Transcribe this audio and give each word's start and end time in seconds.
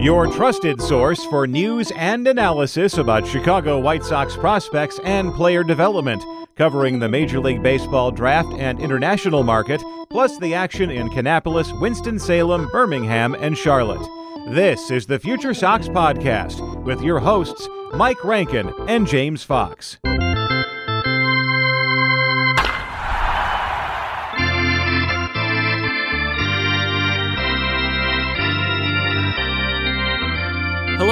Your 0.00 0.28
trusted 0.28 0.80
source 0.80 1.24
for 1.24 1.48
news 1.48 1.90
and 1.96 2.28
analysis 2.28 2.98
about 2.98 3.26
Chicago 3.26 3.80
White 3.80 4.04
Sox 4.04 4.36
prospects 4.36 5.00
and 5.02 5.34
player 5.34 5.64
development, 5.64 6.22
covering 6.54 7.00
the 7.00 7.08
Major 7.08 7.40
League 7.40 7.64
Baseball 7.64 8.12
draft 8.12 8.52
and 8.58 8.78
international 8.78 9.42
market, 9.42 9.82
plus 10.08 10.38
the 10.38 10.54
action 10.54 10.88
in 10.88 11.08
Kannapolis, 11.08 11.78
Winston-Salem, 11.80 12.68
Birmingham, 12.70 13.34
and 13.34 13.58
Charlotte. 13.58 14.08
This 14.50 14.92
is 14.92 15.06
the 15.06 15.18
Future 15.18 15.52
Sox 15.52 15.88
Podcast 15.88 16.84
with 16.84 17.02
your 17.02 17.18
hosts, 17.18 17.68
Mike 17.92 18.24
Rankin 18.24 18.72
and 18.86 19.04
James 19.04 19.42
Fox. 19.42 19.98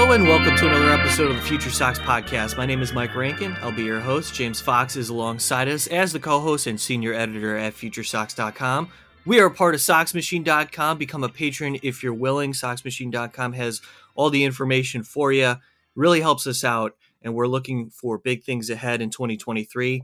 And 0.09 0.27
welcome 0.27 0.57
to 0.57 0.67
another 0.67 0.89
episode 0.89 1.31
of 1.31 1.37
the 1.37 1.43
Future 1.43 1.69
Sox 1.69 1.99
Podcast. 1.99 2.57
My 2.57 2.65
name 2.65 2.81
is 2.81 2.95
Mike 2.95 3.15
Rankin. 3.15 3.55
I'll 3.61 3.71
be 3.71 3.83
your 3.83 4.01
host. 4.01 4.33
James 4.33 4.63
Fox 4.63 4.97
is 4.97 5.11
alongside 5.11 5.69
us 5.69 5.89
as 5.89 6.11
the 6.11 6.19
co-host 6.19 6.67
and 6.67 6.81
senior 6.81 7.13
editor 7.13 7.55
at 7.55 7.75
FutureSox.com. 7.75 8.89
We 9.27 9.41
are 9.41 9.51
part 9.51 9.75
of 9.75 9.83
SoxMachine.com. 9.83 10.97
Become 10.97 11.23
a 11.23 11.29
patron 11.29 11.79
if 11.83 12.03
you're 12.03 12.15
willing. 12.15 12.55
SoxMachine.com 12.55 13.53
has 13.53 13.83
all 14.15 14.31
the 14.31 14.45
information 14.45 15.03
for 15.03 15.33
you. 15.33 15.57
Really 15.95 16.23
helps 16.23 16.47
us 16.47 16.65
out, 16.65 16.97
and 17.21 17.35
we're 17.35 17.47
looking 17.47 17.91
for 17.91 18.17
big 18.17 18.43
things 18.43 18.71
ahead 18.71 19.03
in 19.03 19.11
2023. 19.11 20.03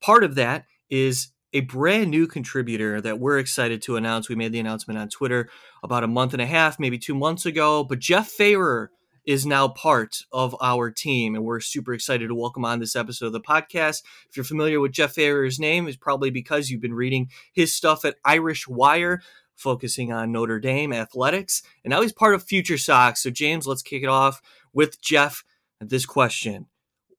Part 0.00 0.22
of 0.22 0.36
that 0.36 0.66
is 0.88 1.30
a 1.52 1.62
brand 1.62 2.12
new 2.12 2.28
contributor 2.28 3.00
that 3.00 3.18
we're 3.18 3.38
excited 3.38 3.82
to 3.82 3.96
announce. 3.96 4.28
We 4.28 4.36
made 4.36 4.52
the 4.52 4.60
announcement 4.60 5.00
on 5.00 5.08
Twitter 5.08 5.48
about 5.82 6.04
a 6.04 6.08
month 6.08 6.32
and 6.32 6.42
a 6.42 6.46
half, 6.46 6.78
maybe 6.78 6.98
two 6.98 7.16
months 7.16 7.44
ago. 7.44 7.82
But 7.82 7.98
Jeff 7.98 8.30
Feyerer 8.30 8.88
is 9.28 9.44
now 9.44 9.68
part 9.68 10.22
of 10.32 10.56
our 10.58 10.90
team, 10.90 11.34
and 11.34 11.44
we're 11.44 11.60
super 11.60 11.92
excited 11.92 12.28
to 12.28 12.34
welcome 12.34 12.64
on 12.64 12.80
this 12.80 12.96
episode 12.96 13.26
of 13.26 13.32
the 13.34 13.40
podcast. 13.42 14.02
If 14.26 14.38
you're 14.38 14.42
familiar 14.42 14.80
with 14.80 14.92
Jeff 14.92 15.14
Feyerer's 15.14 15.60
name, 15.60 15.86
it's 15.86 15.98
probably 15.98 16.30
because 16.30 16.70
you've 16.70 16.80
been 16.80 16.94
reading 16.94 17.28
his 17.52 17.70
stuff 17.70 18.06
at 18.06 18.16
Irish 18.24 18.66
Wire, 18.66 19.20
focusing 19.54 20.10
on 20.10 20.32
Notre 20.32 20.58
Dame 20.58 20.94
athletics, 20.94 21.62
and 21.84 21.90
now 21.90 22.00
he's 22.00 22.10
part 22.10 22.34
of 22.34 22.42
Future 22.42 22.78
Sox. 22.78 23.22
So, 23.22 23.28
James, 23.28 23.66
let's 23.66 23.82
kick 23.82 24.02
it 24.02 24.08
off 24.08 24.40
with 24.72 24.98
Jeff. 25.02 25.44
This 25.78 26.06
question 26.06 26.64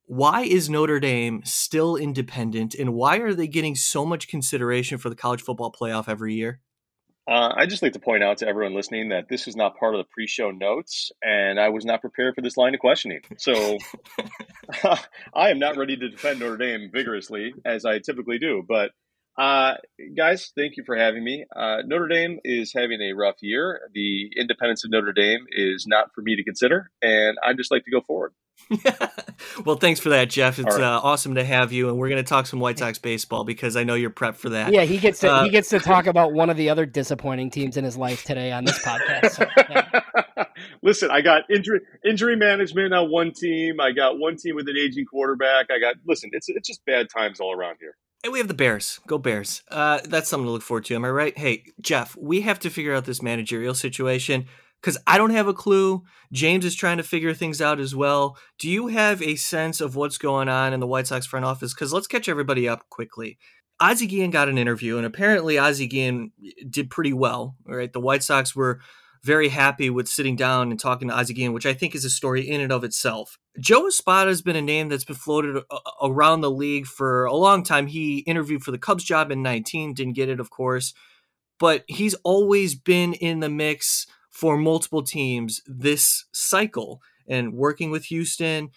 why 0.07 0.41
is 0.41 0.67
Notre 0.67 0.99
Dame 0.99 1.43
still 1.45 1.95
independent 1.95 2.73
and 2.73 2.95
why 2.95 3.17
are 3.17 3.35
they 3.35 3.47
getting 3.47 3.75
so 3.75 4.03
much 4.03 4.27
consideration 4.27 4.97
for 4.97 5.09
the 5.09 5.15
college 5.15 5.43
football 5.43 5.71
playoff 5.71 6.09
every 6.09 6.33
year? 6.33 6.59
Uh, 7.29 7.53
I 7.55 7.67
just 7.67 7.83
like 7.83 7.93
to 7.93 7.99
point 7.99 8.23
out 8.23 8.39
to 8.39 8.47
everyone 8.47 8.73
listening 8.73 9.09
that 9.09 9.29
this 9.29 9.47
is 9.47 9.55
not 9.55 9.77
part 9.77 9.93
of 9.93 9.99
the 9.99 10.07
pre-show 10.11 10.49
notes, 10.49 11.11
and 11.21 11.59
I 11.59 11.69
was 11.69 11.85
not 11.85 12.01
prepared 12.01 12.33
for 12.33 12.41
this 12.41 12.57
line 12.57 12.73
of 12.73 12.79
questioning. 12.79 13.21
So 13.37 13.77
I 15.35 15.49
am 15.49 15.59
not 15.59 15.77
ready 15.77 15.95
to 15.95 16.09
defend 16.09 16.39
Notre 16.39 16.57
Dame 16.57 16.89
vigorously 16.91 17.53
as 17.63 17.85
I 17.85 17.99
typically 17.99 18.39
do. 18.39 18.63
But 18.67 18.91
uh, 19.37 19.75
guys, 20.17 20.51
thank 20.57 20.75
you 20.75 20.83
for 20.83 20.95
having 20.95 21.23
me. 21.23 21.45
Uh, 21.55 21.77
Notre 21.85 22.07
Dame 22.07 22.39
is 22.43 22.73
having 22.75 22.99
a 22.99 23.13
rough 23.13 23.37
year. 23.41 23.81
The 23.93 24.31
independence 24.35 24.83
of 24.83 24.89
Notre 24.89 25.13
Dame 25.13 25.45
is 25.51 25.85
not 25.87 26.13
for 26.15 26.21
me 26.21 26.35
to 26.35 26.43
consider, 26.43 26.89
and 27.03 27.37
I 27.45 27.53
just 27.53 27.69
like 27.69 27.85
to 27.85 27.91
go 27.91 28.01
forward. 28.01 28.33
Well, 29.65 29.77
thanks 29.77 29.99
for 29.99 30.09
that, 30.09 30.29
Jeff. 30.29 30.59
It's 30.59 30.75
right. 30.75 30.83
uh, 30.83 30.99
awesome 31.03 31.35
to 31.35 31.43
have 31.43 31.71
you, 31.71 31.89
and 31.89 31.97
we're 31.97 32.09
going 32.09 32.23
to 32.23 32.27
talk 32.27 32.45
some 32.45 32.59
White 32.59 32.77
Sox 32.77 32.99
baseball 32.99 33.43
because 33.43 33.75
I 33.75 33.83
know 33.83 33.95
you're 33.95 34.09
prepped 34.09 34.35
for 34.35 34.49
that. 34.49 34.71
Yeah, 34.71 34.83
he 34.83 34.97
gets 34.97 35.19
to, 35.21 35.31
uh, 35.31 35.43
he 35.43 35.49
gets 35.49 35.69
to 35.69 35.79
talk 35.79 36.07
about 36.07 36.33
one 36.33 36.49
of 36.49 36.57
the 36.57 36.69
other 36.69 36.85
disappointing 36.85 37.49
teams 37.49 37.77
in 37.77 37.83
his 37.83 37.97
life 37.97 38.23
today 38.23 38.51
on 38.51 38.65
this 38.65 38.79
podcast. 38.83 39.31
So, 39.31 39.45
yeah. 39.69 40.45
Listen, 40.81 41.09
I 41.11 41.21
got 41.21 41.43
injury 41.49 41.79
injury 42.05 42.35
management 42.35 42.93
on 42.93 43.09
one 43.09 43.31
team. 43.31 43.79
I 43.79 43.91
got 43.91 44.19
one 44.19 44.37
team 44.37 44.55
with 44.55 44.67
an 44.67 44.75
aging 44.77 45.05
quarterback. 45.05 45.67
I 45.71 45.79
got 45.79 45.95
listen. 46.05 46.29
It's 46.33 46.49
it's 46.49 46.67
just 46.67 46.83
bad 46.85 47.09
times 47.09 47.39
all 47.39 47.53
around 47.53 47.77
here. 47.79 47.95
And 48.23 48.33
we 48.33 48.39
have 48.39 48.49
the 48.49 48.53
Bears. 48.53 48.99
Go 49.07 49.17
Bears. 49.17 49.63
Uh, 49.69 49.99
that's 50.03 50.29
something 50.29 50.45
to 50.45 50.51
look 50.51 50.61
forward 50.61 50.85
to. 50.85 50.95
Am 50.95 51.05
I 51.05 51.09
right? 51.09 51.37
Hey, 51.37 51.63
Jeff, 51.79 52.17
we 52.17 52.41
have 52.41 52.59
to 52.59 52.69
figure 52.69 52.93
out 52.93 53.05
this 53.05 53.21
managerial 53.21 53.73
situation 53.73 54.47
because 54.81 54.97
I 55.05 55.17
don't 55.17 55.31
have 55.31 55.47
a 55.47 55.53
clue. 55.53 56.03
James 56.31 56.65
is 56.65 56.75
trying 56.75 56.97
to 56.97 57.03
figure 57.03 57.33
things 57.33 57.61
out 57.61 57.79
as 57.79 57.95
well. 57.95 58.37
Do 58.57 58.69
you 58.69 58.87
have 58.87 59.21
a 59.21 59.35
sense 59.35 59.81
of 59.81 59.95
what's 59.95 60.17
going 60.17 60.47
on 60.49 60.73
in 60.73 60.79
the 60.79 60.87
White 60.87 61.07
Sox 61.07 61.25
front 61.25 61.45
office? 61.45 61.73
Because 61.73 61.93
let's 61.93 62.07
catch 62.07 62.29
everybody 62.29 62.67
up 62.67 62.87
quickly. 62.89 63.37
Ozzie 63.81 64.07
Guillen 64.07 64.31
got 64.31 64.49
an 64.49 64.57
interview, 64.57 64.97
and 64.97 65.05
apparently 65.05 65.57
Ozzie 65.57 65.87
Guillen 65.87 66.31
eh, 66.45 66.51
did 66.69 66.89
pretty 66.89 67.13
well. 67.13 67.55
Right, 67.65 67.91
the 67.91 67.99
White 67.99 68.23
Sox 68.23 68.55
were 68.55 68.81
very 69.23 69.49
happy 69.49 69.89
with 69.89 70.07
sitting 70.07 70.35
down 70.35 70.71
and 70.71 70.79
talking 70.79 71.09
to 71.09 71.17
Ozzie 71.17 71.33
Guillen, 71.33 71.53
which 71.53 71.65
I 71.65 71.73
think 71.73 71.93
is 71.93 72.05
a 72.05 72.09
story 72.09 72.47
in 72.47 72.61
and 72.61 72.71
of 72.71 72.83
itself. 72.83 73.37
Joe 73.59 73.87
Espada 73.87 74.29
has 74.29 74.41
been 74.41 74.55
a 74.55 74.61
name 74.61 74.87
that's 74.87 75.03
been 75.03 75.15
floated 75.15 75.61
around 76.01 76.41
the 76.41 76.51
league 76.51 76.85
for 76.85 77.25
a 77.25 77.33
long 77.33 77.63
time. 77.63 77.87
He 77.87 78.19
interviewed 78.19 78.63
for 78.63 78.71
the 78.71 78.77
Cubs 78.77 79.03
job 79.03 79.31
in 79.31 79.43
19, 79.43 79.93
didn't 79.93 80.13
get 80.13 80.29
it, 80.29 80.39
of 80.39 80.49
course, 80.49 80.93
but 81.59 81.83
he's 81.87 82.13
always 82.23 82.75
been 82.75 83.13
in 83.13 83.41
the 83.41 83.49
mix 83.49 84.07
for 84.29 84.57
multiple 84.57 85.03
teams 85.03 85.61
this 85.65 86.25
cycle 86.31 87.01
and 87.27 87.53
working 87.53 87.91
with 87.91 88.05
Houston. 88.05 88.69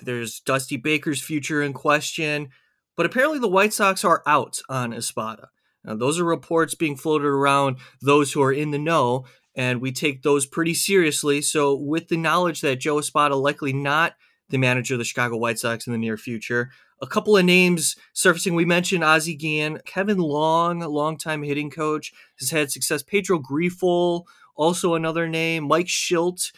There's 0.00 0.40
Dusty 0.40 0.76
Baker's 0.76 1.20
future 1.20 1.62
in 1.62 1.72
question, 1.72 2.50
but 2.96 3.06
apparently 3.06 3.38
the 3.38 3.48
White 3.48 3.72
Sox 3.72 4.04
are 4.04 4.22
out 4.26 4.60
on 4.68 4.92
Espada. 4.92 5.48
Now, 5.84 5.94
those 5.94 6.18
are 6.18 6.24
reports 6.24 6.74
being 6.74 6.96
floated 6.96 7.26
around 7.26 7.78
those 8.00 8.32
who 8.32 8.42
are 8.42 8.52
in 8.52 8.70
the 8.70 8.78
know, 8.78 9.24
and 9.54 9.80
we 9.80 9.92
take 9.92 10.22
those 10.22 10.46
pretty 10.46 10.74
seriously. 10.74 11.40
So, 11.40 11.74
with 11.74 12.08
the 12.08 12.16
knowledge 12.16 12.60
that 12.60 12.80
Joe 12.80 12.98
Espada 12.98 13.36
likely 13.36 13.72
not 13.72 14.14
the 14.50 14.58
manager 14.58 14.94
of 14.94 14.98
the 14.98 15.04
Chicago 15.04 15.36
White 15.36 15.58
Sox 15.58 15.86
in 15.86 15.92
the 15.92 15.98
near 15.98 16.16
future, 16.16 16.70
a 17.00 17.06
couple 17.06 17.36
of 17.36 17.44
names 17.44 17.96
surfacing. 18.12 18.54
We 18.54 18.64
mentioned 18.64 19.04
Ozzie 19.04 19.36
Guillen, 19.36 19.80
Kevin 19.84 20.18
Long, 20.18 20.82
a 20.82 20.88
longtime 20.88 21.42
hitting 21.42 21.70
coach, 21.70 22.12
has 22.40 22.50
had 22.50 22.70
success. 22.70 23.02
Pedro 23.02 23.38
Grifol, 23.38 24.24
also 24.58 24.94
another 24.94 25.28
name, 25.28 25.68
Mike 25.68 25.86
Shildt. 25.86 26.52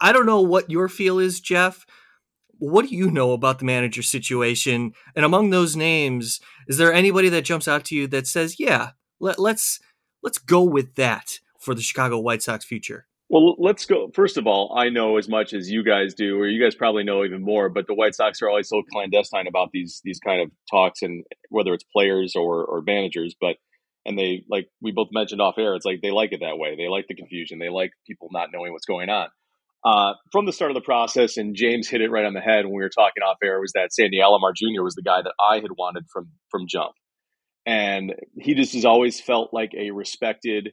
I 0.00 0.12
don't 0.12 0.26
know 0.26 0.42
what 0.42 0.70
your 0.70 0.88
feel 0.88 1.18
is, 1.18 1.40
Jeff. 1.40 1.84
What 2.58 2.88
do 2.88 2.94
you 2.94 3.10
know 3.10 3.32
about 3.32 3.58
the 3.58 3.64
manager 3.64 4.02
situation? 4.02 4.92
And 5.16 5.24
among 5.24 5.50
those 5.50 5.74
names, 5.74 6.40
is 6.68 6.76
there 6.76 6.92
anybody 6.92 7.28
that 7.30 7.44
jumps 7.44 7.66
out 7.66 7.84
to 7.86 7.96
you 7.96 8.06
that 8.08 8.28
says, 8.28 8.60
"Yeah, 8.60 8.90
let, 9.18 9.38
let's 9.38 9.80
let's 10.22 10.38
go 10.38 10.62
with 10.62 10.94
that 10.94 11.40
for 11.58 11.74
the 11.74 11.82
Chicago 11.82 12.18
White 12.18 12.42
Sox 12.42 12.64
future"? 12.64 13.06
Well, 13.30 13.56
let's 13.58 13.86
go. 13.86 14.10
First 14.14 14.36
of 14.36 14.46
all, 14.46 14.72
I 14.76 14.90
know 14.90 15.16
as 15.16 15.28
much 15.28 15.54
as 15.54 15.70
you 15.70 15.82
guys 15.82 16.14
do, 16.14 16.38
or 16.38 16.46
you 16.46 16.62
guys 16.62 16.74
probably 16.74 17.02
know 17.02 17.24
even 17.24 17.42
more. 17.42 17.68
But 17.68 17.86
the 17.86 17.94
White 17.94 18.14
Sox 18.14 18.40
are 18.42 18.48
always 18.48 18.68
so 18.68 18.82
clandestine 18.92 19.46
about 19.46 19.72
these 19.72 20.00
these 20.04 20.20
kind 20.20 20.42
of 20.42 20.50
talks, 20.70 21.02
and 21.02 21.24
whether 21.48 21.72
it's 21.74 21.84
players 21.84 22.36
or 22.36 22.64
or 22.64 22.82
managers. 22.82 23.34
But 23.40 23.56
and 24.04 24.18
they 24.18 24.44
like 24.50 24.68
we 24.80 24.92
both 24.92 25.08
mentioned 25.12 25.40
off 25.40 25.54
air 25.58 25.74
it's 25.74 25.84
like 25.84 26.00
they 26.02 26.10
like 26.10 26.32
it 26.32 26.40
that 26.40 26.58
way. 26.58 26.76
They 26.76 26.88
like 26.88 27.06
the 27.08 27.14
confusion. 27.14 27.58
They 27.58 27.70
like 27.70 27.92
people 28.06 28.28
not 28.32 28.48
knowing 28.52 28.72
what's 28.72 28.86
going 28.86 29.08
on. 29.08 29.28
Uh, 29.84 30.14
from 30.32 30.46
the 30.46 30.52
start 30.52 30.70
of 30.70 30.74
the 30.74 30.80
process 30.80 31.36
and 31.36 31.54
james 31.54 31.88
hit 31.88 32.00
it 32.00 32.10
right 32.10 32.24
on 32.24 32.32
the 32.32 32.40
head 32.40 32.64
when 32.64 32.72
we 32.72 32.80
were 32.80 32.88
talking 32.88 33.22
off 33.22 33.36
air 33.44 33.60
was 33.60 33.72
that 33.74 33.92
sandy 33.92 34.18
alomar 34.18 34.54
jr 34.56 34.82
was 34.82 34.94
the 34.94 35.02
guy 35.02 35.20
that 35.20 35.34
i 35.38 35.56
had 35.56 35.70
wanted 35.76 36.04
from 36.10 36.30
from 36.50 36.66
jump. 36.66 36.92
And 37.66 38.14
he 38.38 38.54
just 38.54 38.72
has 38.74 38.84
always 38.86 39.20
felt 39.20 39.50
like 39.52 39.72
a 39.74 39.90
respected 39.90 40.72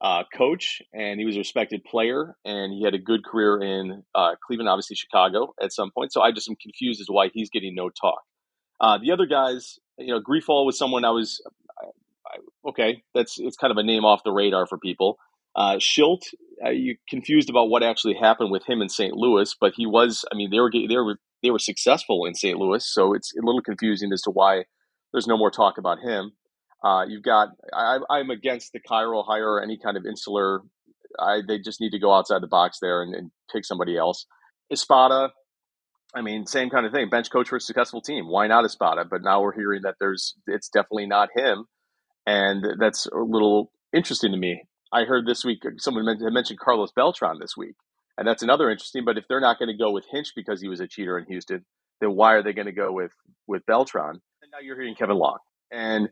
uh, 0.00 0.24
coach 0.36 0.82
and 0.92 1.20
he 1.20 1.26
was 1.26 1.36
a 1.36 1.38
respected 1.38 1.84
player 1.84 2.34
and 2.44 2.72
he 2.72 2.84
had 2.84 2.94
a 2.94 2.98
good 2.98 3.24
career 3.24 3.60
in 3.62 4.02
uh, 4.16 4.32
cleveland 4.44 4.68
obviously 4.68 4.96
chicago 4.96 5.54
at 5.62 5.72
some 5.72 5.92
point. 5.96 6.12
So 6.12 6.20
i 6.20 6.32
just 6.32 6.48
am 6.48 6.56
confused 6.60 7.00
as 7.00 7.06
to 7.06 7.12
why 7.12 7.30
he's 7.32 7.50
getting 7.50 7.76
no 7.76 7.90
talk. 7.90 8.22
Uh, 8.80 8.98
the 8.98 9.12
other 9.12 9.26
guys 9.26 9.78
you 9.98 10.12
know 10.12 10.20
Grifol 10.20 10.66
was 10.66 10.76
someone 10.76 11.04
i 11.04 11.10
was 11.10 11.40
okay, 12.66 13.02
that's 13.14 13.38
it's 13.38 13.56
kind 13.56 13.70
of 13.70 13.76
a 13.76 13.82
name 13.82 14.04
off 14.04 14.24
the 14.24 14.32
radar 14.32 14.66
for 14.66 14.78
people. 14.78 15.18
Uh, 15.54 15.76
Shildt, 15.76 16.22
uh, 16.64 16.70
you 16.70 16.96
confused 17.08 17.50
about 17.50 17.68
what 17.68 17.82
actually 17.82 18.14
happened 18.14 18.50
with 18.50 18.66
him 18.66 18.80
in 18.80 18.88
St. 18.88 19.14
Louis, 19.14 19.54
but 19.60 19.72
he 19.76 19.86
was. 19.86 20.24
I 20.32 20.36
mean, 20.36 20.50
they 20.50 20.60
were 20.60 20.70
they 20.72 20.96
were 20.96 21.18
they 21.42 21.50
were 21.50 21.58
successful 21.58 22.24
in 22.24 22.34
St. 22.34 22.58
Louis, 22.58 22.86
so 22.86 23.14
it's 23.14 23.32
a 23.36 23.44
little 23.44 23.62
confusing 23.62 24.12
as 24.12 24.22
to 24.22 24.30
why 24.30 24.64
there's 25.12 25.26
no 25.26 25.36
more 25.36 25.50
talk 25.50 25.78
about 25.78 25.98
him. 26.00 26.32
Uh, 26.84 27.04
you've 27.06 27.22
got. 27.22 27.48
I, 27.72 27.98
I'm 28.10 28.30
against 28.30 28.72
the 28.72 28.80
Cairo 28.80 29.22
hire 29.22 29.54
or 29.54 29.62
any 29.62 29.78
kind 29.78 29.96
of 29.96 30.06
insular. 30.06 30.62
I, 31.18 31.40
they 31.46 31.58
just 31.58 31.80
need 31.80 31.90
to 31.90 31.98
go 31.98 32.12
outside 32.12 32.42
the 32.42 32.46
box 32.48 32.78
there 32.80 33.02
and, 33.02 33.14
and 33.14 33.30
pick 33.52 33.66
somebody 33.66 33.98
else. 33.98 34.24
Espada, 34.72 35.30
I 36.14 36.22
mean, 36.22 36.46
same 36.46 36.70
kind 36.70 36.86
of 36.86 36.92
thing. 36.92 37.10
Bench 37.10 37.30
coach 37.30 37.50
for 37.50 37.56
a 37.56 37.60
successful 37.60 38.00
team. 38.00 38.28
Why 38.28 38.46
not 38.46 38.64
Espada? 38.64 39.04
But 39.04 39.22
now 39.22 39.42
we're 39.42 39.54
hearing 39.54 39.82
that 39.82 39.96
there's 40.00 40.34
it's 40.46 40.70
definitely 40.70 41.06
not 41.06 41.28
him 41.36 41.66
and 42.26 42.64
that's 42.78 43.06
a 43.06 43.18
little 43.18 43.70
interesting 43.94 44.32
to 44.32 44.38
me. 44.38 44.62
I 44.92 45.04
heard 45.04 45.26
this 45.26 45.44
week 45.44 45.62
someone 45.78 46.04
mentioned 46.20 46.58
Carlos 46.58 46.92
Beltran 46.94 47.38
this 47.40 47.56
week, 47.56 47.76
and 48.18 48.26
that's 48.26 48.42
another 48.42 48.70
interesting. 48.70 49.04
But 49.04 49.18
if 49.18 49.24
they're 49.28 49.40
not 49.40 49.58
going 49.58 49.70
to 49.70 49.76
go 49.76 49.90
with 49.90 50.04
Hinch 50.10 50.32
because 50.36 50.60
he 50.60 50.68
was 50.68 50.80
a 50.80 50.86
cheater 50.86 51.18
in 51.18 51.24
Houston, 51.26 51.64
then 52.00 52.14
why 52.14 52.34
are 52.34 52.42
they 52.42 52.52
going 52.52 52.66
to 52.66 52.72
go 52.72 52.92
with 52.92 53.12
with 53.46 53.64
Beltran? 53.66 54.20
And 54.42 54.50
now 54.52 54.58
you're 54.62 54.76
hearing 54.76 54.94
Kevin 54.94 55.16
Long, 55.16 55.38
and 55.70 56.10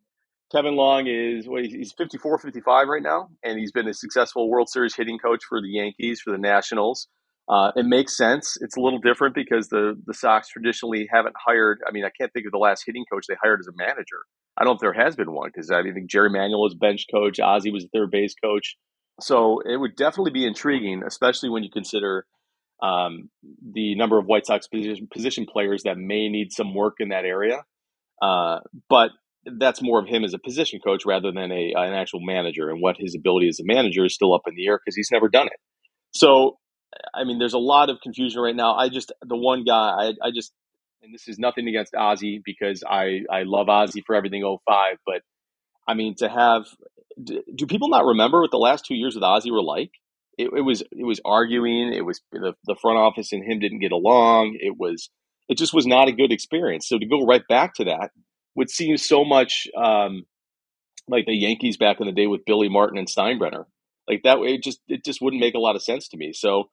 Kevin 0.51 0.77
Long 0.77 1.07
is 1.07 1.47
well, 1.47 1.63
he's 1.63 1.93
54, 1.93 2.39
55 2.39 2.89
right 2.89 3.03
now, 3.03 3.29
and 3.45 3.59
he's 3.59 3.73
been 3.73 3.87
a 3.87 3.95
successful 3.95 4.49
World 4.49 4.69
Series 4.69 4.97
hitting 4.97 5.19
coach 5.19 5.45
for 5.49 5.61
the 5.61 5.69
Yankees, 5.69 6.21
for 6.21 6.31
the 6.31 6.39
Nationals. 6.39 7.07
Uh, 7.49 7.73
it 7.77 7.85
makes 7.85 8.17
sense. 8.17 8.57
It's 8.61 8.77
a 8.77 8.81
little 8.81 9.01
different 9.01 9.35
because 9.35 9.69
the 9.69 10.01
the 10.07 10.15
Sox 10.15 10.49
traditionally 10.49 11.09
haven't 11.13 11.35
hired. 11.39 11.81
I 11.87 11.93
mean, 11.93 12.05
I 12.05 12.11
can't 12.11 12.33
think 12.33 12.47
of 12.47 12.53
the 12.53 12.59
last 12.59 12.85
hitting 12.87 13.05
coach 13.11 13.27
they 13.29 13.37
hired 13.41 13.61
as 13.61 13.67
a 13.67 13.77
manager. 13.77 14.25
I 14.61 14.65
don't 14.65 14.73
know 14.73 14.75
if 14.75 14.81
there 14.81 15.05
has 15.05 15.17
been 15.17 15.33
one 15.33 15.49
because 15.53 15.71
I, 15.71 15.81
mean, 15.83 15.93
I 15.93 15.95
think 15.95 16.11
Jerry 16.11 16.29
Manuel 16.29 16.61
was 16.61 16.75
bench 16.75 17.07
coach, 17.13 17.41
Ozzie 17.41 17.71
was 17.71 17.87
third 17.95 18.11
base 18.11 18.35
coach. 18.35 18.77
So 19.21 19.61
it 19.61 19.77
would 19.77 19.97
definitely 19.97 20.33
be 20.33 20.47
intriguing, 20.47 21.03
especially 21.07 21.49
when 21.49 21.63
you 21.63 21.71
consider 21.71 22.27
um, 22.83 23.31
the 23.73 23.95
number 23.95 24.19
of 24.19 24.27
White 24.27 24.47
Sox 24.47 24.69
position, 24.69 25.09
position 25.13 25.47
players 25.51 25.83
that 25.85 25.97
may 25.97 26.29
need 26.29 26.53
some 26.53 26.75
work 26.75 26.97
in 27.01 27.09
that 27.09 27.25
area. 27.25 27.65
Uh, 28.21 28.59
but 28.89 29.11
that's 29.59 29.83
more 29.83 29.99
of 29.99 30.07
him 30.07 30.25
as 30.25 30.35
a 30.35 30.39
position 30.39 30.81
coach 30.85 31.05
rather 31.07 31.33
than 31.33 31.51
a 31.51 31.73
an 31.75 31.95
actual 31.95 32.21
manager. 32.21 32.69
And 32.69 32.83
what 32.83 32.97
his 32.99 33.15
ability 33.15 33.49
as 33.49 33.61
a 33.61 33.65
manager 33.65 34.05
is 34.05 34.15
still 34.15 34.35
up 34.35 34.43
in 34.47 34.55
the 34.55 34.67
air 34.67 34.79
because 34.79 34.95
he's 34.95 35.09
never 35.11 35.29
done 35.29 35.47
it. 35.47 35.59
So, 36.13 36.59
I 37.15 37.25
mean, 37.25 37.39
there's 37.39 37.55
a 37.55 37.59
lot 37.59 37.89
of 37.89 37.99
confusion 38.03 38.41
right 38.41 38.57
now. 38.57 38.75
I 38.75 38.91
just 38.91 39.13
the 39.23 39.37
one 39.37 39.65
guy 39.65 39.73
I, 39.73 40.13
I 40.23 40.31
just 40.35 40.53
and 41.03 41.15
this 41.15 41.29
is 41.29 41.39
nothing 41.39 41.69
against 41.69 41.95
Ozzie 41.95 42.43
because 42.45 42.83
I 42.89 43.23
I 43.31 43.43
love 43.45 43.69
Ozzie 43.69 44.03
for 44.07 44.15
everything 44.15 44.43
05, 44.43 44.97
but 45.07 45.23
I 45.87 45.95
mean 45.95 46.15
to 46.17 46.29
have 46.29 46.65
do 47.23 47.67
people 47.67 47.89
not 47.89 48.05
remember 48.07 48.41
what 48.41 48.51
the 48.51 48.59
last 48.59 48.85
two 48.87 48.95
years 48.95 49.15
with 49.15 49.25
Ozzie 49.25 49.51
were 49.51 49.63
like? 49.63 49.91
It, 50.39 50.51
it 50.57 50.63
was 50.63 50.83
it 50.83 51.05
was 51.05 51.21
arguing. 51.25 51.93
It 51.93 52.05
was 52.05 52.21
the, 52.33 52.55
the 52.65 52.77
front 52.81 52.99
office 52.99 53.33
and 53.33 53.45
him 53.45 53.59
didn't 53.59 53.81
get 53.81 53.93
along. 53.93 54.57
It 54.61 54.77
was 54.79 55.11
it 55.49 55.59
just 55.59 55.75
was 55.75 55.87
not 55.87 56.09
a 56.09 56.13
good 56.13 56.33
experience. 56.33 56.89
So 56.89 56.99
to 56.99 57.07
go 57.07 57.27
right 57.27 57.43
back 57.49 57.75
to 57.75 57.85
that 57.85 58.11
would 58.55 58.71
seem 58.71 58.97
so 58.97 59.25
much 59.25 59.67
um, 59.77 60.25
like 61.09 61.27
the 61.27 61.35
Yankees 61.35 61.77
back 61.77 62.01
in 62.01 62.07
the 62.07 62.13
day 62.13 62.27
with 62.27 62.45
Billy 62.47 62.69
Martin 62.69 62.99
and 62.99 63.09
Steinbrenner. 63.09 63.65
Like 64.09 64.23
that 64.25 64.41
way, 64.41 64.55
it 64.55 64.63
just 64.63 64.81
it 64.89 65.05
just 65.05 65.21
wouldn't 65.21 65.41
make 65.41 65.55
a 65.55 65.61
lot 65.61 65.77
of 65.77 65.83
sense 65.83 66.09
to 66.09 66.17
me. 66.17 66.33
So 66.33 66.65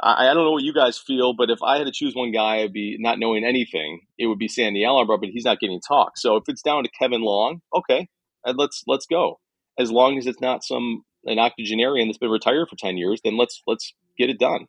I, 0.00 0.30
I 0.30 0.34
don't 0.34 0.44
know 0.44 0.52
what 0.52 0.64
you 0.64 0.74
guys 0.74 0.98
feel, 0.98 1.34
but 1.34 1.50
if 1.50 1.62
I 1.62 1.78
had 1.78 1.86
to 1.86 1.92
choose 1.92 2.14
one 2.14 2.32
guy, 2.32 2.58
I'd 2.58 2.72
be 2.72 2.96
not 3.00 3.18
knowing 3.18 3.44
anything. 3.44 4.00
It 4.18 4.26
would 4.26 4.38
be 4.38 4.48
Sandy 4.48 4.82
Alomar, 4.82 5.20
but 5.20 5.30
he's 5.30 5.44
not 5.44 5.60
getting 5.60 5.80
talk. 5.80 6.18
So 6.18 6.36
if 6.36 6.44
it's 6.48 6.62
down 6.62 6.84
to 6.84 6.90
Kevin 6.90 7.22
Long, 7.22 7.60
okay, 7.74 8.08
uh, 8.46 8.54
let's 8.56 8.82
let's 8.86 9.06
go. 9.06 9.40
As 9.78 9.90
long 9.90 10.18
as 10.18 10.26
it's 10.26 10.40
not 10.40 10.64
some 10.64 11.04
an 11.24 11.38
octogenarian 11.38 12.08
that's 12.08 12.18
been 12.18 12.30
retired 12.30 12.68
for 12.68 12.76
ten 12.76 12.96
years, 12.96 13.20
then 13.24 13.36
let's 13.36 13.62
let's 13.66 13.94
get 14.18 14.30
it 14.30 14.38
done. 14.38 14.66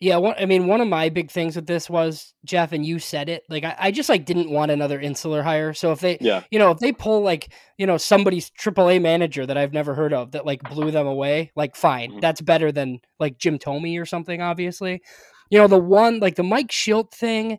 Yeah, 0.00 0.16
one, 0.16 0.34
I 0.38 0.46
mean, 0.46 0.66
one 0.66 0.80
of 0.80 0.88
my 0.88 1.10
big 1.10 1.30
things 1.30 1.56
with 1.56 1.66
this 1.66 1.90
was 1.90 2.32
Jeff, 2.46 2.72
and 2.72 2.86
you 2.86 2.98
said 2.98 3.28
it. 3.28 3.42
Like, 3.50 3.64
I, 3.64 3.76
I, 3.78 3.90
just 3.90 4.08
like 4.08 4.24
didn't 4.24 4.50
want 4.50 4.70
another 4.70 4.98
insular 4.98 5.42
hire. 5.42 5.74
So 5.74 5.92
if 5.92 6.00
they, 6.00 6.16
yeah, 6.22 6.42
you 6.50 6.58
know, 6.58 6.70
if 6.70 6.78
they 6.78 6.90
pull 6.90 7.20
like 7.20 7.52
you 7.76 7.86
know 7.86 7.98
somebody's 7.98 8.50
AAA 8.50 9.02
manager 9.02 9.44
that 9.44 9.58
I've 9.58 9.74
never 9.74 9.94
heard 9.94 10.14
of 10.14 10.32
that 10.32 10.46
like 10.46 10.62
blew 10.62 10.90
them 10.90 11.06
away, 11.06 11.52
like 11.54 11.76
fine, 11.76 12.12
mm-hmm. 12.12 12.20
that's 12.20 12.40
better 12.40 12.72
than 12.72 13.00
like 13.18 13.36
Jim 13.36 13.58
Thome 13.58 14.00
or 14.00 14.06
something. 14.06 14.40
Obviously, 14.40 15.02
you 15.50 15.58
know, 15.58 15.66
the 15.66 15.78
one 15.78 16.18
like 16.18 16.36
the 16.36 16.42
Mike 16.44 16.68
Shildt 16.68 17.12
thing, 17.12 17.58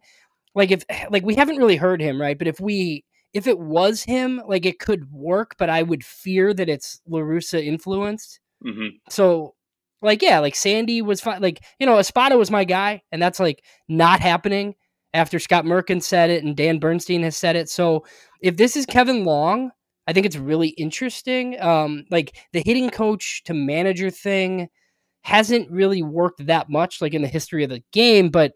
like 0.56 0.72
if 0.72 0.84
like 1.12 1.24
we 1.24 1.36
haven't 1.36 1.58
really 1.58 1.78
heard 1.78 2.02
him 2.02 2.20
right, 2.20 2.40
but 2.40 2.48
if 2.48 2.60
we 2.60 3.06
if 3.34 3.46
it 3.46 3.60
was 3.60 4.04
him, 4.04 4.42
like 4.48 4.66
it 4.66 4.80
could 4.80 5.12
work, 5.12 5.56
but 5.58 5.70
I 5.70 5.84
would 5.84 6.04
fear 6.04 6.54
that 6.54 6.70
it's 6.70 7.02
La 7.08 7.20
Russa 7.20 7.64
influenced. 7.64 8.40
Mm-hmm. 8.66 8.98
So 9.10 9.54
like, 10.02 10.22
yeah, 10.22 10.40
like 10.40 10.56
Sandy 10.56 11.02
was 11.02 11.22
fine. 11.22 11.42
Like, 11.42 11.64
you 11.80 11.86
know, 11.86 11.98
Espada 11.98 12.38
was 12.38 12.52
my 12.52 12.64
guy, 12.64 13.02
and 13.12 13.22
that's 13.22 13.40
like 13.40 13.64
not 13.88 14.20
happening 14.20 14.76
after 15.14 15.40
Scott 15.40 15.66
Merkin 15.66 16.02
said 16.02 16.30
it 16.30 16.44
and 16.44 16.56
Dan 16.56 16.80
Bernstein 16.80 17.24
has 17.24 17.36
said 17.36 17.56
it. 17.56 17.70
So 17.70 18.06
if 18.42 18.58
this 18.58 18.76
is 18.76 18.86
Kevin 18.86 19.26
Long, 19.26 19.72
I 20.08 20.14
think 20.14 20.26
it's 20.26 20.38
really 20.38 20.70
interesting. 20.70 21.62
Um, 21.62 22.06
like 22.10 22.36
the 22.54 22.64
hitting 22.66 22.90
coach 22.90 23.44
to 23.46 23.54
manager 23.54 24.10
thing 24.10 24.70
hasn't 25.24 25.70
really 25.70 26.02
worked 26.02 26.46
that 26.48 26.70
much, 26.70 27.02
like 27.02 27.14
in 27.14 27.22
the 27.22 27.28
history 27.28 27.64
of 27.64 27.70
the 27.70 27.84
game, 27.92 28.30
but 28.30 28.54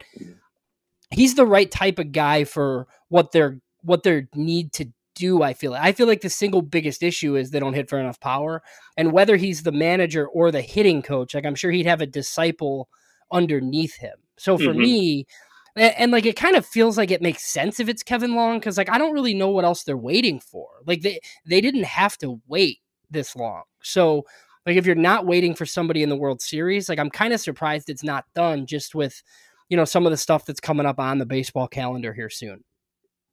he's 1.12 1.36
the 1.36 1.46
right 1.46 1.70
type 1.70 2.00
of 2.00 2.12
guy 2.12 2.44
for 2.44 2.88
what 3.10 3.32
they're 3.32 3.60
what 3.84 4.02
their 4.02 4.28
need 4.34 4.74
to 4.74 4.88
do 5.16 5.42
I 5.42 5.54
feel 5.54 5.74
it? 5.74 5.80
I 5.82 5.92
feel 5.92 6.08
like 6.08 6.22
the 6.22 6.30
single 6.30 6.62
biggest 6.62 7.02
issue 7.02 7.36
is 7.36 7.50
they 7.50 7.60
don't 7.60 7.74
hit 7.74 7.90
for 7.90 8.00
enough 8.00 8.20
power. 8.20 8.62
And 8.98 9.12
whether 9.12 9.38
he's 9.38 9.64
the 9.64 9.72
manager 9.72 10.28
or 10.28 10.52
the 10.52 10.62
hitting 10.62 11.02
coach, 11.02 11.34
like 11.34 11.46
I'm 11.46 11.56
sure 11.56 11.72
he'd 11.72 11.86
have 11.86 12.02
a 12.02 12.06
disciple 12.06 12.90
underneath 13.32 13.96
him. 13.96 14.18
So 14.38 14.58
for 14.58 14.66
mm-hmm. 14.66 14.80
me, 14.80 15.28
and, 15.76 15.96
and, 15.98 16.12
like 16.12 16.26
it 16.26 16.36
kind 16.36 16.56
of 16.56 16.66
feels 16.66 16.98
like 16.98 17.12
it 17.12 17.22
makes 17.22 17.44
sense 17.44 17.80
if 17.80 17.90
it's 17.90 18.04
Kevin 18.04 18.36
Long 18.36 18.60
because 18.60 18.78
like 18.78 18.90
I 18.90 18.98
don't 18.98 19.14
really 19.14 19.34
know 19.34 19.50
what 19.50 19.66
else 19.66 19.84
they're 19.84 19.98
waiting 19.98 20.40
for. 20.40 20.68
Like 20.86 21.02
they 21.02 21.20
they 21.46 21.62
didn't 21.62 21.84
have 21.84 22.18
to 22.20 22.40
wait 22.48 22.80
this 23.10 23.36
long. 23.36 23.64
So 23.82 24.26
like 24.66 24.78
if 24.78 24.86
you're 24.86 24.96
not 24.96 25.26
waiting 25.26 25.54
for 25.54 25.66
somebody 25.66 26.02
in 26.04 26.10
the 26.10 26.16
World 26.16 26.42
Series, 26.42 26.90
like 26.90 27.00
I'm 27.00 27.10
kind 27.10 27.34
of 27.34 27.42
surprised 27.42 27.90
it's 27.90 28.04
not 28.04 28.26
done 28.34 28.66
just 28.66 28.96
with 28.96 29.22
you 29.70 29.78
know 29.78 29.86
some 29.86 30.06
of 30.06 30.12
the 30.12 30.18
stuff 30.18 30.46
that's 30.46 30.60
coming 30.60 30.86
up 30.86 31.00
on 31.00 31.18
the 31.18 31.26
baseball 31.26 31.68
calendar 31.68 32.14
here 32.14 32.30
soon. 32.30 32.64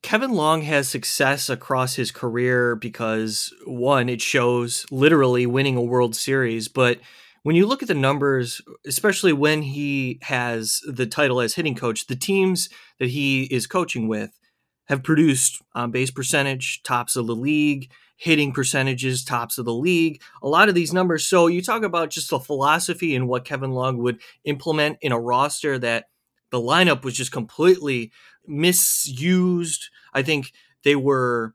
Kevin 0.03 0.33
Long 0.33 0.63
has 0.63 0.89
success 0.89 1.49
across 1.49 1.95
his 1.95 2.11
career 2.11 2.75
because 2.75 3.53
one, 3.65 4.09
it 4.09 4.21
shows 4.21 4.85
literally 4.91 5.47
winning 5.47 5.77
a 5.77 5.83
World 5.83 6.17
Series, 6.17 6.69
but 6.69 6.99
when 7.45 7.57
you 7.57 7.67
look 7.67 7.83
at 7.83 7.89
the 7.89 7.95
numbers, 7.95 8.61
especially 8.87 9.33
when 9.33 9.63
he 9.63 10.19
has 10.23 10.81
the 10.87 11.07
title 11.07 11.41
as 11.41 11.55
hitting 11.55 11.75
coach, 11.75 12.07
the 12.07 12.17
teams 12.17 12.69
that 12.99 13.09
he 13.09 13.45
is 13.45 13.67
coaching 13.67 14.07
with 14.07 14.39
have 14.87 15.03
produced 15.03 15.61
on 15.75 15.91
base 15.91 16.11
percentage, 16.11 16.83
tops 16.83 17.17
of 17.17 17.27
the 17.27 17.35
league, 17.35 17.91
hitting 18.17 18.53
percentages, 18.53 19.25
tops 19.25 19.59
of 19.59 19.65
the 19.65 19.75
league, 19.75 20.23
a 20.43 20.49
lot 20.49 20.69
of 20.69 20.77
these 20.77 20.93
numbers. 20.93 21.27
So 21.27 21.49
you 21.49 21.63
talk 21.63 21.83
about 21.83 22.11
just 22.11 22.31
the 22.31 22.39
philosophy 22.39 23.17
and 23.17 23.27
what 23.27 23.45
Kevin 23.45 23.73
Long 23.73 23.99
would 23.99 24.21
implement 24.45 24.99
in 25.01 25.11
a 25.11 25.19
roster 25.19 25.79
that 25.79 26.05
the 26.53 26.61
lineup 26.61 27.03
was 27.03 27.15
just 27.15 27.33
completely 27.33 28.13
misused. 28.47 29.89
I 30.13 30.23
think 30.23 30.53
they 30.85 30.97
were 30.97 31.55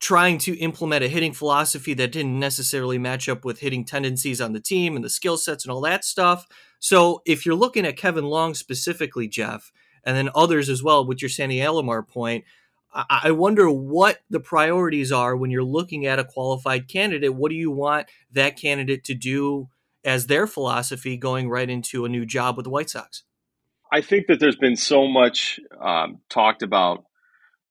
trying 0.00 0.38
to 0.38 0.56
implement 0.58 1.04
a 1.04 1.08
hitting 1.08 1.32
philosophy 1.32 1.92
that 1.94 2.12
didn't 2.12 2.38
necessarily 2.38 2.98
match 2.98 3.28
up 3.28 3.44
with 3.44 3.60
hitting 3.60 3.84
tendencies 3.84 4.40
on 4.40 4.52
the 4.52 4.60
team 4.60 4.94
and 4.94 5.04
the 5.04 5.10
skill 5.10 5.36
sets 5.36 5.64
and 5.64 5.72
all 5.72 5.80
that 5.80 6.04
stuff. 6.04 6.46
So 6.78 7.20
if 7.26 7.44
you're 7.44 7.56
looking 7.56 7.84
at 7.84 7.96
Kevin 7.96 8.24
Long 8.24 8.54
specifically, 8.54 9.26
Jeff, 9.26 9.72
and 10.04 10.16
then 10.16 10.30
others 10.34 10.68
as 10.68 10.82
well 10.82 11.04
with 11.04 11.20
your 11.20 11.28
Sandy 11.28 11.58
Alomar 11.58 12.06
point, 12.06 12.44
I 13.10 13.32
wonder 13.32 13.68
what 13.68 14.20
the 14.30 14.40
priorities 14.40 15.12
are 15.12 15.36
when 15.36 15.50
you're 15.50 15.62
looking 15.62 16.06
at 16.06 16.18
a 16.18 16.24
qualified 16.24 16.88
candidate. 16.88 17.34
What 17.34 17.50
do 17.50 17.56
you 17.56 17.70
want 17.70 18.06
that 18.32 18.56
candidate 18.56 19.04
to 19.04 19.14
do 19.14 19.68
as 20.04 20.26
their 20.26 20.46
philosophy 20.46 21.16
going 21.16 21.50
right 21.50 21.68
into 21.68 22.04
a 22.04 22.08
new 22.08 22.24
job 22.24 22.56
with 22.56 22.64
the 22.64 22.70
White 22.70 22.88
Sox? 22.88 23.24
I 23.92 24.00
think 24.00 24.26
that 24.26 24.38
there's 24.40 24.56
been 24.56 24.76
so 24.76 25.06
much 25.08 25.60
um, 25.80 26.18
talked 26.28 26.62
about 26.62 27.04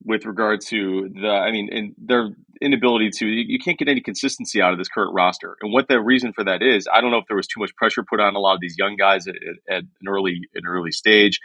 with 0.04 0.26
regard 0.26 0.62
to 0.62 1.10
the, 1.14 1.28
I 1.28 1.52
mean, 1.52 1.96
their 1.98 2.30
inability 2.62 3.10
to, 3.18 3.28
you 3.28 3.60
can't 3.60 3.78
get 3.78 3.88
any 3.88 4.02
consistency 4.02 4.62
out 4.62 4.72
of 4.72 4.80
this 4.80 4.88
current 4.88 5.14
roster. 5.14 5.58
And 5.62 5.72
what 5.72 5.88
the 5.88 6.00
reason 6.00 6.34
for 6.34 6.44
that 6.44 6.62
is, 6.62 6.88
I 6.92 7.02
don't 7.02 7.12
know 7.12 7.18
if 7.18 7.26
there 7.28 7.38
was 7.38 7.48
too 7.48 7.60
much 7.60 7.76
pressure 7.76 8.04
put 8.04 8.20
on 8.20 8.36
a 8.36 8.40
lot 8.40 8.54
of 8.54 8.62
these 8.62 8.76
young 8.78 8.96
guys 8.96 9.28
at, 9.28 9.36
at 9.70 9.84
an 9.84 10.08
early, 10.08 10.42
an 10.54 10.64
early 10.68 10.92
stage. 10.92 11.40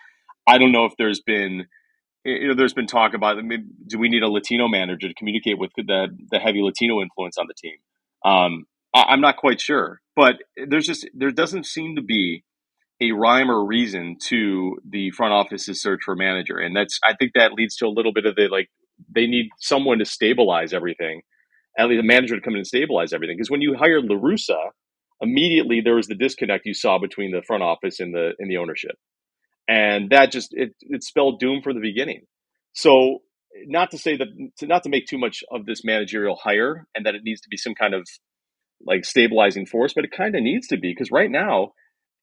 I 0.47 0.59
don't 0.59 0.73
know 0.73 0.85
if 0.85 0.93
there's 0.99 1.21
been, 1.21 1.67
you 2.25 2.49
know, 2.49 2.55
there's 2.55 2.75
been 2.75 2.87
talk 2.87 3.15
about, 3.15 3.39
I 3.39 3.43
mean, 3.43 3.71
do 3.87 3.99
we 3.99 4.09
need 4.09 4.23
a 4.23 4.29
Latino 4.29 4.69
manager 4.69 5.09
to 5.09 5.15
communicate 5.15 5.59
with 5.59 5.73
the, 5.77 6.09
the 6.31 6.39
heavy 6.39 6.63
Latino 6.63 7.01
influence 7.01 7.37
on 7.39 7.47
the 7.49 7.55
team? 7.55 7.77
Um, 8.25 8.67
I, 8.95 9.05
I'm 9.09 9.21
not 9.21 9.37
quite 9.39 9.61
sure, 9.61 10.01
but 10.15 10.37
there's 10.57 10.87
just, 10.87 11.09
there 11.15 11.31
doesn't 11.31 11.67
seem 11.67 11.97
to 11.97 12.03
be 12.03 12.45
a 13.03 13.13
rhyme 13.13 13.51
or 13.51 13.67
reason 13.67 14.17
to 14.29 14.79
the 14.89 15.11
front 15.11 15.33
office's 15.33 15.83
search 15.83 16.01
for 16.05 16.15
manager. 16.15 16.59
And 16.59 16.77
that's, 16.77 16.99
I 17.05 17.15
think 17.19 17.33
that 17.35 17.53
leads 17.53 17.75
to 17.77 17.87
a 17.87 17.89
little 17.89 18.13
bit 18.13 18.27
of 18.27 18.37
the 18.37 18.49
like, 18.49 18.69
they 19.13 19.27
need 19.27 19.49
someone 19.59 19.99
to 19.99 20.05
stabilize 20.05 20.73
everything, 20.73 21.23
at 21.77 21.89
least 21.89 22.01
a 22.01 22.07
manager 22.07 22.37
to 22.37 22.41
come 22.41 22.55
in 22.55 22.59
and 22.59 22.67
stabilize 22.67 23.13
everything. 23.13 23.37
Because 23.37 23.51
when 23.51 23.61
you 23.61 23.75
hired 23.77 24.05
La 24.05 24.17
Russa, 24.17 24.71
immediately 25.21 25.81
there 25.81 25.97
was 25.97 26.07
the 26.07 26.15
disconnect 26.15 26.67
you 26.67 26.75
saw 26.75 26.99
between 26.99 27.33
the 27.33 27.43
front 27.43 27.63
office 27.63 27.99
and 27.99 28.15
the, 28.15 28.33
and 28.39 28.51
the 28.51 28.59
ownership. 28.59 28.97
And 29.69 30.11
that 30.11 30.31
just, 30.31 30.51
it, 30.53 30.75
it 30.81 31.03
spelled 31.03 31.41
doom 31.41 31.63
from 31.63 31.75
the 31.75 31.81
beginning. 31.81 32.23
So 32.75 33.19
not 33.67 33.91
to 33.91 33.99
say 33.99 34.17
that, 34.17 34.29
to, 34.59 34.67
not 34.67 34.85
to 34.85 34.91
make 34.91 35.07
too 35.07 35.19
much 35.19 35.43
of 35.51 35.67
this 35.67 35.85
managerial 35.85 36.37
hire 36.37 36.87
and 36.95 37.07
that 37.07 37.15
it 37.15 37.23
needs 37.25 37.41
to 37.43 37.49
be 37.49 37.57
some 37.57 37.75
kind 37.75 37.95
of 37.95 38.07
like 38.87 39.05
stabilizing 39.05 39.67
force, 39.67 39.93
but 39.95 40.05
it 40.05 40.11
kind 40.17 40.35
of 40.37 40.43
needs 40.43 40.69
to 40.69 40.77
be 40.77 40.93
because 40.93 41.11
right 41.11 41.31
now, 41.31 41.73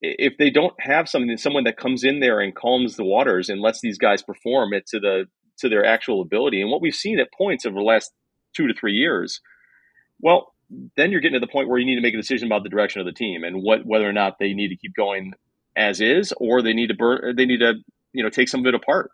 if 0.02 0.38
they 0.38 0.50
don't 0.50 0.74
have 0.80 1.10
something, 1.10 1.36
someone 1.38 1.66
that 1.66 1.78
comes 1.78 2.04
in 2.04 2.20
there 2.20 2.40
and 2.40 2.56
calms 2.56 2.96
the 2.96 3.04
waters 3.04 3.50
and 3.50 3.62
lets 3.62 3.82
these 3.82 3.98
guys 3.98 4.24
perform 4.24 4.74
it 4.74 4.88
to 4.88 5.00
the 5.00 5.26
to 5.60 5.70
their 5.70 5.86
actual 5.86 6.22
ability, 6.22 6.62
and 6.62 6.72
what 6.72 6.82
we've 6.82 6.96
seen 6.96 7.20
at 7.20 7.34
points 7.34 7.66
over 7.66 7.76
the 7.76 7.84
last 7.84 8.12
two 8.56 8.68
to 8.68 8.74
three 8.74 8.94
years, 8.94 9.42
well, 10.22 10.54
then 10.96 11.12
you're 11.12 11.20
getting 11.20 11.40
to 11.40 11.46
the 11.46 11.52
point 11.52 11.68
where 11.68 11.78
you 11.78 11.86
need 11.86 11.96
to 11.96 12.02
make 12.02 12.14
a 12.14 12.18
decision 12.18 12.48
about 12.48 12.64
the 12.64 12.70
direction 12.70 13.02
of 13.02 13.06
the 13.06 13.12
team 13.12 13.44
and 13.44 13.62
what 13.62 13.86
whether 13.86 14.08
or 14.08 14.14
not 14.14 14.40
they 14.40 14.54
need 14.54 14.70
to 14.70 14.78
keep 14.78 14.96
going 14.96 15.34
as 15.76 16.02
is 16.02 16.34
or 16.38 16.62
they 16.62 16.74
need 16.74 16.88
to 16.88 16.96
burn 16.96 17.36
they 17.36 17.46
need 17.46 17.60
to 17.60 17.74
you 18.14 18.24
know 18.24 18.30
take 18.30 18.50
some 18.50 18.62
of 18.62 18.66
it 18.66 18.76
apart 18.76 19.12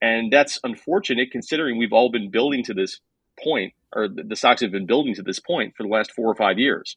and 0.00 0.32
that's 0.32 0.60
unfortunate 0.64 1.30
considering 1.30 1.78
we've 1.78 1.92
all 1.92 2.10
been 2.10 2.30
building 2.30 2.62
to 2.64 2.74
this 2.74 3.00
point 3.42 3.72
or 3.94 4.08
the 4.08 4.36
Sox 4.36 4.60
have 4.60 4.70
been 4.70 4.86
building 4.86 5.14
to 5.14 5.22
this 5.22 5.40
point 5.40 5.74
for 5.76 5.82
the 5.82 5.88
last 5.88 6.12
four 6.12 6.30
or 6.30 6.34
five 6.34 6.58
years. 6.58 6.96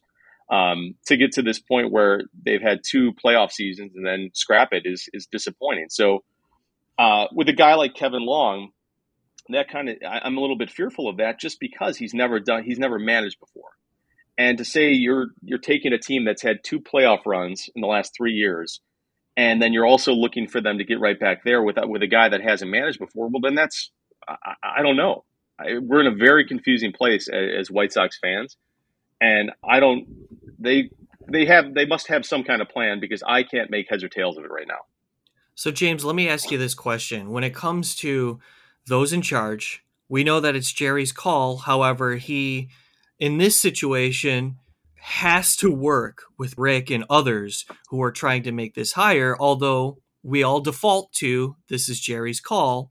Um, 0.50 0.96
to 1.06 1.16
get 1.16 1.32
to 1.32 1.42
this 1.42 1.58
point 1.58 1.90
where 1.90 2.20
they've 2.44 2.60
had 2.60 2.80
two 2.86 3.12
playoff 3.24 3.52
seasons 3.52 3.92
and 3.94 4.06
then 4.06 4.30
scrap 4.34 4.68
it 4.72 4.82
is 4.84 5.08
is 5.14 5.26
disappointing. 5.26 5.86
So 5.88 6.24
uh, 6.98 7.26
with 7.32 7.48
a 7.48 7.54
guy 7.54 7.74
like 7.74 7.94
Kevin 7.94 8.24
Long, 8.26 8.70
that 9.48 9.70
kind 9.70 9.88
of 9.88 9.96
I'm 10.04 10.36
a 10.36 10.40
little 10.40 10.58
bit 10.58 10.70
fearful 10.70 11.08
of 11.08 11.16
that 11.18 11.40
just 11.40 11.58
because 11.58 11.96
he's 11.96 12.14
never 12.14 12.38
done 12.38 12.64
he's 12.64 12.78
never 12.78 12.98
managed 12.98 13.40
before. 13.40 13.70
And 14.38 14.58
to 14.58 14.64
say 14.64 14.92
you're 14.92 15.28
you're 15.42 15.58
taking 15.58 15.92
a 15.92 15.98
team 15.98 16.24
that's 16.24 16.42
had 16.42 16.64
two 16.64 16.80
playoff 16.80 17.26
runs 17.26 17.68
in 17.74 17.80
the 17.80 17.88
last 17.88 18.14
three 18.16 18.32
years, 18.32 18.80
and 19.36 19.60
then 19.60 19.72
you're 19.72 19.86
also 19.86 20.12
looking 20.12 20.48
for 20.48 20.60
them 20.60 20.78
to 20.78 20.84
get 20.84 21.00
right 21.00 21.18
back 21.18 21.44
there 21.44 21.62
with 21.62 21.76
with 21.84 22.02
a 22.02 22.06
guy 22.06 22.28
that 22.28 22.42
hasn't 22.42 22.70
managed 22.70 22.98
before, 22.98 23.28
well 23.28 23.40
then 23.42 23.54
that's 23.54 23.90
I, 24.28 24.54
I 24.78 24.82
don't 24.82 24.96
know. 24.96 25.24
I, 25.58 25.78
we're 25.80 26.00
in 26.00 26.06
a 26.06 26.16
very 26.16 26.46
confusing 26.46 26.92
place 26.92 27.28
as, 27.28 27.50
as 27.60 27.70
White 27.70 27.92
Sox 27.92 28.18
fans, 28.20 28.56
and 29.22 29.52
I 29.64 29.80
don't 29.80 30.06
they 30.58 30.90
they 31.30 31.46
have 31.46 31.74
they 31.74 31.86
must 31.86 32.08
have 32.08 32.26
some 32.26 32.44
kind 32.44 32.60
of 32.60 32.68
plan 32.68 33.00
because 33.00 33.22
I 33.26 33.42
can't 33.42 33.70
make 33.70 33.88
heads 33.88 34.04
or 34.04 34.08
tails 34.08 34.36
of 34.36 34.44
it 34.44 34.50
right 34.50 34.68
now. 34.68 34.80
So 35.54 35.70
James, 35.70 36.04
let 36.04 36.16
me 36.16 36.28
ask 36.28 36.50
you 36.50 36.58
this 36.58 36.74
question: 36.74 37.30
When 37.30 37.44
it 37.44 37.54
comes 37.54 37.94
to 37.96 38.40
those 38.86 39.12
in 39.12 39.22
charge. 39.22 39.84
We 40.08 40.24
know 40.24 40.40
that 40.40 40.56
it's 40.56 40.72
Jerry's 40.72 41.12
call. 41.12 41.58
However, 41.58 42.16
he, 42.16 42.68
in 43.18 43.38
this 43.38 43.60
situation, 43.60 44.58
has 44.96 45.56
to 45.56 45.70
work 45.70 46.24
with 46.38 46.58
Rick 46.58 46.90
and 46.90 47.04
others 47.10 47.64
who 47.88 48.02
are 48.02 48.12
trying 48.12 48.42
to 48.44 48.52
make 48.52 48.74
this 48.74 48.92
hire, 48.92 49.36
although 49.38 49.98
we 50.22 50.42
all 50.42 50.60
default 50.60 51.12
to 51.14 51.56
this 51.68 51.88
is 51.88 52.00
Jerry's 52.00 52.40
call. 52.40 52.90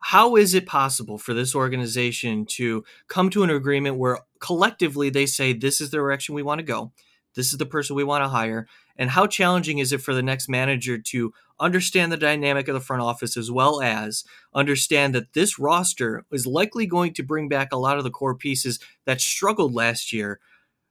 How 0.00 0.36
is 0.36 0.54
it 0.54 0.66
possible 0.66 1.18
for 1.18 1.34
this 1.34 1.54
organization 1.54 2.46
to 2.50 2.84
come 3.08 3.30
to 3.30 3.42
an 3.42 3.50
agreement 3.50 3.96
where 3.96 4.20
collectively 4.40 5.10
they 5.10 5.26
say 5.26 5.52
this 5.52 5.80
is 5.80 5.90
the 5.90 5.96
direction 5.96 6.34
we 6.34 6.42
want 6.42 6.58
to 6.58 6.64
go? 6.64 6.92
This 7.34 7.52
is 7.52 7.58
the 7.58 7.66
person 7.66 7.94
we 7.94 8.04
want 8.04 8.24
to 8.24 8.28
hire. 8.28 8.66
And 8.96 9.10
how 9.10 9.26
challenging 9.26 9.78
is 9.78 9.92
it 9.92 10.00
for 10.00 10.12
the 10.12 10.22
next 10.22 10.48
manager 10.48 10.98
to 10.98 11.32
understand 11.60 12.10
the 12.10 12.16
dynamic 12.16 12.68
of 12.68 12.74
the 12.74 12.80
front 12.80 13.02
office 13.02 13.36
as 13.36 13.50
well 13.50 13.80
as 13.80 14.24
understand 14.54 15.14
that 15.14 15.32
this 15.34 15.58
roster 15.58 16.24
is 16.32 16.46
likely 16.46 16.86
going 16.86 17.14
to 17.14 17.22
bring 17.22 17.48
back 17.48 17.72
a 17.72 17.76
lot 17.76 17.98
of 17.98 18.04
the 18.04 18.10
core 18.10 18.34
pieces 18.34 18.80
that 19.04 19.20
struggled 19.20 19.74
last 19.74 20.12
year? 20.12 20.40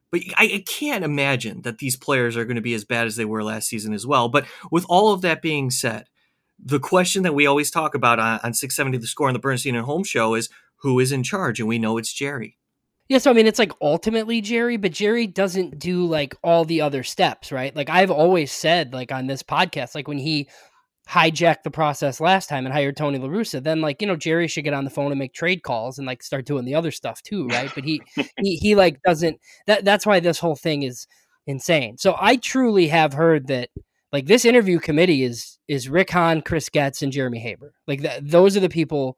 But 0.10 0.22
I, 0.38 0.64
can't 0.66 1.04
imagine 1.04 1.64
that 1.64 1.80
these 1.80 1.98
players 1.98 2.38
are 2.38 2.46
going 2.46 2.56
to 2.56 2.62
be 2.62 2.74
as 2.74 2.86
bad 2.86 3.08
as 3.08 3.18
they 3.18 3.26
were 3.26 3.44
last 3.44 3.68
season 3.68 3.94
as 3.94 4.08
well. 4.08 4.30
But 4.30 4.46
with 4.72 4.86
all 4.88 5.12
of 5.12 5.22
that 5.22 5.42
being 5.42 5.70
said, 5.70 6.06
the 6.58 6.80
question 6.80 7.24
that 7.24 7.36
we 7.36 7.46
always 7.46 7.70
talk 7.70 7.94
about 7.94 8.20
on, 8.20 8.40
on 8.42 8.54
670 8.54 9.00
The 9.00 9.08
Score 9.08 9.28
and 9.28 9.36
the 9.36 9.40
Bernstein 9.40 9.76
and 9.76 9.86
Holmes 9.86 10.08
show 10.08 10.34
is 10.34 10.50
who 10.78 11.00
is 11.00 11.12
in 11.12 11.24
charge? 11.24 11.60
And 11.60 11.68
we 11.68 11.78
know 11.78 11.98
it's 11.98 12.14
Jerry. 12.14 12.58
Yeah, 13.10 13.20
so 13.20 13.32
I 13.32 13.34
mean, 13.34 13.48
it's 13.48 13.60
like 13.60 13.72
ultimately 13.82 14.42
Jerry, 14.42 14.76
but 14.78 14.92
Jerry 14.92 15.28
doesn't 15.28 15.80
do 15.80 16.06
like 16.06 16.36
all 16.44 16.66
the 16.66 16.82
other 16.82 17.04
steps, 17.04 17.52
right? 17.52 17.74
Like 17.76 17.90
I've 17.90 18.12
always 18.12 18.52
said, 18.52 18.94
like 18.94 19.12
on 19.12 19.28
this 19.28 19.44
podcast, 19.44 19.96
like 19.96 20.08
when 20.10 20.18
he 20.18 20.50
hijacked 21.10 21.64
the 21.64 21.72
process 21.72 22.20
last 22.20 22.50
time 22.50 22.66
and 22.66 22.74
hired 22.74 22.98
Tony 22.98 23.18
La 23.18 23.28
Russa, 23.30 23.64
then 23.64 23.80
like 23.80 24.02
you 24.02 24.08
know 24.08 24.18
Jerry 24.18 24.48
should 24.48 24.66
get 24.66 24.74
on 24.74 24.84
the 24.84 24.90
phone 24.90 25.12
and 25.12 25.20
make 25.20 25.34
trade 25.34 25.64
calls 25.64 25.98
and 25.98 26.06
like 26.06 26.22
start 26.22 26.46
doing 26.46 26.66
the 26.66 26.76
other 26.76 26.92
stuff 26.92 27.22
too, 27.24 27.48
right? 27.48 27.72
But 27.74 27.86
he 27.86 28.02
he 28.42 28.58
he 28.58 28.76
like 28.76 29.02
doesn't. 29.04 29.40
That 29.68 29.86
that's 29.86 30.06
why 30.06 30.20
this 30.20 30.40
whole 30.40 30.56
thing 30.58 30.84
is 30.84 31.08
insane. 31.46 31.98
So 31.98 32.16
I 32.20 32.36
truly 32.36 32.88
have 32.90 33.14
heard 33.14 33.48
that 33.48 33.70
like 34.12 34.26
this 34.26 34.44
interview 34.44 34.80
committee 34.80 35.24
is 35.24 35.60
is 35.70 35.88
Rick 35.88 36.12
Hahn, 36.12 36.42
Chris 36.42 36.68
Getz, 36.70 37.02
and 37.02 37.14
Jeremy 37.14 37.40
Haber. 37.40 37.74
Like 37.88 38.02
th- 38.02 38.22
those 38.22 38.58
are 38.58 38.62
the 38.62 38.70
people 38.70 39.18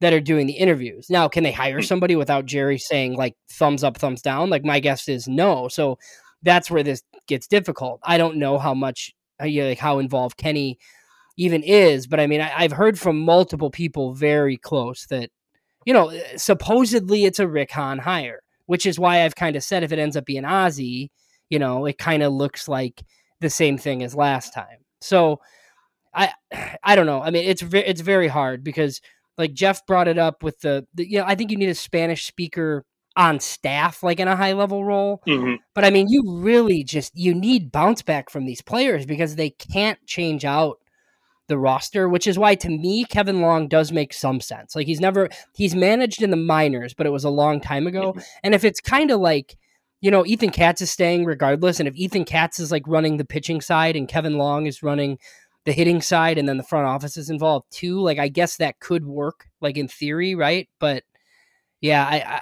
that 0.00 0.12
are 0.12 0.20
doing 0.20 0.46
the 0.46 0.54
interviews. 0.54 1.10
Now, 1.10 1.28
can 1.28 1.44
they 1.44 1.52
hire 1.52 1.80
hmm. 1.80 1.84
somebody 1.84 2.16
without 2.16 2.46
Jerry 2.46 2.78
saying 2.78 3.14
like 3.14 3.36
thumbs 3.50 3.84
up, 3.84 3.98
thumbs 3.98 4.22
down? 4.22 4.50
Like 4.50 4.64
my 4.64 4.80
guess 4.80 5.08
is 5.08 5.28
no. 5.28 5.68
So 5.68 5.98
that's 6.42 6.70
where 6.70 6.82
this 6.82 7.02
gets 7.26 7.46
difficult. 7.46 8.00
I 8.02 8.18
don't 8.18 8.36
know 8.36 8.58
how 8.58 8.74
much 8.74 9.14
uh, 9.40 9.46
like 9.46 9.78
how 9.78 9.98
involved 9.98 10.36
Kenny 10.36 10.78
even 11.36 11.62
is, 11.62 12.06
but 12.06 12.20
I 12.20 12.26
mean, 12.26 12.40
I, 12.40 12.62
have 12.62 12.72
heard 12.72 12.98
from 12.98 13.20
multiple 13.20 13.70
people 13.70 14.14
very 14.14 14.56
close 14.56 15.06
that 15.06 15.30
you 15.86 15.94
know 15.94 16.10
uh, 16.10 16.20
supposedly 16.36 17.24
it's 17.24 17.38
a 17.38 17.48
Rick 17.48 17.70
Hahn 17.70 17.98
hire, 17.98 18.42
which 18.66 18.86
is 18.86 18.98
why 18.98 19.24
I've 19.24 19.36
kind 19.36 19.56
of 19.56 19.62
said 19.62 19.82
if 19.82 19.92
it 19.92 19.98
ends 19.98 20.16
up 20.16 20.24
being 20.26 20.44
Ozzie, 20.44 21.10
you 21.48 21.58
know, 21.58 21.86
it 21.86 21.98
kind 21.98 22.22
of 22.22 22.32
looks 22.32 22.68
like 22.68 23.02
the 23.40 23.50
same 23.50 23.78
thing 23.78 24.02
as 24.02 24.14
last 24.14 24.52
time. 24.54 24.78
So 25.00 25.40
I 26.14 26.32
I 26.82 26.96
don't 26.96 27.06
know. 27.06 27.22
I 27.22 27.30
mean, 27.30 27.44
it's 27.46 27.62
it's 27.62 28.00
very 28.00 28.28
hard 28.28 28.64
because 28.64 29.00
like 29.40 29.54
Jeff 29.54 29.84
brought 29.86 30.06
it 30.06 30.18
up 30.18 30.42
with 30.42 30.60
the, 30.60 30.86
the 30.94 31.10
you 31.10 31.18
know, 31.18 31.24
I 31.26 31.34
think 31.34 31.50
you 31.50 31.56
need 31.56 31.70
a 31.70 31.74
Spanish 31.74 32.26
speaker 32.26 32.84
on 33.16 33.40
staff, 33.40 34.02
like 34.02 34.20
in 34.20 34.28
a 34.28 34.36
high 34.36 34.52
level 34.52 34.84
role. 34.84 35.22
Mm-hmm. 35.26 35.54
But 35.74 35.84
I 35.84 35.90
mean, 35.90 36.08
you 36.08 36.22
really 36.26 36.84
just 36.84 37.16
you 37.16 37.34
need 37.34 37.72
bounce 37.72 38.02
back 38.02 38.30
from 38.30 38.44
these 38.44 38.62
players 38.62 39.06
because 39.06 39.34
they 39.34 39.50
can't 39.50 39.98
change 40.06 40.44
out 40.44 40.78
the 41.48 41.58
roster, 41.58 42.08
which 42.08 42.26
is 42.26 42.38
why 42.38 42.54
to 42.54 42.68
me 42.68 43.04
Kevin 43.04 43.40
Long 43.40 43.66
does 43.66 43.90
make 43.90 44.12
some 44.12 44.40
sense. 44.40 44.76
Like 44.76 44.86
he's 44.86 45.00
never 45.00 45.28
he's 45.54 45.74
managed 45.74 46.22
in 46.22 46.30
the 46.30 46.36
minors, 46.36 46.94
but 46.94 47.06
it 47.06 47.10
was 47.10 47.24
a 47.24 47.30
long 47.30 47.60
time 47.60 47.86
ago. 47.86 48.12
Mm-hmm. 48.12 48.20
And 48.44 48.54
if 48.54 48.62
it's 48.62 48.80
kind 48.80 49.10
of 49.10 49.20
like 49.20 49.56
you 50.02 50.10
know, 50.10 50.24
Ethan 50.24 50.50
Katz 50.50 50.80
is 50.80 50.90
staying 50.90 51.26
regardless, 51.26 51.78
and 51.78 51.86
if 51.86 51.94
Ethan 51.94 52.24
Katz 52.24 52.58
is 52.58 52.70
like 52.70 52.84
running 52.86 53.16
the 53.16 53.24
pitching 53.24 53.60
side 53.60 53.96
and 53.96 54.08
Kevin 54.08 54.38
Long 54.38 54.66
is 54.66 54.82
running 54.82 55.18
the 55.66 55.72
hitting 55.72 56.00
side 56.00 56.38
and 56.38 56.48
then 56.48 56.56
the 56.56 56.62
front 56.62 56.86
office 56.86 57.16
is 57.16 57.30
involved 57.30 57.66
too. 57.70 58.00
Like 58.00 58.18
I 58.18 58.28
guess 58.28 58.56
that 58.56 58.80
could 58.80 59.06
work, 59.06 59.46
like 59.60 59.76
in 59.76 59.88
theory, 59.88 60.34
right? 60.34 60.68
But 60.78 61.04
yeah, 61.80 62.04
I 62.04 62.40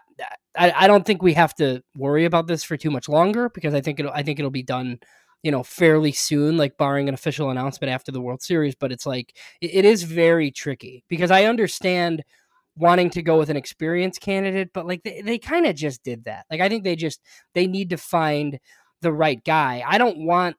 I, 0.57 0.85
I 0.85 0.87
don't 0.87 1.07
think 1.07 1.23
we 1.23 1.35
have 1.35 1.55
to 1.57 1.83
worry 1.97 2.25
about 2.25 2.47
this 2.47 2.65
for 2.65 2.77
too 2.77 2.91
much 2.91 3.09
longer 3.09 3.49
because 3.51 3.75
I 3.75 3.81
think 3.81 4.01
it'll 4.01 4.13
I 4.13 4.23
think 4.23 4.39
it'll 4.39 4.51
be 4.51 4.63
done, 4.63 4.99
you 5.43 5.51
know, 5.51 5.63
fairly 5.63 6.13
soon, 6.13 6.57
like 6.57 6.77
barring 6.77 7.09
an 7.09 7.15
official 7.15 7.51
announcement 7.51 7.93
after 7.93 8.13
the 8.13 8.21
World 8.21 8.43
Series. 8.43 8.75
But 8.75 8.93
it's 8.93 9.07
like 9.07 9.37
it, 9.61 9.71
it 9.75 9.85
is 9.85 10.03
very 10.03 10.51
tricky 10.51 11.05
because 11.09 11.31
I 11.31 11.45
understand 11.45 12.25
wanting 12.77 13.11
to 13.11 13.23
go 13.23 13.39
with 13.39 13.51
an 13.51 13.57
experienced 13.57 14.21
candidate, 14.21 14.71
but 14.73 14.87
like 14.87 15.03
they, 15.03 15.21
they 15.23 15.39
kind 15.39 15.67
of 15.67 15.75
just 15.77 16.03
did 16.05 16.25
that. 16.25 16.47
Like 16.51 16.61
I 16.61 16.69
think 16.69 16.85
they 16.85 16.97
just 16.97 17.21
they 17.55 17.67
need 17.67 17.91
to 17.91 17.97
find 17.97 18.59
the 19.03 19.13
right 19.13 19.43
guy. 19.45 19.83
I 19.87 19.99
don't 19.99 20.19
want 20.25 20.57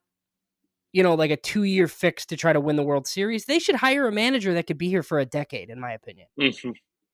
you 0.92 1.04
know, 1.04 1.16
like 1.16 1.32
a 1.32 1.38
two 1.38 1.64
year 1.64 1.88
fix 1.88 2.26
to 2.28 2.38
try 2.38 2.54
to 2.54 2.60
win 2.60 2.76
the 2.76 2.84
World 2.84 3.08
Series. 3.08 3.46
They 3.46 3.60
should 3.60 3.76
hire 3.76 4.08
a 4.08 4.12
manager 4.12 4.54
that 4.54 4.68
could 4.68 4.78
be 4.78 4.90
here 4.90 5.04
for 5.04 5.20
a 5.20 5.26
decade, 5.26 5.70
in 5.70 5.80
my 5.80 5.94
opinion. 5.94 6.28
Mm-hmm. 6.40 6.72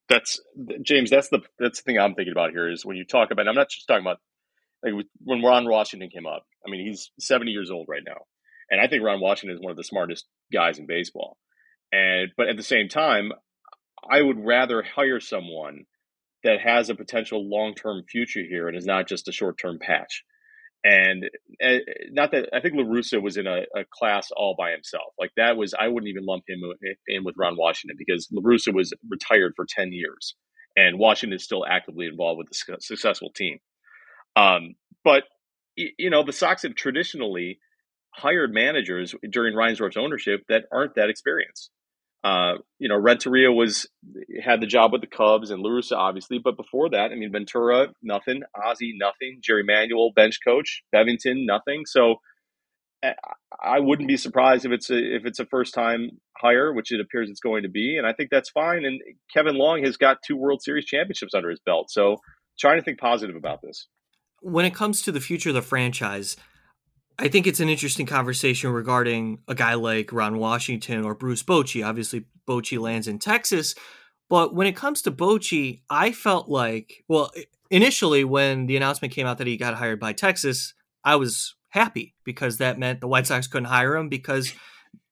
That's 0.08 0.40
James. 0.82 1.10
That's 1.10 1.28
the 1.28 1.40
that's 1.58 1.80
the 1.80 1.84
thing 1.84 1.98
I'm 1.98 2.14
thinking 2.14 2.32
about 2.32 2.50
here 2.50 2.70
is 2.70 2.84
when 2.84 2.96
you 2.96 3.04
talk 3.04 3.30
about. 3.30 3.48
I'm 3.48 3.54
not 3.54 3.68
just 3.68 3.86
talking 3.86 4.04
about 4.04 4.18
like 4.82 4.92
when 5.22 5.42
Ron 5.42 5.68
Washington 5.68 6.10
came 6.10 6.26
up. 6.26 6.44
I 6.66 6.70
mean, 6.70 6.86
he's 6.86 7.10
70 7.20 7.50
years 7.50 7.70
old 7.70 7.86
right 7.88 8.02
now, 8.06 8.22
and 8.70 8.80
I 8.80 8.86
think 8.86 9.02
Ron 9.02 9.20
Washington 9.20 9.56
is 9.56 9.62
one 9.62 9.72
of 9.72 9.76
the 9.76 9.84
smartest 9.84 10.26
guys 10.52 10.78
in 10.78 10.86
baseball. 10.86 11.36
And 11.92 12.30
but 12.36 12.48
at 12.48 12.56
the 12.56 12.62
same 12.62 12.88
time, 12.88 13.32
I 14.08 14.22
would 14.22 14.44
rather 14.44 14.82
hire 14.82 15.20
someone 15.20 15.84
that 16.44 16.60
has 16.60 16.88
a 16.88 16.94
potential 16.94 17.48
long 17.48 17.74
term 17.74 18.04
future 18.08 18.42
here 18.48 18.68
and 18.68 18.76
is 18.76 18.86
not 18.86 19.08
just 19.08 19.28
a 19.28 19.32
short 19.32 19.58
term 19.58 19.78
patch 19.80 20.22
and 20.86 21.24
uh, 21.60 21.78
not 22.12 22.30
that 22.30 22.48
I 22.52 22.60
think 22.60 22.74
La 22.76 22.84
Russa 22.84 23.20
was 23.20 23.36
in 23.36 23.48
a, 23.48 23.62
a, 23.74 23.84
class 23.92 24.30
all 24.30 24.54
by 24.56 24.70
himself. 24.70 25.14
Like 25.18 25.32
that 25.36 25.56
was 25.56 25.74
I 25.74 25.88
wouldn't 25.88 26.08
even 26.08 26.24
lump 26.24 26.44
him 26.46 26.60
in 27.08 27.24
with 27.24 27.34
Ron 27.36 27.56
Washington 27.56 27.96
because 27.98 28.28
La 28.30 28.40
Russa 28.40 28.72
was 28.72 28.92
retired 29.10 29.54
for 29.56 29.66
ten 29.68 29.92
years, 29.92 30.36
and 30.76 30.96
Washington 30.96 31.34
is 31.34 31.42
still 31.42 31.66
actively 31.68 32.06
involved 32.06 32.38
with 32.38 32.48
the 32.48 32.76
successful 32.80 33.30
team. 33.34 33.58
Um, 34.36 34.76
but 35.02 35.24
you 35.76 36.08
know 36.08 36.22
the 36.22 36.32
Sox 36.32 36.62
have 36.62 36.76
traditionally 36.76 37.58
hired 38.14 38.54
managers 38.54 39.12
during 39.28 39.56
Reinsdorf's 39.56 39.96
ownership 39.96 40.42
that 40.48 40.66
aren't 40.72 40.94
that 40.94 41.10
experienced. 41.10 41.70
Uh, 42.26 42.58
you 42.80 42.88
know, 42.88 42.96
Renteria 42.96 43.52
was 43.52 43.86
had 44.42 44.60
the 44.60 44.66
job 44.66 44.90
with 44.90 45.00
the 45.00 45.06
Cubs 45.06 45.52
and 45.52 45.62
La 45.62 45.70
Russa, 45.70 45.96
obviously, 45.96 46.40
but 46.42 46.56
before 46.56 46.90
that, 46.90 47.12
I 47.12 47.14
mean, 47.14 47.30
Ventura, 47.30 47.92
nothing, 48.02 48.42
Ozzie, 48.52 48.96
nothing, 48.98 49.38
Jerry 49.40 49.62
Manuel, 49.62 50.10
bench 50.10 50.40
coach, 50.44 50.82
Bevington, 50.92 51.46
nothing. 51.46 51.84
So 51.86 52.16
eh, 53.04 53.12
I 53.62 53.78
wouldn't 53.78 54.08
be 54.08 54.16
surprised 54.16 54.64
if 54.64 54.72
it's 54.72 54.90
a 54.90 54.96
if 54.96 55.24
it's 55.24 55.38
a 55.38 55.46
first 55.46 55.72
time 55.72 56.18
hire, 56.36 56.72
which 56.72 56.90
it 56.90 57.00
appears 57.00 57.30
it's 57.30 57.38
going 57.38 57.62
to 57.62 57.68
be, 57.68 57.96
and 57.96 58.08
I 58.08 58.12
think 58.12 58.30
that's 58.30 58.50
fine. 58.50 58.84
And 58.84 59.00
Kevin 59.32 59.54
Long 59.54 59.84
has 59.84 59.96
got 59.96 60.18
two 60.26 60.36
World 60.36 60.62
Series 60.62 60.84
championships 60.84 61.32
under 61.32 61.48
his 61.48 61.60
belt, 61.60 61.92
so 61.92 62.16
trying 62.58 62.78
to 62.78 62.82
think 62.82 62.98
positive 62.98 63.36
about 63.36 63.62
this. 63.62 63.86
When 64.40 64.64
it 64.64 64.74
comes 64.74 65.00
to 65.02 65.12
the 65.12 65.20
future 65.20 65.50
of 65.50 65.54
the 65.54 65.62
franchise, 65.62 66.36
I 67.18 67.28
think 67.28 67.46
it's 67.46 67.60
an 67.60 67.68
interesting 67.68 68.06
conversation 68.06 68.70
regarding 68.70 69.38
a 69.48 69.54
guy 69.54 69.74
like 69.74 70.12
Ron 70.12 70.38
Washington 70.38 71.04
or 71.04 71.14
Bruce 71.14 71.42
Bochy. 71.42 71.86
Obviously, 71.86 72.26
Bochy 72.46 72.78
lands 72.78 73.08
in 73.08 73.18
Texas. 73.18 73.74
But 74.28 74.54
when 74.54 74.66
it 74.66 74.76
comes 74.76 75.02
to 75.02 75.10
Bochy, 75.10 75.80
I 75.88 76.12
felt 76.12 76.48
like, 76.48 77.04
well, 77.08 77.30
initially 77.70 78.24
when 78.24 78.66
the 78.66 78.76
announcement 78.76 79.14
came 79.14 79.26
out 79.26 79.38
that 79.38 79.46
he 79.46 79.56
got 79.56 79.74
hired 79.74 80.00
by 80.00 80.12
Texas, 80.12 80.74
I 81.04 81.16
was 81.16 81.54
happy 81.68 82.14
because 82.24 82.58
that 82.58 82.78
meant 82.78 83.00
the 83.00 83.08
White 83.08 83.26
Sox 83.26 83.46
couldn't 83.46 83.68
hire 83.68 83.96
him 83.96 84.08
because 84.08 84.52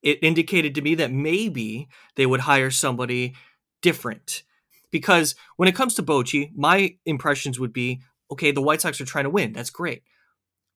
it 0.02 0.18
indicated 0.22 0.74
to 0.74 0.82
me 0.82 0.94
that 0.96 1.12
maybe 1.12 1.88
they 2.16 2.26
would 2.26 2.40
hire 2.40 2.70
somebody 2.70 3.34
different 3.80 4.42
Because 4.90 5.34
when 5.56 5.68
it 5.68 5.74
comes 5.74 5.94
to 5.94 6.02
Bochy, 6.02 6.50
my 6.54 6.96
impressions 7.04 7.58
would 7.58 7.72
be 7.72 8.00
okay, 8.30 8.50
the 8.50 8.62
White 8.62 8.80
Sox 8.80 9.00
are 9.00 9.04
trying 9.04 9.24
to 9.24 9.30
win. 9.30 9.52
That's 9.52 9.70
great. 9.70 10.02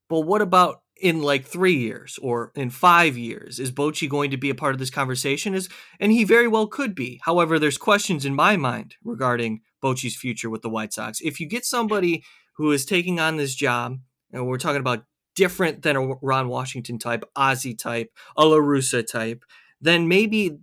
But 0.09 0.21
what 0.21 0.43
about 0.43 0.83
in 1.01 1.23
like 1.23 1.45
three 1.45 1.77
years 1.77 2.19
or 2.21 2.53
in 2.55 2.71
five 2.71 3.17
years? 3.17 3.59
Is 3.59 3.73
Bochy 3.73 4.09
going 4.09 4.31
to 4.31 4.37
be 4.37 4.51
a 4.51 4.55
part 4.55 4.75
of 4.75 4.79
this 4.79 4.91
conversation? 4.91 5.55
Is 5.55 5.69
and 6.01 6.13
he 6.13 6.25
very 6.25 6.49
well 6.49 6.67
could 6.67 6.95
be. 6.95 7.21
However, 7.25 7.59
there's 7.59 7.79
questions 7.79 8.25
in 8.25 8.35
my 8.35 8.57
mind 8.57 8.97
regarding 9.05 9.61
Bochy's 9.83 10.17
future 10.17 10.51
with 10.51 10.63
the 10.63 10.71
White 10.71 10.93
Sox. 10.93 11.21
If 11.21 11.41
you 11.41 11.49
get 11.49 11.65
somebody 11.65 12.25
who 12.57 12.73
is 12.73 12.85
taking 12.85 13.21
on 13.21 13.37
this 13.37 13.55
job, 13.55 13.99
and 14.33 14.47
we're 14.47 14.59
talking 14.59 14.81
about 14.81 15.05
different 15.35 15.83
than 15.83 15.97
a 15.97 16.15
Ron 16.21 16.49
Washington 16.49 16.99
type, 16.99 17.25
Ozzie 17.37 17.75
type, 17.75 18.11
a 18.37 18.45
La 18.45 18.57
Russa 18.57 19.07
type, 19.07 19.45
then 19.81 20.09
maybe 20.09 20.59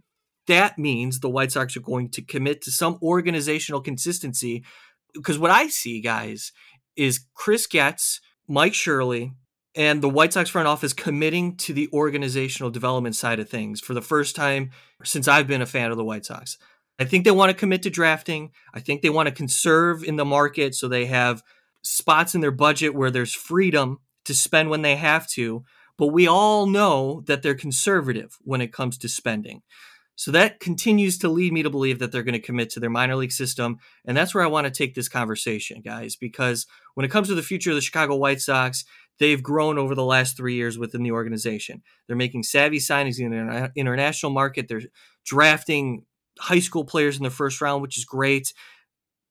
that 0.48 0.78
means 0.78 1.20
the 1.20 1.30
White 1.30 1.54
Sox 1.54 1.76
are 1.78 1.82
going 1.82 2.10
to 2.10 2.22
commit 2.22 2.62
to 2.64 2.72
some 2.72 3.00
organizational 3.02 3.82
consistency. 3.82 4.64
Because 5.14 5.40
what 5.40 5.52
I 5.52 5.68
see, 5.68 6.02
guys, 6.02 6.52
is 6.96 7.26
Chris 7.34 7.68
Getz, 7.68 8.20
Mike 8.48 8.74
Shirley, 8.74 9.32
and 9.76 10.02
the 10.02 10.10
White 10.10 10.34
Sox 10.34 10.50
front 10.50 10.68
office 10.68 10.94
committing 10.94 11.56
to 11.58 11.74
the 11.74 11.90
organizational 11.92 12.72
development 12.72 13.16
side 13.16 13.40
of 13.40 13.50
things 13.50 13.82
for 13.82 13.94
the 13.94 14.02
first 14.02 14.36
time 14.36 14.72
since 15.04 15.28
I've 15.28 15.48
been 15.48 15.62
a 15.62 15.66
fan 15.66 15.92
of 15.92 15.98
the 15.98 16.04
White 16.04 16.26
Sox. 16.26 16.58
I 16.98 17.04
think 17.04 17.26
they 17.26 17.32
want 17.32 17.50
to 17.50 17.58
commit 17.58 17.84
to 17.84 17.90
drafting. 17.90 18.52
I 18.74 18.80
think 18.80 19.02
they 19.02 19.10
want 19.10 19.28
to 19.28 19.36
conserve 19.36 20.04
in 20.04 20.16
the 20.16 20.26
market 20.26 20.76
so 20.76 20.88
they 20.88 21.06
have 21.08 21.44
spots 21.82 22.34
in 22.36 22.42
their 22.42 22.52
budget 22.52 22.96
where 22.96 23.12
there's 23.12 23.34
freedom 23.34 24.00
to 24.24 24.34
spend 24.34 24.70
when 24.70 24.82
they 24.82 24.96
have 24.96 25.28
to. 25.32 25.66
But 25.98 26.08
we 26.08 26.28
all 26.28 26.68
know 26.68 27.24
that 27.28 27.42
they're 27.42 27.56
conservative 27.56 28.38
when 28.42 28.62
it 28.62 28.74
comes 28.74 28.98
to 29.00 29.10
spending. 29.10 29.62
So 30.18 30.32
that 30.32 30.62
continues 30.62 31.18
to 31.20 31.30
lead 31.30 31.52
me 31.52 31.62
to 31.64 31.70
believe 31.70 32.00
that 32.00 32.12
they're 32.12 32.24
going 32.24 32.34
to 32.34 32.40
commit 32.40 32.70
to 32.72 32.80
their 32.80 32.90
minor 32.90 33.18
league 33.18 33.34
system. 33.34 33.80
And 34.06 34.16
that's 34.16 34.34
where 34.34 34.44
I 34.44 34.48
want 34.48 34.66
to 34.66 34.72
take 34.72 34.96
this 34.96 35.10
conversation, 35.10 35.82
guys, 35.82 36.16
because 36.16 36.66
when 36.94 37.06
it 37.06 37.12
comes 37.12 37.28
to 37.28 37.36
the 37.36 37.44
future 37.44 37.72
of 37.72 37.76
the 37.76 37.82
Chicago 37.82 38.16
White 38.16 38.40
Sox, 38.40 38.86
they've 39.20 39.42
grown 39.42 39.78
over 39.78 39.96
the 39.96 40.04
last 40.04 40.38
three 40.38 40.56
years 40.56 40.78
within 40.78 41.04
the 41.04 41.12
organization. 41.12 41.82
They're 42.08 42.16
making 42.16 42.44
savvy 42.44 42.78
signings 42.78 43.20
in 43.20 43.32
the 43.32 43.54
uh, 43.54 43.68
international 43.76 44.32
market. 44.32 44.68
They're 44.68 44.84
drafting 45.26 46.06
high 46.40 46.60
school 46.60 46.86
players 46.86 47.18
in 47.18 47.24
the 47.24 47.30
first 47.30 47.62
round, 47.62 47.82
which 47.82 47.98
is 47.98 48.06
great. 48.06 48.54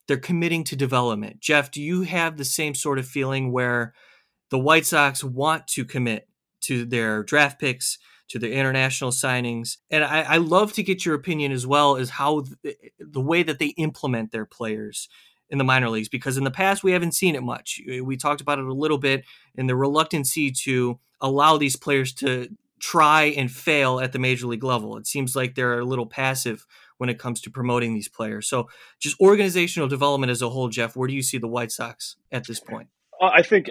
They're 0.09 0.17
committing 0.17 0.65
to 0.65 0.77
development. 0.77 1.41
Jeff, 1.41 1.71
do 1.71 1.81
you 1.83 2.03
have 2.03 2.37
the 2.37 2.45
same 2.45 2.75
sort 2.75 2.99
of 2.99 3.07
feeling 3.07 3.53
where 3.53 3.95
the 4.51 4.59
White 4.59 4.87
Sox 4.87 5.25
want 5.25 5.67
to 5.69 5.85
commit 5.85 6.29
to 6.63 6.85
their 6.85 7.23
draft 7.23 7.61
picks? 7.61 7.99
to 8.29 8.39
their 8.39 8.53
international 8.53 9.11
signings. 9.11 9.77
And 9.91 10.03
I, 10.03 10.23
I 10.23 10.37
love 10.39 10.73
to 10.75 10.83
get 10.83 11.05
your 11.05 11.15
opinion 11.15 11.53
as 11.53 11.67
well 11.67 11.97
as 11.97 12.11
how 12.11 12.45
the, 12.63 12.75
the 12.99 13.21
way 13.21 13.43
that 13.43 13.59
they 13.59 13.69
implement 13.77 14.33
their 14.33 14.47
players 14.47 15.09
in 15.51 15.59
the 15.59 15.65
minor 15.65 15.89
leagues 15.89 16.09
because 16.09 16.37
in 16.37 16.45
the 16.45 16.51
past 16.51 16.83
we 16.83 16.93
haven't 16.93 17.13
seen 17.13 17.35
it 17.35 17.43
much. 17.43 17.81
We 18.03 18.17
talked 18.17 18.41
about 18.41 18.59
it 18.59 18.65
a 18.65 18.73
little 18.73 18.99
bit 18.99 19.25
in 19.55 19.67
the 19.67 19.77
reluctancy 19.77 20.51
to 20.65 20.99
allow 21.21 21.57
these 21.57 21.77
players 21.77 22.13
to 22.15 22.49
try 22.81 23.25
and 23.25 23.51
fail 23.51 24.01
at 24.01 24.13
the 24.13 24.19
major 24.19 24.47
league 24.47 24.65
level. 24.65 24.97
It 24.97 25.07
seems 25.07 25.35
like 25.35 25.55
they're 25.55 25.79
a 25.79 25.85
little 25.85 26.07
passive 26.07 26.67
when 26.99 27.09
it 27.09 27.19
comes 27.19 27.41
to 27.43 27.51
promoting 27.51 27.95
these 27.95 28.09
players. 28.09 28.47
So, 28.49 28.69
just 29.01 29.19
organizational 29.21 29.89
development 29.89 30.31
as 30.31 30.43
a 30.43 30.51
whole, 30.51 30.69
Jeff, 30.69 30.95
where 30.97 31.09
do 31.09 31.15
you 31.15 31.23
see 31.23 31.39
the 31.39 31.49
White 31.49 31.73
Sox 31.73 32.17
at 32.31 32.47
this 32.47 32.61
point? 32.61 32.89
Uh, 33.21 33.31
I 33.33 33.43
think 33.43 33.71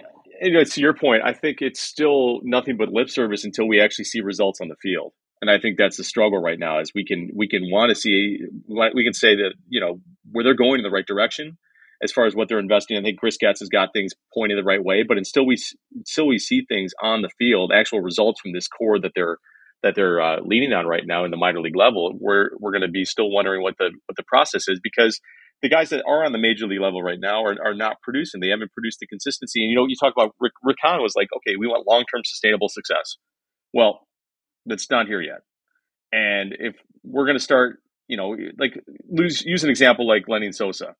know, 0.51 0.63
to 0.63 0.82
your 0.82 0.94
point, 0.94 1.24
I 1.24 1.34
think 1.34 1.62
it's 1.62 1.80
still 1.80 2.39
nothing 2.44 2.77
but 2.77 2.89
lip 2.89 3.10
service 3.10 3.46
until 3.46 3.68
we 3.68 3.80
actually 3.80 4.06
see 4.06 4.22
results 4.22 4.60
on 4.62 4.68
the 4.68 4.75
field. 4.75 5.13
And 5.42 5.51
I 5.51 5.60
think 5.60 5.77
that's 5.77 5.98
the 5.98 6.03
struggle 6.03 6.42
right 6.42 6.58
now 6.58 6.80
is 6.80 6.92
we 6.96 7.06
can 7.06 7.30
we 7.36 7.48
can 7.48 7.70
want 7.70 7.89
to 7.89 7.96
see 7.96 8.39
we 8.68 9.03
can 9.03 9.13
say 9.13 9.36
that 9.36 9.53
you 9.68 9.82
know 9.82 10.00
where 10.32 10.44
they're 10.44 10.53
going 10.53 10.80
in 10.80 10.84
the 10.84 10.89
right 10.89 11.06
direction 11.06 11.58
as 12.03 12.12
far 12.12 12.25
as 12.25 12.36
what 12.36 12.50
they're 12.50 12.60
investing. 12.60 12.98
I 12.98 13.01
think 13.01 13.19
Chris 13.19 13.38
Getz 13.38 13.62
has 13.62 13.69
got 13.69 13.89
things 13.93 14.13
pointed 14.33 14.57
the 14.57 14.63
right 14.63 14.83
way, 14.83 15.03
but 15.07 15.17
until 15.17 15.45
we 15.45 15.57
until 15.95 16.27
we 16.27 16.38
see 16.38 16.65
things 16.67 16.91
on 17.01 17.22
the 17.22 17.29
field, 17.39 17.72
actual 17.74 18.01
results 18.01 18.41
from 18.41 18.53
this 18.53 18.67
core 18.67 19.00
that 19.00 19.12
they're 19.15 19.38
that 19.83 19.95
they're 19.95 20.22
uh, 20.22 20.39
leaning 20.41 20.74
on 20.74 20.86
right 20.86 21.03
now 21.05 21.25
in 21.25 21.31
the 21.31 21.38
minor 21.38 21.62
league 21.62 21.75
level, 21.75 22.13
we're 22.19 22.51
we're 22.59 22.72
going 22.72 22.81
to 22.81 22.87
be 22.87 23.05
still 23.05 23.29
wondering 23.29 23.61
what 23.61 23.75
the 23.77 23.92
what 24.05 24.16
the 24.18 24.24
process 24.24 24.68
is 24.68 24.79
because 24.83 25.20
the 25.63 25.70
guys 25.70 25.89
that 25.89 26.03
are 26.05 26.25
on 26.25 26.33
the 26.33 26.37
major 26.37 26.68
league 26.68 26.81
level 26.81 27.01
right 27.01 27.20
now 27.20 27.44
are, 27.44 27.55
are 27.63 27.74
not 27.74 28.01
producing. 28.01 28.42
They 28.42 28.50
haven't 28.50 28.74
produced 28.74 29.00
the 29.00 29.07
consistency. 29.07 29.63
And 29.63 29.70
you 29.70 29.77
know, 29.77 29.85
you 29.87 29.96
talk 29.96 30.13
about 30.16 30.35
Rick, 30.39 30.51
Rick 30.61 30.77
Hahn 30.81 31.01
was 31.01 31.13
like, 31.16 31.29
okay, 31.37 31.55
we 31.57 31.68
want 31.68 31.87
long 31.87 32.03
term 32.13 32.22
sustainable 32.25 32.68
success. 32.68 33.16
Well, 33.74 34.05
that's 34.66 34.92
not 34.92 35.07
here 35.07 35.22
yet. 35.22 35.39
And 36.11 36.53
if 36.59 36.75
we're 37.03 37.25
going 37.25 37.37
to 37.37 37.44
start, 37.44 37.79
you 38.07 38.18
know, 38.18 38.35
like 38.59 38.77
lose, 39.09 39.44
use 39.44 39.63
an 39.63 39.70
example 39.70 40.05
like 40.07 40.25
Lenyn 40.27 40.53
Sosa. 40.53 40.96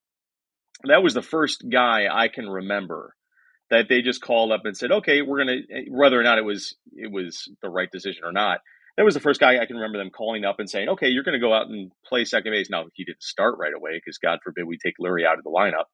That 0.86 1.04
was 1.04 1.14
the 1.14 1.22
first 1.22 1.64
guy 1.70 2.08
I 2.12 2.28
can 2.28 2.50
remember 2.50 3.16
that 3.70 3.88
they 3.90 4.02
just 4.02 4.22
called 4.22 4.52
up 4.52 4.66
and 4.66 4.76
said, 4.76 4.92
okay, 4.92 5.22
we're 5.22 5.44
going 5.44 5.64
to, 5.68 5.74
eh, 5.76 5.84
whether 5.90 6.20
or 6.20 6.24
not 6.24 6.38
it 6.38 6.46
was 6.46 6.76
it 6.94 7.12
was 7.12 7.50
the 7.62 7.70
right 7.70 7.90
decision 7.92 8.24
or 8.24 8.32
not, 8.32 8.60
that 8.98 9.04
was 9.04 9.16
the 9.16 9.20
first 9.20 9.40
guy 9.40 9.60
I 9.60 9.66
can 9.66 9.78
remember 9.78 9.98
them 9.98 10.12
calling 10.12 10.46
up 10.46 10.60
and 10.60 10.70
saying, 10.70 10.90
okay, 10.90 11.08
you're 11.08 11.24
going 11.24 11.34
to 11.34 11.40
go 11.40 11.54
out 11.54 11.68
and 11.68 11.92
play 12.06 12.26
second 12.26 12.52
base. 12.52 12.70
Now, 12.70 12.86
he 12.94 13.04
didn't 13.04 13.24
start 13.24 13.58
right 13.58 13.74
away 13.74 13.94
because 13.96 14.20
God 14.20 14.40
forbid 14.44 14.66
we 14.66 14.78
take 14.78 14.96
Leury 15.02 15.26
out 15.26 15.38
of 15.38 15.44
the 15.44 15.50
lineup. 15.50 15.86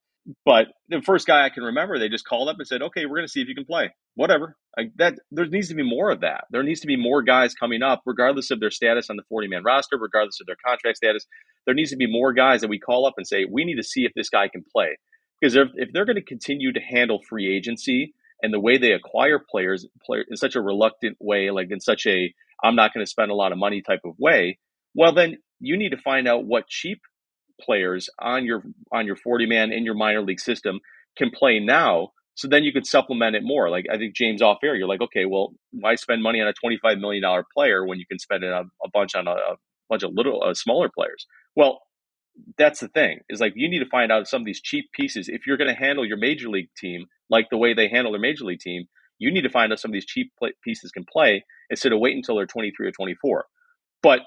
But 0.46 0.68
the 0.90 1.02
first 1.02 1.26
guy 1.26 1.46
I 1.46 1.50
can 1.50 1.64
remember, 1.64 1.98
they 1.98 2.10
just 2.10 2.26
called 2.26 2.50
up 2.50 2.58
and 2.60 2.68
said, 2.68 2.82
okay, 2.82 3.06
we're 3.06 3.18
going 3.18 3.28
to 3.28 3.32
see 3.32 3.42
if 3.42 3.48
you 3.48 3.56
can 3.56 3.66
play. 3.66 3.90
Whatever. 4.16 4.56
That, 4.98 5.16
there 5.32 5.46
needs 5.48 5.70
to 5.70 5.76
be 5.76 5.84
more 5.84 6.12
of 6.12 6.22
that. 6.22 6.46
There 6.52 6.64
needs 6.64 6.82
to 6.82 6.88
be 6.88 6.98
more 6.98 7.24
guys 7.24 7.54
coming 7.56 7.82
up, 7.82 8.04
regardless 8.06 8.52
of 8.52 8.60
their 8.60 8.72
status 8.72 9.10
on 9.10 9.16
the 9.16 9.24
40 9.30 9.48
man 9.48 9.64
roster, 9.64 9.98
regardless 9.98 10.40
of 10.40 10.48
their 10.48 10.58
contract 10.64 10.98
status. 10.98 11.26
There 11.66 11.74
needs 11.74 11.90
to 11.92 11.98
be 11.98 12.12
more 12.12 12.34
guys 12.34 12.62
that 12.62 12.70
we 12.70 12.80
call 12.80 13.06
up 13.06 13.16
and 13.18 13.26
say, 13.26 13.46
we 13.50 13.66
need 13.66 13.76
to 13.76 13.84
see 13.84 14.06
if 14.06 14.14
this 14.16 14.30
guy 14.30 14.48
can 14.48 14.64
play. 14.72 14.98
Because 15.40 15.56
if, 15.56 15.70
if 15.76 15.90
they're 15.94 16.06
going 16.06 16.16
to 16.16 16.22
continue 16.22 16.74
to 16.74 16.80
handle 16.80 17.22
free 17.28 17.56
agency 17.56 18.14
and 18.44 18.54
the 18.54 18.60
way 18.60 18.78
they 18.78 18.92
acquire 18.92 19.40
players, 19.40 19.88
player 20.06 20.26
in 20.30 20.38
such 20.38 20.56
a 20.56 20.62
reluctant 20.62 21.18
way, 21.20 21.50
like 21.50 21.72
in 21.72 21.80
such 21.80 22.06
a 22.06 22.34
I'm 22.64 22.76
not 22.76 22.94
going 22.94 23.06
to 23.06 23.10
spend 23.10 23.32
a 23.32 23.36
lot 23.36 23.52
of 23.52 23.58
money 23.58 23.82
type 23.82 24.02
of 24.06 24.16
way, 24.20 24.60
well 24.94 25.14
then 25.14 25.38
you 25.60 25.78
need 25.78 25.90
to 25.90 25.98
find 25.98 26.28
out 26.28 26.46
what 26.46 26.68
cheap 26.68 27.02
players 27.60 28.10
on 28.20 28.46
your 28.46 28.64
on 28.92 29.06
your 29.06 29.16
40 29.16 29.46
man 29.46 29.72
in 29.72 29.84
your 29.84 29.96
minor 29.96 30.22
league 30.22 30.40
system 30.40 30.80
can 31.18 31.30
play 31.32 31.60
now 31.60 32.10
so 32.36 32.48
then 32.48 32.64
you 32.64 32.72
could 32.72 32.86
supplement 32.86 33.36
it 33.36 33.44
more. 33.44 33.70
Like 33.70 33.86
i 33.92 33.98
think 33.98 34.16
james 34.16 34.42
off 34.42 34.60
air 34.64 34.76
you're 34.76 34.88
like 34.88 35.02
okay 35.02 35.26
well 35.26 35.54
why 35.72 35.96
spend 35.96 36.24
money 36.24 36.42
on 36.42 36.48
a 36.48 36.54
25 36.54 36.98
million 37.00 37.24
dollar 37.24 37.46
player 37.54 37.86
when 37.86 38.00
you 38.00 38.06
can 38.06 38.20
spend 38.20 38.44
it 38.44 38.52
on 38.52 38.72
a 38.84 38.90
bunch 38.90 39.16
on 39.16 39.28
a, 39.28 39.32
a 39.32 39.58
bunch 39.90 40.04
of 40.04 40.12
little 40.14 40.44
uh, 40.44 40.54
smaller 40.54 40.90
players? 40.90 41.26
Well 41.56 41.82
that's 42.58 42.80
the 42.80 42.88
thing 42.88 43.20
is 43.30 43.42
like 43.42 43.54
you 43.56 43.70
need 43.70 43.80
to 43.80 43.90
find 43.90 44.12
out 44.12 44.28
some 44.28 44.42
of 44.42 44.46
these 44.46 44.62
cheap 44.62 44.92
pieces. 44.94 45.28
If 45.28 45.46
you're 45.46 45.58
going 45.58 45.74
to 45.74 45.80
handle 45.80 46.06
your 46.06 46.18
major 46.18 46.48
league 46.48 46.70
team 46.78 47.06
like 47.30 47.50
the 47.50 47.58
way 47.58 47.74
they 47.74 47.90
handle 47.90 48.14
their 48.14 48.22
major 48.22 48.46
league 48.46 48.62
team 48.62 48.88
you 49.20 49.32
need 49.32 49.42
to 49.42 49.50
find 49.50 49.72
out 49.72 49.80
some 49.80 49.92
of 49.92 49.94
these 49.94 50.06
cheap 50.06 50.32
pieces 50.64 50.92
can 50.92 51.06
play 51.06 51.44
instead 51.70 51.92
of 51.92 52.00
wait 52.00 52.16
until 52.16 52.38
they're 52.38 52.48
23 52.48 52.88
or 52.88 52.92
24. 52.92 53.46
But 54.02 54.22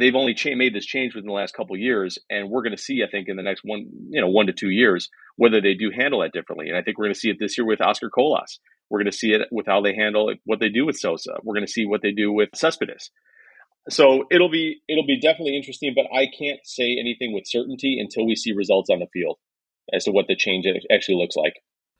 they've 0.00 0.14
only 0.14 0.34
cha- 0.34 0.54
made 0.54 0.74
this 0.74 0.86
change 0.86 1.14
within 1.14 1.28
the 1.28 1.34
last 1.34 1.54
couple 1.54 1.76
years, 1.76 2.18
and 2.28 2.50
we're 2.50 2.62
going 2.62 2.76
to 2.76 2.82
see, 2.82 3.02
I 3.06 3.10
think, 3.10 3.28
in 3.28 3.36
the 3.36 3.42
next 3.42 3.62
one, 3.64 3.86
you 4.10 4.20
know, 4.20 4.28
one 4.28 4.46
to 4.46 4.52
two 4.52 4.70
years, 4.70 5.08
whether 5.36 5.60
they 5.60 5.74
do 5.74 5.90
handle 5.94 6.20
that 6.20 6.32
differently. 6.32 6.68
And 6.68 6.76
I 6.76 6.82
think 6.82 6.98
we're 6.98 7.06
going 7.06 7.14
to 7.14 7.20
see 7.20 7.30
it 7.30 7.36
this 7.38 7.56
year 7.56 7.66
with 7.66 7.80
Oscar 7.80 8.10
Colas. 8.10 8.58
We're 8.88 8.98
going 8.98 9.10
to 9.10 9.16
see 9.16 9.32
it 9.32 9.42
with 9.52 9.66
how 9.66 9.80
they 9.80 9.94
handle 9.94 10.28
it, 10.30 10.38
what 10.44 10.58
they 10.58 10.68
do 10.68 10.84
with 10.84 10.96
Sosa. 10.96 11.34
We're 11.44 11.54
going 11.54 11.66
to 11.66 11.72
see 11.72 11.86
what 11.86 12.02
they 12.02 12.10
do 12.12 12.32
with 12.32 12.50
Cespedes. 12.54 13.10
So 13.88 14.24
it'll 14.30 14.50
be 14.50 14.82
it'll 14.88 15.06
be 15.06 15.20
definitely 15.20 15.56
interesting, 15.56 15.94
but 15.94 16.06
I 16.14 16.26
can't 16.26 16.60
say 16.64 16.96
anything 17.00 17.32
with 17.32 17.44
certainty 17.46 17.98
until 17.98 18.26
we 18.26 18.36
see 18.36 18.52
results 18.52 18.90
on 18.90 18.98
the 18.98 19.06
field 19.12 19.38
as 19.92 20.04
to 20.04 20.12
what 20.12 20.26
the 20.28 20.36
change 20.36 20.66
actually 20.92 21.16
looks 21.16 21.36
like. 21.36 21.54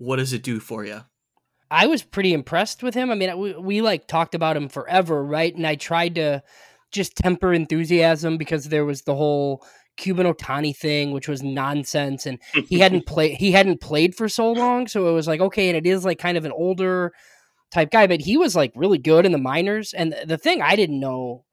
what 0.00 0.16
does 0.16 0.32
it 0.32 0.42
do 0.42 0.58
for 0.60 0.84
you? 0.84 1.02
I 1.70 1.86
was 1.86 2.02
pretty 2.02 2.32
impressed 2.32 2.82
with 2.82 2.94
him. 2.94 3.10
I 3.10 3.14
mean, 3.14 3.38
we, 3.38 3.54
we 3.54 3.80
like 3.82 4.08
talked 4.08 4.34
about 4.34 4.56
him 4.56 4.68
forever, 4.68 5.22
right? 5.22 5.54
And 5.54 5.66
I 5.66 5.76
tried 5.76 6.16
to 6.16 6.42
just 6.90 7.16
temper 7.16 7.52
enthusiasm 7.52 8.38
because 8.38 8.64
there 8.64 8.84
was 8.84 9.02
the 9.02 9.14
whole 9.14 9.62
Cuban 9.96 10.26
Ohtani 10.26 10.74
thing, 10.74 11.12
which 11.12 11.28
was 11.28 11.42
nonsense, 11.42 12.24
and 12.24 12.38
he 12.66 12.78
hadn't 12.80 13.06
played 13.06 13.36
he 13.36 13.52
hadn't 13.52 13.80
played 13.80 14.14
for 14.14 14.28
so 14.28 14.50
long, 14.50 14.88
so 14.88 15.06
it 15.08 15.12
was 15.12 15.28
like 15.28 15.40
okay, 15.40 15.68
and 15.68 15.76
it 15.76 15.86
is 15.86 16.04
like 16.04 16.18
kind 16.18 16.38
of 16.38 16.44
an 16.44 16.52
older 16.52 17.12
type 17.70 17.90
guy, 17.90 18.06
but 18.06 18.22
he 18.22 18.36
was 18.36 18.56
like 18.56 18.72
really 18.74 18.98
good 18.98 19.26
in 19.26 19.32
the 19.32 19.38
minors. 19.38 19.92
And 19.92 20.16
the 20.24 20.38
thing 20.38 20.62
I 20.62 20.76
didn't 20.76 20.98
know, 20.98 21.44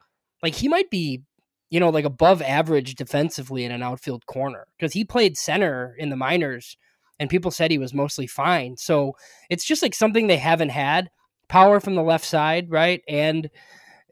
like 0.41 0.55
he 0.55 0.67
might 0.67 0.89
be, 0.89 1.23
you 1.69 1.79
know, 1.79 1.89
like 1.89 2.05
above 2.05 2.41
average 2.41 2.95
defensively 2.95 3.65
in 3.65 3.71
an 3.71 3.83
outfield 3.83 4.25
corner 4.25 4.67
because 4.79 4.93
he 4.93 5.03
played 5.03 5.37
center 5.37 5.93
in 5.99 6.09
the 6.09 6.15
minors, 6.15 6.77
and 7.19 7.29
people 7.29 7.51
said 7.51 7.71
he 7.71 7.77
was 7.77 7.93
mostly 7.93 8.27
fine. 8.27 8.77
So 8.77 9.15
it's 9.49 9.65
just 9.65 9.81
like 9.81 9.95
something 9.95 10.27
they 10.27 10.37
haven't 10.37 10.69
had 10.69 11.09
power 11.47 11.79
from 11.79 11.95
the 11.95 12.03
left 12.03 12.25
side, 12.25 12.69
right, 12.69 13.01
and 13.07 13.49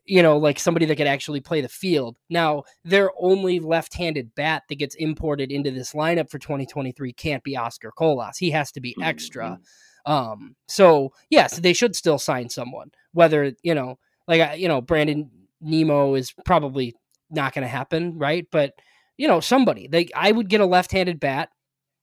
you 0.06 0.22
know, 0.22 0.38
like 0.38 0.60
somebody 0.60 0.86
that 0.86 0.96
could 0.98 1.08
actually 1.08 1.42
play 1.42 1.62
the 1.62 1.68
field. 1.68 2.16
Now, 2.30 2.64
their 2.84 3.10
only 3.20 3.60
left-handed 3.60 4.36
bat 4.36 4.64
that 4.70 4.76
gets 4.76 4.94
imported 4.96 5.52
into 5.52 5.72
this 5.72 5.94
lineup 5.94 6.30
for 6.30 6.38
2023 6.38 7.12
can't 7.14 7.44
be 7.44 7.58
Oscar 7.58 7.92
Colas. 7.92 8.38
He 8.38 8.52
has 8.52 8.72
to 8.74 8.82
be 8.82 8.96
extra. 9.02 9.58
Mm-hmm. 10.06 10.12
Um, 10.12 10.56
so 10.68 11.12
yes, 11.32 11.60
they 11.60 11.74
should 11.74 11.96
still 11.96 12.20
sign 12.20 12.50
someone. 12.50 12.92
Whether 13.14 13.54
you 13.64 13.74
know, 13.74 13.98
like 14.28 14.60
you 14.60 14.68
know, 14.68 14.82
Brandon 14.82 15.32
Nimmo 15.60 16.14
is 16.14 16.34
probably 16.46 16.94
not 17.32 17.54
going 17.54 17.64
to 17.64 17.68
happen, 17.68 18.18
right? 18.20 18.46
But 18.52 18.74
you 19.18 19.28
know, 19.28 19.40
somebody. 19.40 19.88
They, 19.88 20.10
I 20.16 20.32
would 20.32 20.50
get 20.50 20.62
a 20.62 20.66
left-handed 20.66 21.20
bat 21.20 21.50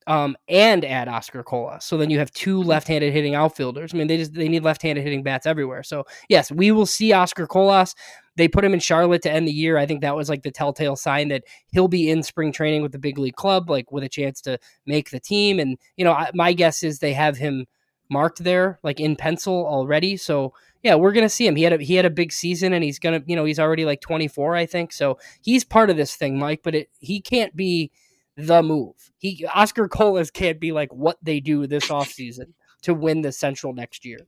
um, 0.07 0.37
and 0.49 0.85
add 0.85 1.09
Oscar 1.09 1.43
Colas. 1.43 1.85
So 1.85 1.97
then 1.97 2.11
you 2.11 2.19
have 2.19 2.31
two 2.31 2.62
left-handed 2.62 3.12
hitting 3.12 3.35
outfielders. 3.35 3.95
I 3.95 3.99
mean, 3.99 4.07
they 4.07 4.17
just 4.17 4.35
they 4.35 4.49
need 4.49 4.65
left-handed 4.65 5.03
hitting 5.03 5.23
bats 5.23 5.47
everywhere. 5.47 5.83
So 5.83 6.05
yes, 6.29 6.51
we 6.51 6.71
will 6.71 6.87
see 6.87 7.12
Oscar 7.12 7.47
Colas. 7.47 7.95
They 8.37 8.49
put 8.49 8.65
him 8.65 8.73
in 8.73 8.81
Charlotte 8.81 9.23
to 9.23 9.31
end 9.31 9.47
the 9.47 9.53
year. 9.53 9.77
I 9.77 9.87
think 9.87 10.01
that 10.01 10.17
was 10.17 10.29
like 10.29 10.43
the 10.43 10.51
telltale 10.51 10.97
sign 10.97 11.29
that 11.29 11.45
he'll 11.73 11.88
be 11.88 12.11
in 12.11 12.23
spring 12.23 12.53
training 12.53 12.83
with 12.83 12.93
the 12.93 12.99
big 12.99 13.19
league 13.19 13.37
club, 13.37 13.69
like 13.69 13.93
with 13.93 14.05
a 14.05 14.09
chance 14.09 14.41
to 14.43 14.59
make 14.87 15.11
the 15.11 15.21
team. 15.21 15.59
And 15.59 15.79
you 15.97 16.05
know, 16.05 16.27
my 16.35 16.53
guess 16.53 16.83
is 16.83 16.99
they 16.99 17.12
have 17.12 17.37
him 17.37 17.67
marked 18.09 18.45
there, 18.45 18.79
like 18.83 19.01
in 19.01 19.17
pencil 19.17 19.67
already. 19.67 20.17
So 20.17 20.53
yeah, 20.83 20.95
we're 20.95 21.12
gonna 21.12 21.29
see 21.29 21.47
him. 21.47 21.57
He 21.57 21.62
had 21.62 21.73
a 21.73 21.79
he 21.79 21.95
had 21.95 22.05
a 22.05 22.11
big 22.11 22.33
season, 22.33 22.73
and 22.73 22.83
he's 22.85 22.99
gonna 22.99 23.23
you 23.27 23.37
know 23.37 23.45
he's 23.45 23.59
already 23.59 23.85
like 23.85 24.01
24, 24.01 24.57
I 24.57 24.67
think. 24.67 24.93
So 24.93 25.19
he's 25.41 25.65
part 25.65 25.91
of 25.91 25.97
this 25.97 26.17
thing, 26.17 26.38
Mike. 26.38 26.61
But 26.62 26.75
it, 26.75 26.91
he 26.99 27.21
can't 27.21 27.55
be 27.55 27.91
the 28.37 28.62
move. 28.62 28.95
He 29.18 29.47
Oscar 29.55 29.88
Colas 29.88 30.31
can't 30.31 30.61
be 30.61 30.73
like 30.73 30.92
what 30.92 31.18
they 31.23 31.40
do 31.40 31.66
this 31.66 31.88
offseason 31.88 32.55
to 32.83 32.95
win 32.95 33.23
the 33.23 33.33
Central 33.33 33.73
next 33.73 34.05
year. 34.05 34.18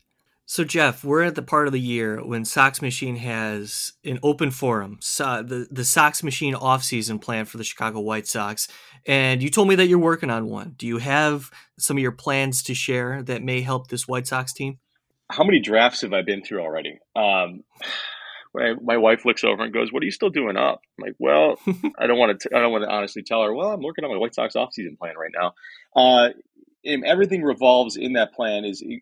So 0.47 0.63
Jeff, 0.63 1.03
we're 1.03 1.23
at 1.23 1.37
the 1.37 1.43
part 1.43 1.67
of 1.67 1.73
the 1.73 1.81
year 1.81 2.23
when 2.23 2.45
Sox 2.45 2.83
Machine 2.83 3.17
has 3.17 3.95
an 4.05 4.19
open 4.23 4.51
forum, 4.51 4.99
so 5.01 5.43
the 5.43 5.67
the 5.71 5.85
Sox 5.85 6.23
Machine 6.23 6.55
offseason 6.55 7.21
plan 7.21 7.47
for 7.47 7.57
the 7.57 7.65
Chicago 7.65 8.01
White 8.01 8.27
Sox, 8.27 8.69
and 9.07 9.43
you 9.43 9.49
told 9.49 9.69
me 9.69 9.75
that 9.77 9.87
you're 9.87 9.99
working 9.99 10.29
on 10.29 10.47
one. 10.47 10.75
Do 10.77 10.87
you 10.87 10.99
have 10.99 11.51
some 11.79 11.97
of 11.97 12.03
your 12.03 12.13
plans 12.13 12.63
to 12.65 12.75
share 12.75 13.23
that 13.23 13.43
may 13.43 13.63
help 13.63 13.89
this 13.89 14.07
White 14.07 14.27
Sox 14.27 14.53
team? 14.53 14.79
How 15.31 15.45
many 15.45 15.61
drafts 15.61 16.03
have 16.03 16.13
I 16.13 16.21
been 16.21 16.43
through 16.43 16.61
already? 16.61 16.99
Um, 17.17 17.65
my, 18.55 18.75
my 18.83 18.97
wife 18.97 19.25
looks 19.25 19.45
over 19.45 19.63
and 19.63 19.73
goes, 19.73 19.93
"What 19.93 20.03
are 20.03 20.07
you 20.07 20.13
still 20.13 20.31
doing 20.31 20.57
up?" 20.57 20.81
I'm 20.99 21.07
like, 21.07 21.17
"Well, 21.19 21.59
I 21.99 22.07
don't 22.07 22.19
want 22.19 22.41
to. 22.41 22.57
I 22.57 22.61
don't 22.61 22.73
want 22.73 22.85
to 22.85 22.91
honestly 22.91 23.23
tell 23.23 23.43
her. 23.43 23.55
Well, 23.55 23.73
I'm 23.73 23.83
working 23.83 24.05
on 24.05 24.11
my 24.11 24.17
White 24.17 24.35
Sox 24.35 24.55
offseason 24.55 24.99
plan 24.99 25.15
right 25.17 25.33
now. 25.35 25.55
Uh, 25.95 26.31
everything 27.05 27.43
revolves 27.43 27.97
in 27.97 28.13
that 28.15 28.33
plan 28.35 28.65
is 28.65 28.81
you 28.81 29.01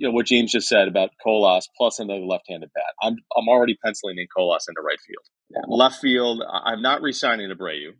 know 0.00 0.10
what 0.10 0.26
James 0.26 0.52
just 0.52 0.68
said 0.68 0.88
about 0.88 1.10
Colas 1.22 1.68
plus 1.76 1.98
another 1.98 2.20
left-handed 2.20 2.70
bat. 2.74 2.94
I'm 3.02 3.16
I'm 3.36 3.48
already 3.48 3.76
penciling 3.84 4.18
in 4.18 4.26
Colas 4.34 4.66
into 4.68 4.80
right 4.82 5.00
field. 5.00 5.24
Yeah. 5.50 5.62
Left 5.66 6.00
field, 6.00 6.42
I'm 6.48 6.82
not 6.82 7.02
re-signing 7.02 7.50
Abreu 7.50 7.92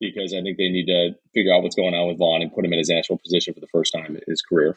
because 0.00 0.32
I 0.32 0.40
think 0.42 0.56
they 0.56 0.68
need 0.68 0.86
to 0.86 1.14
figure 1.34 1.54
out 1.54 1.62
what's 1.62 1.76
going 1.76 1.94
on 1.94 2.08
with 2.08 2.18
Vaughn 2.18 2.42
and 2.42 2.52
put 2.52 2.64
him 2.64 2.72
in 2.72 2.78
his 2.78 2.90
actual 2.90 3.18
position 3.18 3.54
for 3.54 3.60
the 3.60 3.68
first 3.72 3.92
time 3.92 4.16
in 4.16 4.20
his 4.26 4.42
career. 4.42 4.76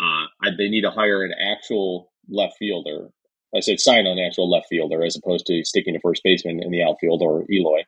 Uh, 0.00 0.26
I, 0.42 0.50
they 0.56 0.68
need 0.68 0.82
to 0.82 0.90
hire 0.90 1.22
an 1.22 1.32
actual 1.32 2.12
left 2.28 2.56
fielder 2.58 3.10
I 3.54 3.60
said 3.60 3.80
sign 3.80 4.06
on 4.06 4.18
an 4.18 4.24
actual 4.24 4.50
left 4.50 4.66
fielder 4.68 5.04
as 5.04 5.16
opposed 5.16 5.46
to 5.46 5.64
sticking 5.64 5.94
to 5.94 6.00
first 6.00 6.22
baseman 6.22 6.62
in 6.62 6.70
the 6.70 6.82
outfield 6.82 7.22
or 7.22 7.44
Eloy. 7.50 7.82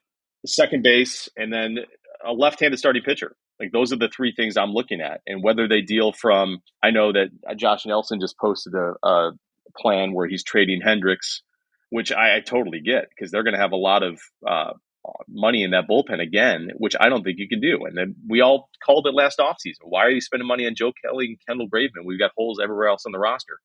Second 0.47 0.83
base, 0.83 1.29
and 1.37 1.53
then 1.53 1.79
a 2.25 2.33
left-handed 2.33 2.79
starting 2.79 3.03
pitcher. 3.03 3.37
Like 3.59 3.73
those 3.73 3.93
are 3.93 3.97
the 3.97 4.09
three 4.09 4.33
things 4.35 4.57
I'm 4.57 4.73
looking 4.73 5.03
at, 5.03 5.21
and 5.27 5.43
whether 5.43 5.69
they 5.69 5.83
deal 5.83 6.13
from. 6.13 6.63
I 6.83 6.91
know 6.91 7.13
that 7.13 7.29
Josh 7.57 7.85
Nelson 7.85 8.21
just 8.21 8.39
posted 8.39 8.73
a, 8.75 8.95
a 9.07 9.33
plan 9.79 10.15
where 10.15 10.27
he's 10.27 10.43
trading 10.43 10.81
Hendriks, 10.81 11.41
which 11.91 12.11
I, 12.11 12.37
I 12.37 12.41
totally 12.41 12.81
get 12.81 13.11
because 13.11 13.31
they're 13.31 13.43
going 13.43 13.55
to 13.55 13.61
have 13.61 13.73
a 13.73 13.77
lot 13.77 14.03
of 14.03 14.19
uh, 14.49 14.73
money 15.29 15.63
in 15.63 15.73
that 15.73 15.89
bullpen 15.89 16.21
again, 16.21 16.71
which 16.77 16.95
I 16.99 17.09
don't 17.09 17.23
think 17.23 17.39
you 17.39 17.49
can 17.49 17.61
do. 17.61 17.85
And 17.85 17.97
then 17.97 18.15
we 18.29 18.41
all 18.41 18.71
called 18.85 19.07
it 19.07 19.15
last 19.15 19.39
offseason. 19.39 19.83
Why 19.83 20.05
are 20.05 20.11
you 20.11 20.21
spending 20.21 20.49
money 20.49 20.67
on 20.67 20.75
Joe 20.75 20.93
Kelly 21.05 21.27
and 21.27 21.39
Kendall 21.47 21.69
Graveman? 21.69 22.07
We've 22.07 22.19
got 22.19 22.33
holes 22.37 22.61
everywhere 22.63 22.89
else 22.89 23.05
on 23.07 23.13
the 23.13 23.19
roster. 23.19 23.59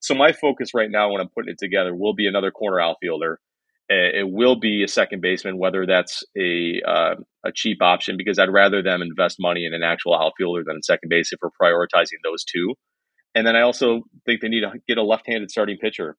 So 0.00 0.14
my 0.14 0.32
focus 0.32 0.74
right 0.74 0.90
now, 0.90 1.10
when 1.12 1.20
I'm 1.20 1.28
putting 1.28 1.50
it 1.50 1.58
together, 1.58 1.94
will 1.94 2.14
be 2.14 2.26
another 2.26 2.50
corner 2.50 2.80
outfielder. 2.80 3.40
It 3.90 4.28
will 4.30 4.56
be 4.56 4.82
a 4.84 4.88
second 4.88 5.22
baseman, 5.22 5.56
whether 5.58 5.86
that's 5.86 6.22
a 6.36 6.82
uh, 6.86 7.14
a 7.44 7.52
cheap 7.54 7.78
option, 7.80 8.18
because 8.18 8.38
I'd 8.38 8.52
rather 8.52 8.82
them 8.82 9.00
invest 9.00 9.36
money 9.40 9.64
in 9.64 9.72
an 9.72 9.82
actual 9.82 10.14
outfielder 10.14 10.62
than 10.66 10.76
a 10.76 10.82
second 10.82 11.08
base 11.08 11.32
if 11.32 11.38
we're 11.40 11.48
prioritizing 11.60 12.18
those 12.22 12.44
two. 12.44 12.74
And 13.34 13.46
then 13.46 13.56
I 13.56 13.62
also 13.62 14.02
think 14.26 14.42
they 14.42 14.48
need 14.48 14.60
to 14.60 14.72
get 14.86 14.98
a 14.98 15.02
left-handed 15.02 15.50
starting 15.50 15.78
pitcher. 15.78 16.16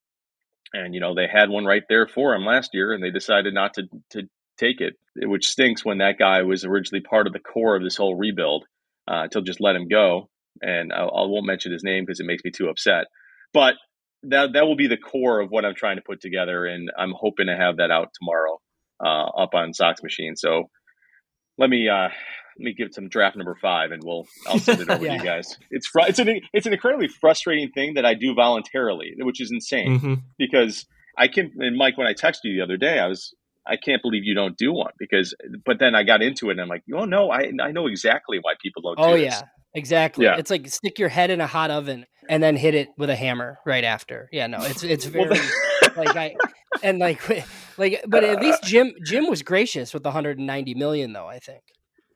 And 0.74 0.96
you 0.96 1.00
know 1.00 1.14
they 1.14 1.28
had 1.32 1.50
one 1.50 1.66
right 1.66 1.84
there 1.90 2.08
for 2.08 2.34
him 2.34 2.44
last 2.44 2.72
year, 2.74 2.92
and 2.92 3.04
they 3.04 3.12
decided 3.12 3.54
not 3.54 3.76
to 3.76 3.84
to 4.12 4.24
take 4.58 4.82
it, 4.82 4.96
which 5.16 5.48
stinks 5.48 5.86
when 5.86 6.00
that 6.00 6.18
guy 6.18 6.42
was 6.42 6.66
originally 6.66 7.02
part 7.02 7.28
of 7.28 7.34
the 7.34 7.40
core 7.40 7.76
of 7.76 7.84
this 7.84 7.98
whole 7.98 8.16
rebuild. 8.16 8.66
Uh, 9.08 9.28
to 9.28 9.42
just 9.42 9.60
let 9.60 9.76
him 9.76 9.88
go, 9.88 10.30
and 10.62 10.94
I, 10.94 11.00
I 11.02 11.26
won't 11.26 11.48
mention 11.48 11.72
his 11.72 11.84
name 11.84 12.04
because 12.06 12.20
it 12.20 12.28
makes 12.28 12.44
me 12.44 12.52
too 12.52 12.70
upset. 12.70 13.06
But 13.54 13.76
that 14.24 14.54
that 14.54 14.66
will 14.66 14.76
be 14.76 14.88
the 14.88 14.98
core 14.98 15.40
of 15.40 15.50
what 15.50 15.66
I'm 15.66 15.76
trying 15.76 15.98
to 15.98 16.02
put 16.02 16.22
together, 16.22 16.66
and 16.66 16.92
I'm 16.98 17.14
hoping 17.18 17.48
to 17.48 17.56
have 17.56 17.78
that 17.78 17.92
out 17.92 18.10
tomorrow 18.20 18.60
uh, 19.04 19.26
up 19.44 19.54
on 19.54 19.74
Sox 19.74 20.04
Machine. 20.04 20.36
So 20.36 20.70
let 21.58 21.70
me 21.70 21.88
uh, 21.88 22.10
let 22.60 22.64
me 22.64 22.74
give 22.74 22.90
some 22.92 23.08
draft 23.08 23.38
number 23.38 23.56
five, 23.62 23.92
and 23.92 24.04
we'll 24.04 24.28
I'll 24.48 24.60
send 24.60 24.82
it 24.82 24.90
over 24.90 25.04
yeah. 25.06 25.14
to 25.14 25.18
you 25.18 25.24
guys. 25.24 25.58
It's 25.72 25.88
fr- 25.88 26.08
it's 26.08 26.20
an 26.20 26.42
it's 26.54 26.66
an 26.66 26.74
incredibly 26.74 27.08
frustrating 27.08 27.72
thing 27.72 27.94
that 27.94 28.06
I 28.06 28.14
do 28.14 28.34
voluntarily, 28.34 29.14
which 29.18 29.42
is 29.42 29.52
insane 29.52 30.00
mm-hmm. 30.00 30.14
because 30.38 30.86
I 31.18 31.28
can. 31.28 31.52
And 31.58 31.78
Mike, 31.78 31.98
when 31.98 32.08
I 32.08 32.14
texted 32.14 32.40
you 32.44 32.56
the 32.56 32.64
other 32.64 32.78
day, 32.78 33.00
I 33.00 33.08
was 33.08 33.34
I 33.66 33.78
can't 33.78 34.02
believe 34.02 34.24
you 34.26 34.36
don't 34.36 34.58
do 34.58 34.74
one 34.74 34.92
because. 35.00 35.34
But 35.66 35.80
then 35.80 35.96
I 35.96 36.04
got 36.04 36.22
into 36.22 36.50
it, 36.50 36.54
and 36.54 36.62
I'm 36.62 36.68
like, 36.68 36.84
oh 36.94 37.06
no, 37.06 37.32
I 37.32 37.52
I 37.62 37.72
know 37.72 37.88
exactly 37.88 38.40
why 38.42 38.56
people 38.62 38.82
don't. 38.82 38.96
Oh 39.00 39.16
do 39.16 39.24
yeah, 39.24 39.42
exactly. 39.74 40.26
Yeah. 40.26 40.38
It's 40.38 40.52
like 40.52 40.68
stick 40.68 41.00
your 41.00 41.10
head 41.10 41.30
in 41.30 41.40
a 41.40 41.48
hot 41.48 41.72
oven 41.72 42.06
and 42.30 42.42
then 42.42 42.56
hit 42.56 42.76
it 42.76 42.90
with 42.96 43.10
a 43.10 43.16
hammer 43.16 43.58
right 43.66 43.84
after. 43.84 44.30
Yeah, 44.32 44.48
no, 44.48 44.60
it's 44.62 44.84
it's 44.84 45.06
very 45.18 45.30
like 45.98 46.16
I 46.16 46.36
and 46.82 47.00
like 47.00 47.28
like 47.78 48.04
but 48.08 48.24
at 48.24 48.42
least 48.42 48.64
Jim 48.64 48.94
Jim 49.04 49.28
was 49.28 49.42
gracious 49.42 49.94
with 49.94 50.04
the 50.04 50.10
190 50.10 50.76
million 50.76 51.12
though, 51.12 51.28
I 51.28 51.40
think. 51.40 51.64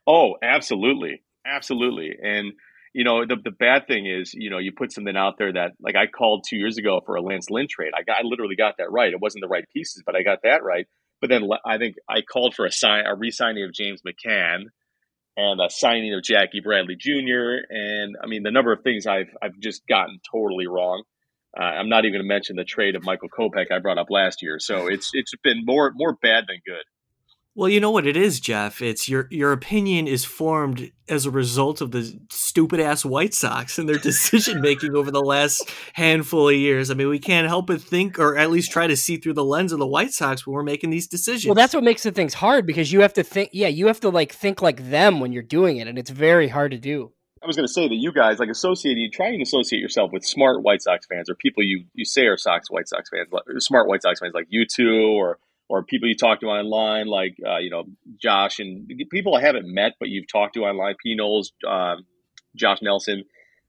Oh, 0.07 0.35
absolutely. 0.41 1.23
Absolutely. 1.45 2.15
And 2.21 2.53
you 2.93 3.03
know, 3.03 3.25
the 3.25 3.35
the 3.43 3.51
bad 3.51 3.87
thing 3.87 4.05
is, 4.05 4.33
you 4.33 4.49
know, 4.49 4.59
you 4.59 4.71
put 4.71 4.93
something 4.93 5.17
out 5.17 5.37
there 5.37 5.51
that 5.51 5.71
like 5.81 5.95
I 5.95 6.05
called 6.07 6.45
2 6.47 6.55
years 6.55 6.77
ago 6.77 7.01
for 7.05 7.15
a 7.15 7.21
Lance 7.21 7.49
Lynn 7.49 7.67
trade. 7.67 7.91
I 7.97 8.03
got 8.03 8.17
I 8.19 8.21
literally 8.23 8.55
got 8.55 8.75
that 8.77 8.91
right. 8.91 9.11
It 9.11 9.19
wasn't 9.19 9.41
the 9.41 9.49
right 9.49 9.65
pieces, 9.73 10.03
but 10.05 10.15
I 10.15 10.21
got 10.21 10.43
that 10.43 10.63
right. 10.63 10.85
But 11.19 11.29
then 11.29 11.49
I 11.65 11.77
think 11.77 11.95
I 12.07 12.21
called 12.21 12.53
for 12.53 12.65
a 12.65 12.71
sign 12.71 13.05
a 13.05 13.15
re-signing 13.15 13.63
of 13.63 13.73
James 13.73 14.01
McCann 14.05 14.65
and 15.35 15.59
a 15.61 15.69
signing 15.69 16.13
of 16.13 16.23
Jackie 16.23 16.61
Bradley 16.61 16.95
Jr. 16.95 17.65
And 17.69 18.15
I 18.21 18.27
mean, 18.27 18.43
the 18.43 18.51
number 18.51 18.71
of 18.71 18.83
things 18.83 19.07
I've 19.07 19.29
I've 19.41 19.57
just 19.59 19.85
gotten 19.87 20.19
totally 20.31 20.67
wrong. 20.67 21.03
Uh, 21.57 21.63
I'm 21.63 21.89
not 21.89 22.05
even 22.05 22.13
going 22.13 22.23
to 22.23 22.27
mention 22.27 22.55
the 22.55 22.63
trade 22.63 22.95
of 22.95 23.03
Michael 23.03 23.29
Kopech 23.29 23.71
I 23.71 23.79
brought 23.79 23.99
up 23.99 24.09
last 24.09 24.41
year. 24.41 24.57
So 24.59 24.87
it's 24.87 25.11
it's 25.13 25.33
been 25.43 25.63
more 25.65 25.91
more 25.95 26.17
bad 26.21 26.45
than 26.47 26.57
good. 26.65 26.83
Well, 27.55 27.69
you 27.69 27.79
know 27.79 27.91
what 27.91 28.07
it 28.07 28.17
is, 28.17 28.39
Jeff. 28.39 28.81
It's 28.81 29.07
your 29.07 29.27
your 29.29 29.51
opinion 29.51 30.07
is 30.07 30.25
formed 30.25 30.91
as 31.07 31.27
a 31.27 31.31
result 31.31 31.81
of 31.81 31.91
the 31.91 32.19
stupid 32.31 32.79
ass 32.79 33.05
White 33.05 33.35
Sox 33.35 33.77
and 33.77 33.87
their 33.87 33.99
decision 33.99 34.59
making 34.59 34.95
over 34.95 35.11
the 35.11 35.21
last 35.21 35.69
handful 35.93 36.49
of 36.49 36.55
years. 36.55 36.89
I 36.89 36.95
mean, 36.95 37.09
we 37.09 37.19
can't 37.19 37.47
help 37.47 37.67
but 37.67 37.79
think, 37.79 38.17
or 38.17 38.37
at 38.37 38.49
least 38.49 38.71
try 38.71 38.87
to 38.87 38.97
see 38.97 39.17
through 39.17 39.33
the 39.33 39.43
lens 39.43 39.71
of 39.71 39.77
the 39.77 39.85
White 39.85 40.13
Sox 40.13 40.47
when 40.47 40.55
we're 40.55 40.63
making 40.63 40.89
these 40.89 41.07
decisions. 41.07 41.45
Well, 41.45 41.53
that's 41.53 41.75
what 41.75 41.83
makes 41.83 42.01
the 42.01 42.11
things 42.11 42.33
hard 42.33 42.65
because 42.65 42.91
you 42.91 43.01
have 43.01 43.13
to 43.13 43.23
think. 43.23 43.51
Yeah, 43.53 43.67
you 43.67 43.85
have 43.85 43.99
to 43.99 44.09
like 44.09 44.31
think 44.31 44.63
like 44.63 44.89
them 44.89 45.19
when 45.19 45.31
you're 45.31 45.43
doing 45.43 45.77
it, 45.77 45.87
and 45.87 45.99
it's 45.99 46.09
very 46.09 46.47
hard 46.47 46.71
to 46.71 46.79
do. 46.79 47.11
I 47.43 47.45
was 47.45 47.55
going 47.55 47.67
to 47.67 47.73
say 47.73 47.87
that 47.87 47.95
you 47.95 48.11
guys 48.11 48.39
like 48.39 48.49
associate 48.49 48.97
you 48.97 49.11
try 49.11 49.27
and 49.27 49.41
associate 49.43 49.79
yourself 49.79 50.11
with 50.11 50.25
smart 50.25 50.63
White 50.63 50.81
Sox 50.81 51.05
fans 51.05 51.29
or 51.29 51.35
people 51.35 51.61
you 51.61 51.83
you 51.93 52.05
say 52.05 52.25
are 52.25 52.37
Sox 52.37 52.71
White 52.71 52.87
Sox 52.87 53.09
fans, 53.09 53.27
smart 53.63 53.87
White 53.87 54.01
Sox 54.01 54.21
fans 54.21 54.33
like 54.33 54.47
you 54.49 54.65
two 54.65 55.19
or 55.19 55.37
or 55.73 55.81
people 55.81 56.07
you 56.07 56.15
talk 56.15 56.39
to 56.41 56.45
online, 56.45 57.07
like 57.07 57.35
uh, 57.43 57.57
you 57.57 57.71
know 57.71 57.85
Josh 58.21 58.59
and 58.59 58.87
people 59.09 59.35
I 59.35 59.41
haven't 59.41 59.65
met 59.65 59.93
but 59.99 60.07
you've 60.07 60.31
talked 60.31 60.53
to 60.53 60.65
online, 60.65 60.93
P. 61.03 61.15
Knowles, 61.15 61.51
um, 61.67 62.05
Josh 62.55 62.77
Nelson. 62.83 63.23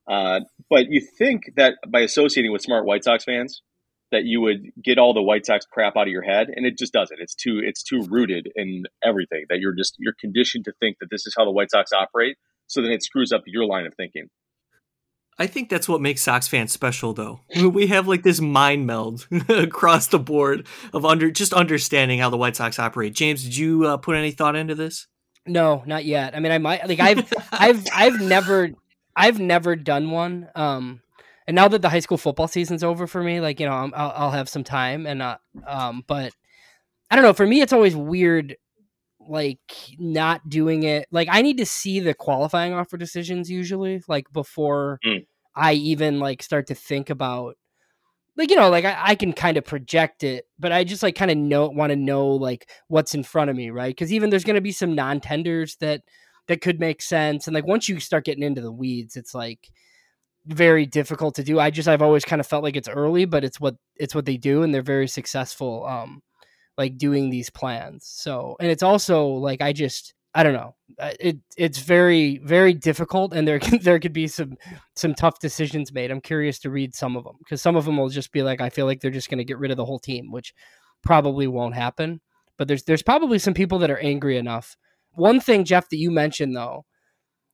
Uh, 0.07 0.40
but 0.69 0.90
you 0.90 1.01
think 1.01 1.45
that 1.57 1.77
by 1.88 2.01
associating 2.01 2.53
with 2.53 2.61
smart 2.61 2.85
White 2.85 3.05
Sox 3.05 3.25
fans, 3.25 3.62
that 4.12 4.25
you 4.25 4.43
would 4.43 4.61
get 4.85 4.99
all 4.99 5.14
the 5.14 5.23
White 5.23 5.47
Sox 5.47 5.64
crap 5.64 5.97
out 5.97 6.07
of 6.07 6.12
your 6.12 6.21
head, 6.23 6.49
and 6.55 6.67
it 6.67 6.77
just 6.77 6.93
doesn't. 6.93 7.19
It's 7.23 7.35
too 7.35 7.62
it's 7.64 7.83
too 7.83 8.03
rooted 8.11 8.51
in 8.55 8.85
everything 9.03 9.47
that 9.49 9.61
you're 9.61 9.75
just 9.75 9.95
you're 9.99 10.17
conditioned 10.21 10.67
to 10.67 10.73
think 10.81 10.99
that 11.01 11.09
this 11.11 11.27
is 11.27 11.35
how 11.35 11.47
the 11.47 11.53
White 11.53 11.71
Sox 11.71 11.90
operate. 11.90 12.37
So 12.67 12.83
then 12.83 12.93
it 12.93 13.03
screws 13.03 13.33
up 13.33 13.45
your 13.47 13.64
line 13.64 13.87
of 13.87 13.95
thinking. 13.95 14.29
I 15.38 15.47
think 15.47 15.68
that's 15.68 15.88
what 15.88 16.01
makes 16.01 16.23
Sox 16.23 16.47
fans 16.47 16.73
special, 16.73 17.12
though. 17.12 17.40
We 17.57 17.88
have 17.88 18.07
like 18.07 18.23
this 18.23 18.40
mind 18.40 18.87
meld 18.87 19.27
across 19.49 20.07
the 20.07 20.18
board 20.18 20.66
of 20.92 21.05
under 21.05 21.31
just 21.31 21.53
understanding 21.53 22.20
how 22.20 22.31
the 22.31 22.37
White 22.37 22.57
Sox 22.57 22.79
operate. 22.79 23.14
James, 23.14 23.42
did 23.42 23.57
you 23.57 23.87
uh, 23.87 23.97
put 23.97 24.16
any 24.16 24.31
thought 24.31 24.55
into 24.55 24.75
this? 24.75 25.09
No, 25.47 25.83
not 25.87 26.05
yet. 26.05 26.35
I 26.35 26.40
mean, 26.40 26.53
I 26.53 26.59
might 26.59 26.88
like 26.88 27.01
I've 27.01 27.33
I've 27.53 27.85
I've 27.92 28.20
never 28.20 28.70
I've 29.14 29.40
never 29.40 29.77
done 29.77 30.11
one. 30.11 30.49
Um, 30.55 31.03
and 31.47 31.55
now 31.55 31.68
that 31.68 31.83
the 31.83 31.90
high 31.90 32.01
school 32.01 32.16
football 32.16 32.49
season's 32.49 32.83
over 32.83 33.07
for 33.07 33.23
me, 33.23 33.40
like 33.40 33.61
you 33.61 33.66
know, 33.66 33.73
i 33.73 33.85
will 33.85 33.92
I'll 33.94 34.31
have 34.31 34.49
some 34.49 34.64
time 34.64 35.07
and 35.07 35.20
uh, 35.20 35.37
um, 35.66 36.05
but 36.07 36.33
I 37.11 37.16
don't 37.16 37.25
know. 37.25 37.35
For 37.35 37.47
me, 37.47 37.61
it's 37.61 37.73
always 37.73 37.94
weird 37.94 38.57
like 39.29 39.59
not 39.99 40.49
doing 40.49 40.83
it 40.83 41.07
like 41.11 41.29
i 41.31 41.43
need 41.43 41.59
to 41.59 41.67
see 41.67 42.01
the 42.01 42.15
qualifying 42.15 42.73
offer 42.73 42.97
decisions 42.97 43.51
usually 43.51 44.03
like 44.09 44.31
before 44.33 44.99
mm. 45.05 45.25
i 45.55 45.73
even 45.73 46.19
like 46.19 46.43
start 46.43 46.67
to 46.67 46.75
think 46.75 47.11
about 47.11 47.57
like 48.37 48.51
you 48.51 48.57
know 48.57 48.71
like 48.71 48.85
i, 48.85 48.97
I 48.99 49.15
can 49.15 49.33
kind 49.33 49.57
of 49.57 49.65
project 49.65 50.25
it 50.25 50.47
but 50.59 50.73
i 50.73 50.85
just 50.85 51.03
like 51.03 51.15
kind 51.15 51.31
of 51.31 51.37
know 51.37 51.69
want 51.69 51.91
to 51.91 51.97
know 51.97 52.29
like 52.29 52.71
what's 52.89 53.15
in 53.15 53.23
front 53.23 53.51
of 53.51 53.57
me 53.57 53.71
right 53.71 53.95
because 53.95 54.13
even 54.13 54.31
there's 54.31 54.45
going 54.45 54.57
to 54.57 54.61
be 54.61 54.73
some 54.73 54.95
non-tenders 54.95 55.77
that 55.77 56.03
that 56.49 56.61
could 56.61 56.81
make 56.81 57.01
sense 57.01 57.47
and 57.47 57.55
like 57.55 57.67
once 57.67 57.89
you 57.89 58.01
start 58.01 58.25
getting 58.25 58.43
into 58.43 58.61
the 58.61 58.73
weeds 58.73 59.17
it's 59.17 59.35
like 59.35 59.71
very 60.47 60.85
difficult 60.85 61.35
to 61.35 61.43
do 61.43 61.59
i 61.59 61.71
just 61.71 61.89
i've 61.89 62.03
always 62.03 62.25
kind 62.25 62.41
of 62.41 62.47
felt 62.47 62.63
like 62.63 62.77
it's 62.77 62.89
early 62.89 63.25
but 63.25 63.45
it's 63.45 63.59
what 63.59 63.77
it's 63.97 64.15
what 64.15 64.27
they 64.27 64.37
do 64.37 64.63
and 64.63 64.75
they're 64.75 64.83
very 64.83 65.09
successful 65.09 65.87
um 65.87 66.23
like 66.77 66.99
doing 66.99 67.31
these 67.31 67.51
plans. 67.51 68.07
So, 68.07 68.57
and 68.61 68.71
it's 68.71 68.83
also 68.83 69.27
like 69.27 69.61
I 69.61 69.73
just 69.73 70.15
I 70.35 70.43
don't 70.43 70.53
know. 70.53 70.75
Uh, 70.99 71.13
it 71.21 71.39
it's 71.57 71.79
very 71.79 72.39
very 72.39 72.75
difficult, 72.75 73.33
and 73.33 73.47
there 73.47 73.59
can, 73.61 73.79
there 73.79 74.01
could 74.01 74.13
be 74.13 74.27
some 74.27 74.57
some 74.97 75.15
tough 75.15 75.39
decisions 75.39 75.93
made. 75.93 76.11
I'm 76.11 76.21
curious 76.21 76.59
to 76.61 76.71
read 76.71 76.95
some 76.95 77.17
of 77.17 77.25
them 77.25 77.37
because 77.39 77.63
some 77.63 77.77
of 77.77 77.85
them 77.85 77.97
will 77.97 78.09
just 78.09 78.33
be 78.33 78.43
like 78.43 78.61
I 78.61 78.71
feel 78.71 78.87
like 78.87 79.01
they're 79.01 79.11
just 79.11 79.31
going 79.31 79.39
to 79.39 79.45
get 79.45 79.59
rid 79.59 79.71
of 79.71 79.77
the 79.77 79.85
whole 79.85 80.01
team, 80.01 80.31
which 80.31 80.53
probably 81.03 81.47
won't 81.47 81.75
happen. 81.75 82.21
But 82.59 82.69
there's 82.69 82.85
there's 82.85 83.03
probably 83.03 83.39
some 83.39 83.55
people 83.55 83.79
that 83.81 83.91
are 83.91 83.99
angry 83.99 84.37
enough. 84.37 84.77
One 85.13 85.41
thing, 85.41 85.65
Jeff, 85.65 85.89
that 85.91 85.97
you 85.97 86.11
mentioned 86.11 86.57
though, 86.57 86.85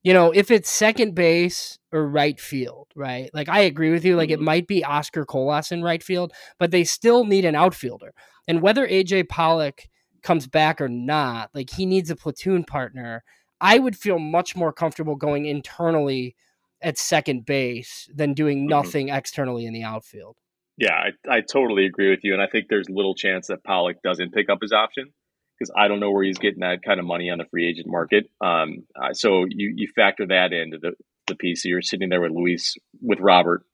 you 0.02 0.14
know, 0.14 0.30
if 0.30 0.50
it's 0.50 0.70
second 0.70 1.14
base 1.14 1.78
or 1.92 2.06
right 2.06 2.40
field, 2.40 2.88
right? 2.94 3.30
Like 3.34 3.48
I 3.48 3.60
agree 3.60 3.90
with 3.90 4.04
you. 4.04 4.16
Like 4.16 4.30
it 4.30 4.36
mm-hmm. 4.36 4.44
might 4.44 4.66
be 4.66 4.84
Oscar 4.84 5.24
Colas 5.24 5.72
in 5.72 5.82
right 5.82 6.02
field, 6.02 6.32
but 6.58 6.70
they 6.70 6.84
still 6.84 7.24
need 7.24 7.44
an 7.44 7.54
outfielder. 7.54 8.14
And 8.48 8.62
whether 8.62 8.86
AJ 8.86 9.28
Pollock 9.28 9.82
comes 10.22 10.46
back 10.46 10.80
or 10.80 10.88
not, 10.88 11.50
like 11.54 11.70
he 11.70 11.86
needs 11.86 12.10
a 12.10 12.16
platoon 12.16 12.64
partner. 12.64 13.22
I 13.60 13.78
would 13.78 13.96
feel 13.96 14.18
much 14.18 14.56
more 14.56 14.72
comfortable 14.72 15.16
going 15.16 15.44
internally 15.44 16.34
at 16.80 16.96
second 16.96 17.44
base 17.44 18.08
than 18.14 18.32
doing 18.32 18.60
mm-hmm. 18.60 18.68
nothing 18.68 19.06
mm-hmm. 19.08 19.16
externally 19.16 19.66
in 19.66 19.74
the 19.74 19.82
outfield. 19.82 20.36
Yeah, 20.78 20.94
I, 20.94 21.36
I 21.36 21.40
totally 21.42 21.84
agree 21.84 22.08
with 22.08 22.20
you. 22.22 22.32
And 22.32 22.40
I 22.40 22.46
think 22.46 22.68
there's 22.68 22.88
little 22.88 23.14
chance 23.14 23.48
that 23.48 23.62
Pollock 23.64 24.00
doesn't 24.02 24.32
pick 24.32 24.48
up 24.48 24.62
his 24.62 24.72
option 24.72 25.12
because 25.60 25.72
I 25.76 25.88
don't 25.88 26.00
know 26.00 26.10
where 26.10 26.24
he's 26.24 26.38
getting 26.38 26.60
that 26.60 26.82
kind 26.82 26.98
of 26.98 27.06
money 27.06 27.30
on 27.30 27.38
the 27.38 27.44
free 27.44 27.68
agent 27.68 27.86
market. 27.86 28.30
Um, 28.40 28.84
uh, 28.96 29.12
so 29.12 29.44
you, 29.48 29.74
you 29.76 29.88
factor 29.94 30.26
that 30.26 30.52
into 30.52 30.78
the, 30.78 30.92
the 31.28 31.34
piece. 31.36 31.62
So 31.62 31.68
you're 31.68 31.82
sitting 31.82 32.08
there 32.08 32.22
with 32.22 32.32
Luis, 32.32 32.76
with 33.02 33.20
Robert, 33.20 33.64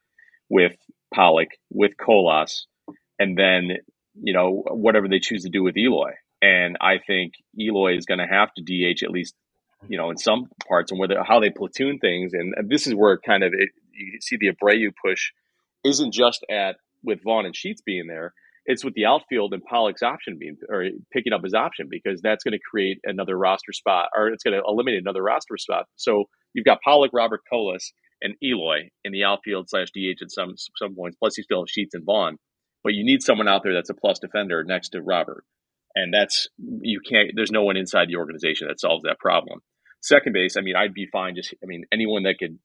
with 0.48 0.76
Pollock, 1.14 1.48
with 1.70 1.92
Colas, 1.96 2.66
and 3.18 3.38
then 3.38 3.78
you 4.20 4.32
know, 4.32 4.62
whatever 4.70 5.08
they 5.08 5.18
choose 5.18 5.42
to 5.42 5.50
do 5.50 5.62
with 5.62 5.76
Eloy. 5.76 6.12
And 6.42 6.76
I 6.80 6.98
think 7.04 7.34
Eloy 7.58 7.96
is 7.96 8.06
going 8.06 8.18
to 8.18 8.26
have 8.26 8.50
to 8.54 8.62
DH 8.62 9.02
at 9.02 9.10
least, 9.10 9.34
you 9.88 9.98
know, 9.98 10.10
in 10.10 10.16
some 10.16 10.48
parts 10.68 10.90
and 10.90 11.00
whether 11.00 11.22
how 11.22 11.40
they 11.40 11.50
platoon 11.50 11.98
things. 11.98 12.32
And, 12.34 12.54
this 12.68 12.86
is 12.86 12.94
where 12.94 13.18
kind 13.18 13.42
of 13.42 13.52
it, 13.52 13.70
you 13.92 14.20
see 14.20 14.36
the 14.36 14.52
Abreu 14.52 14.92
push 15.04 15.32
isn't 15.84 16.12
just 16.12 16.44
at 16.50 16.76
with 17.02 17.22
Vaughn 17.22 17.46
and 17.46 17.56
Sheets 17.56 17.82
being 17.82 18.06
there. 18.06 18.34
It's 18.66 18.84
with 18.84 18.94
the 18.94 19.06
outfield 19.06 19.52
and 19.52 19.62
Pollock's 19.64 20.02
option 20.02 20.38
being 20.38 20.56
or 20.68 20.86
picking 21.12 21.32
up 21.32 21.42
his 21.44 21.54
option 21.54 21.86
because 21.88 22.20
that's 22.20 22.44
going 22.44 22.52
to 22.52 22.70
create 22.70 22.98
another 23.04 23.38
roster 23.38 23.72
spot 23.72 24.08
or 24.16 24.28
it's 24.28 24.42
going 24.42 24.54
to 24.54 24.62
eliminate 24.66 25.00
another 25.00 25.22
roster 25.22 25.56
spot. 25.56 25.86
So 25.96 26.24
you've 26.52 26.64
got 26.64 26.80
Pollock, 26.82 27.12
Robert 27.14 27.42
Colas, 27.50 27.92
and 28.20 28.34
Eloy 28.42 28.90
in 29.04 29.12
the 29.12 29.24
outfield 29.24 29.68
slash 29.68 29.88
DH 29.94 30.22
at 30.22 30.30
some 30.30 30.54
some 30.76 30.94
points. 30.94 31.16
Plus 31.18 31.38
you 31.38 31.44
still 31.44 31.62
have 31.62 31.70
Sheets 31.70 31.94
and 31.94 32.04
Vaughn 32.04 32.38
but 32.86 32.94
you 32.94 33.04
need 33.04 33.20
someone 33.20 33.48
out 33.48 33.64
there 33.64 33.74
that's 33.74 33.90
a 33.90 33.94
plus 33.94 34.20
defender 34.20 34.62
next 34.62 34.90
to 34.90 35.02
Robert. 35.02 35.42
And 35.96 36.14
that's, 36.14 36.46
you 36.56 37.00
can't, 37.00 37.32
there's 37.34 37.50
no 37.50 37.64
one 37.64 37.76
inside 37.76 38.06
the 38.06 38.14
organization 38.14 38.68
that 38.68 38.78
solves 38.78 39.02
that 39.02 39.18
problem. 39.18 39.58
Second 40.00 40.34
base, 40.34 40.56
I 40.56 40.60
mean, 40.60 40.76
I'd 40.76 40.94
be 40.94 41.08
fine 41.10 41.34
just, 41.34 41.52
I 41.60 41.66
mean, 41.66 41.82
anyone 41.92 42.22
that 42.22 42.36
could 42.38 42.60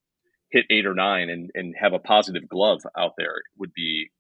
hit 0.52 0.66
eight 0.70 0.86
or 0.86 0.94
nine 0.94 1.32
and, 1.32 1.50
and 1.56 1.74
have 1.76 1.94
a 1.94 2.00
positive 2.00 2.48
glove 2.48 2.82
out 2.96 3.14
there 3.18 3.34
would 3.58 3.74
be 3.74 4.12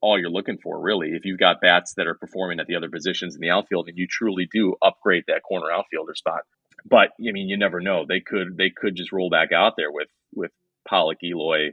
all 0.00 0.18
you're 0.18 0.30
looking 0.30 0.58
for, 0.62 0.80
really. 0.80 1.08
If 1.10 1.24
you've 1.24 1.38
got 1.38 1.60
bats 1.60 1.94
that 1.96 2.06
are 2.06 2.14
performing 2.14 2.60
at 2.60 2.66
the 2.66 2.76
other 2.76 2.88
positions 2.88 3.34
in 3.34 3.40
the 3.40 3.50
outfield 3.50 3.88
and 3.88 3.98
you 3.98 4.06
truly 4.08 4.48
do 4.52 4.76
upgrade 4.82 5.24
that 5.28 5.42
corner 5.42 5.70
outfielder 5.70 6.14
spot. 6.14 6.42
But 6.84 7.10
I 7.20 7.32
mean, 7.32 7.48
you 7.48 7.58
never 7.58 7.80
know. 7.80 8.04
They 8.08 8.20
could 8.20 8.56
they 8.56 8.70
could 8.70 8.94
just 8.94 9.12
roll 9.12 9.30
back 9.30 9.52
out 9.52 9.74
there 9.76 9.90
with 9.90 10.08
with 10.34 10.52
Pollock, 10.88 11.18
Eloy, 11.22 11.72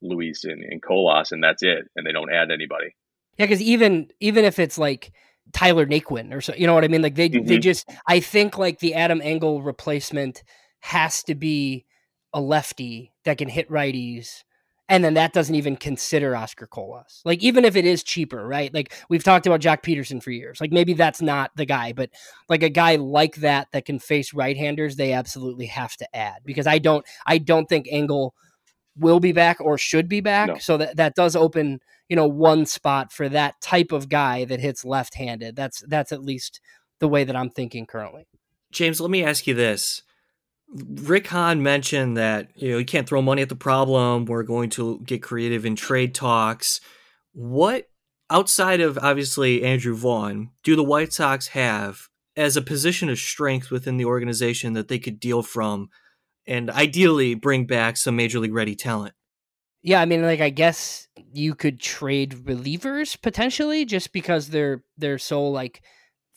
Luis, 0.00 0.44
and, 0.44 0.62
and 0.62 0.82
Colas, 0.82 1.32
and 1.32 1.42
that's 1.42 1.62
it, 1.62 1.86
and 1.96 2.06
they 2.06 2.12
don't 2.12 2.32
add 2.32 2.50
anybody. 2.50 2.94
Yeah, 3.38 3.46
because 3.46 3.62
even 3.62 4.10
even 4.20 4.44
if 4.44 4.58
it's 4.58 4.78
like 4.78 5.12
Tyler 5.52 5.86
Naquin 5.86 6.32
or 6.32 6.40
so, 6.40 6.54
you 6.56 6.66
know 6.66 6.74
what 6.74 6.84
I 6.84 6.88
mean? 6.88 7.02
Like 7.02 7.16
they 7.16 7.28
mm-hmm. 7.28 7.46
they 7.46 7.58
just 7.58 7.90
I 8.06 8.20
think 8.20 8.58
like 8.58 8.78
the 8.78 8.94
Adam 8.94 9.20
Engel 9.20 9.62
replacement 9.62 10.44
has 10.80 11.22
to 11.24 11.34
be 11.34 11.86
a 12.32 12.40
lefty 12.40 13.12
that 13.24 13.38
can 13.38 13.48
hit 13.48 13.68
righties. 13.70 14.44
And 14.88 15.02
then 15.02 15.14
that 15.14 15.32
doesn't 15.32 15.54
even 15.54 15.76
consider 15.76 16.36
Oscar 16.36 16.66
Colas. 16.66 17.22
Like 17.24 17.42
even 17.42 17.64
if 17.64 17.74
it 17.74 17.86
is 17.86 18.02
cheaper, 18.02 18.46
right? 18.46 18.72
Like 18.74 18.92
we've 19.08 19.24
talked 19.24 19.46
about 19.46 19.60
Joc 19.60 19.82
Pederson 19.82 20.22
for 20.22 20.30
years. 20.30 20.60
Like 20.60 20.72
maybe 20.72 20.92
that's 20.92 21.22
not 21.22 21.50
the 21.56 21.64
guy, 21.64 21.94
but 21.94 22.10
like 22.50 22.62
a 22.62 22.68
guy 22.68 22.96
like 22.96 23.36
that 23.36 23.68
that 23.72 23.86
can 23.86 23.98
face 23.98 24.34
right-handers, 24.34 24.96
they 24.96 25.12
absolutely 25.12 25.66
have 25.66 25.96
to 25.96 26.16
add 26.16 26.40
because 26.44 26.66
I 26.66 26.78
don't 26.78 27.04
I 27.26 27.38
don't 27.38 27.66
think 27.66 27.88
Engel 27.90 28.34
will 28.96 29.20
be 29.20 29.32
back 29.32 29.58
or 29.60 29.78
should 29.78 30.08
be 30.08 30.20
back. 30.20 30.48
No. 30.48 30.58
So 30.58 30.76
that 30.76 30.96
that 30.96 31.14
does 31.14 31.34
open 31.34 31.80
you 32.10 32.16
know 32.16 32.28
one 32.28 32.66
spot 32.66 33.10
for 33.10 33.28
that 33.30 33.60
type 33.62 33.90
of 33.90 34.10
guy 34.10 34.44
that 34.44 34.60
hits 34.60 34.84
left-handed. 34.84 35.56
That's 35.56 35.82
that's 35.88 36.12
at 36.12 36.22
least 36.22 36.60
the 36.98 37.08
way 37.08 37.24
that 37.24 37.34
I'm 37.36 37.50
thinking 37.50 37.86
currently. 37.86 38.26
James, 38.70 39.00
let 39.00 39.10
me 39.10 39.24
ask 39.24 39.46
you 39.46 39.54
this. 39.54 40.02
Rick 40.74 41.28
Hahn 41.28 41.62
mentioned 41.62 42.16
that 42.16 42.50
you 42.56 42.72
know 42.72 42.78
you 42.78 42.84
can't 42.84 43.08
throw 43.08 43.22
money 43.22 43.42
at 43.42 43.48
the 43.48 43.54
problem. 43.54 44.24
We're 44.24 44.42
going 44.42 44.70
to 44.70 45.00
get 45.04 45.22
creative 45.22 45.64
in 45.64 45.76
trade 45.76 46.14
talks. 46.14 46.80
What 47.32 47.88
outside 48.30 48.80
of 48.80 48.98
obviously 48.98 49.62
Andrew 49.62 49.94
Vaughn 49.94 50.50
do 50.62 50.74
the 50.74 50.82
White 50.82 51.12
Sox 51.12 51.48
have 51.48 52.08
as 52.36 52.56
a 52.56 52.62
position 52.62 53.08
of 53.08 53.18
strength 53.18 53.70
within 53.70 53.96
the 53.96 54.04
organization 54.04 54.72
that 54.72 54.88
they 54.88 54.98
could 54.98 55.20
deal 55.20 55.42
from 55.42 55.88
and 56.46 56.70
ideally 56.70 57.34
bring 57.34 57.66
back 57.66 57.96
some 57.96 58.16
major 58.16 58.40
league 58.40 58.54
ready 58.54 58.74
talent? 58.74 59.14
Yeah, 59.82 60.00
I 60.00 60.06
mean, 60.06 60.22
like 60.22 60.40
I 60.40 60.50
guess 60.50 61.08
you 61.32 61.54
could 61.54 61.78
trade 61.78 62.32
relievers 62.32 63.20
potentially, 63.20 63.84
just 63.84 64.12
because 64.12 64.48
they're 64.48 64.82
they're 64.96 65.18
so 65.18 65.46
like 65.46 65.82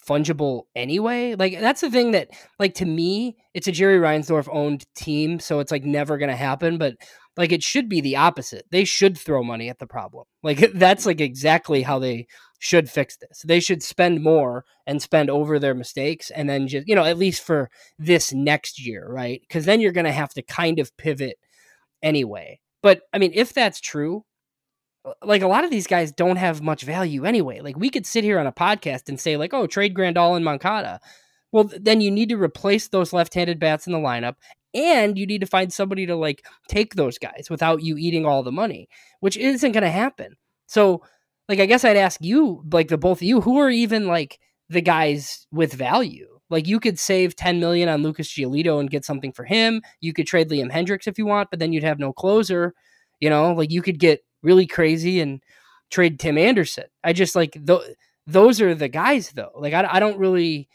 fungible 0.08 0.64
anyway. 0.76 1.36
Like 1.36 1.60
that's 1.60 1.82
the 1.82 1.92
thing 1.92 2.12
that 2.12 2.30
like 2.60 2.76
to 2.76 2.86
me, 2.86 3.38
it's 3.54 3.68
a 3.68 3.72
Jerry 3.72 4.00
Reinsdorf 4.00 4.48
owned 4.52 4.86
team, 4.96 5.40
so 5.40 5.60
it's 5.60 5.72
like 5.72 5.84
never 5.84 6.18
gonna 6.18 6.36
happen. 6.36 6.78
But 6.78 6.96
like 7.36 7.52
it 7.52 7.64
should 7.64 7.90
be 7.90 8.02
the 8.02 8.16
opposite. 8.16 8.66
They 8.72 8.84
should 8.84 9.18
throw 9.18 9.44
money 9.44 9.70
at 9.70 9.80
the 9.80 9.88
problem. 9.88 10.26
Like 10.44 10.72
that's 10.72 11.06
like 11.06 11.20
exactly 11.20 11.82
how 11.82 12.00
they 12.00 12.26
should 12.60 12.90
fix 12.90 13.18
this. 13.18 13.44
They 13.46 13.60
should 13.60 13.84
spend 13.84 14.24
more 14.24 14.64
and 14.86 15.02
spend 15.02 15.30
over 15.30 15.60
their 15.60 15.74
mistakes 15.74 16.32
and 16.32 16.50
then 16.50 16.68
just, 16.68 16.88
you 16.88 16.96
know, 16.96 17.04
at 17.04 17.18
least 17.18 17.44
for 17.44 17.70
this 18.00 18.34
next 18.34 18.84
year, 18.86 19.06
right? 19.10 19.42
Because 19.42 19.66
then 19.66 19.82
you're 19.82 19.92
going 19.92 20.06
to 20.06 20.12
have 20.12 20.34
to 20.36 20.42
kind 20.42 20.80
of 20.80 20.96
pivot 20.96 21.38
anyway. 22.02 22.60
But 22.82 23.02
I 23.12 23.18
mean, 23.18 23.32
if 23.34 23.54
that's 23.54 23.82
true, 23.82 24.24
like 25.24 25.42
a 25.42 25.48
lot 25.48 25.64
of 25.64 25.72
these 25.72 25.88
guys 25.88 26.12
don't 26.12 26.38
have 26.38 26.62
much 26.62 26.84
value 26.84 27.26
anyway. 27.26 27.62
Like 27.62 27.78
we 27.78 27.90
could 27.90 28.06
sit 28.06 28.24
here 28.24 28.40
on 28.40 28.48
a 28.48 28.52
podcast 28.52 29.10
and 29.10 29.20
say, 29.20 29.38
like, 29.38 29.54
oh, 29.54 29.68
trade 29.68 29.94
Grandal 29.94 30.36
and 30.36 30.46
Moncada. 30.46 31.00
Well, 31.52 31.70
then 31.80 32.02
you 32.02 32.12
need 32.12 32.30
to 32.30 32.42
replace 32.42 32.90
those 32.90 33.14
left 33.14 33.34
handed 33.34 33.60
bats 33.60 33.88
in 33.88 33.94
the 33.94 34.00
lineup 34.00 34.36
and 34.74 35.18
you 35.18 35.26
need 35.26 35.42
to 35.42 35.48
find 35.48 35.72
somebody 35.72 36.06
to 36.06 36.16
like 36.16 36.46
take 36.68 36.96
those 36.96 37.18
guys 37.18 37.48
without 37.50 37.82
you 37.82 37.98
eating 37.98 38.26
all 38.26 38.44
the 38.44 38.52
money, 38.52 38.88
which 39.20 39.38
isn't 39.38 39.72
going 39.72 39.84
to 39.84 39.90
happen. 39.90 40.36
So, 40.68 41.02
like, 41.50 41.60
I 41.60 41.66
guess 41.66 41.86
I'd 41.86 41.98
ask 41.98 42.20
you, 42.22 42.64
like, 42.72 42.90
the 42.90 42.98
both 42.98 43.20
of 43.20 43.24
you, 43.24 43.42
who 43.42 43.58
are 43.58 43.70
even 43.70 44.08
like 44.08 44.40
the 44.70 44.82
guys 44.82 45.48
with 45.52 45.74
value? 45.74 46.28
Like, 46.50 46.68
you 46.68 46.80
could 46.80 47.00
save 47.00 47.36
10 47.36 47.60
million 47.60 47.90
on 47.90 48.04
Lucas 48.04 48.30
Giolito 48.30 48.80
and 48.80 48.90
get 48.90 49.06
something 49.06 49.32
for 49.32 49.46
him. 49.46 49.82
You 50.02 50.14
could 50.14 50.28
trade 50.28 50.50
Liam 50.50 50.72
Hendriks 50.72 51.08
if 51.08 51.18
you 51.18 51.26
want, 51.26 51.50
but 51.50 51.60
then 51.60 51.74
you'd 51.74 51.84
have 51.84 52.00
no 52.00 52.14
closer. 52.14 52.74
You 53.20 53.30
know, 53.30 53.54
like, 53.54 53.72
you 53.72 53.82
could 53.82 54.00
get 54.00 54.24
really 54.48 54.68
crazy 54.68 55.20
and 55.20 55.42
trade 55.92 56.20
Tim 56.20 56.38
Anderson. 56.38 56.86
I 57.04 57.14
just 57.14 57.36
like 57.36 57.54
th- 57.54 57.96
those 58.26 58.62
are 58.62 58.74
the 58.74 58.90
guys, 58.90 59.32
though. 59.32 59.52
Like, 59.56 59.74
I, 59.74 59.88
I 59.90 60.00
don't 60.00 60.18
really, 60.18 60.68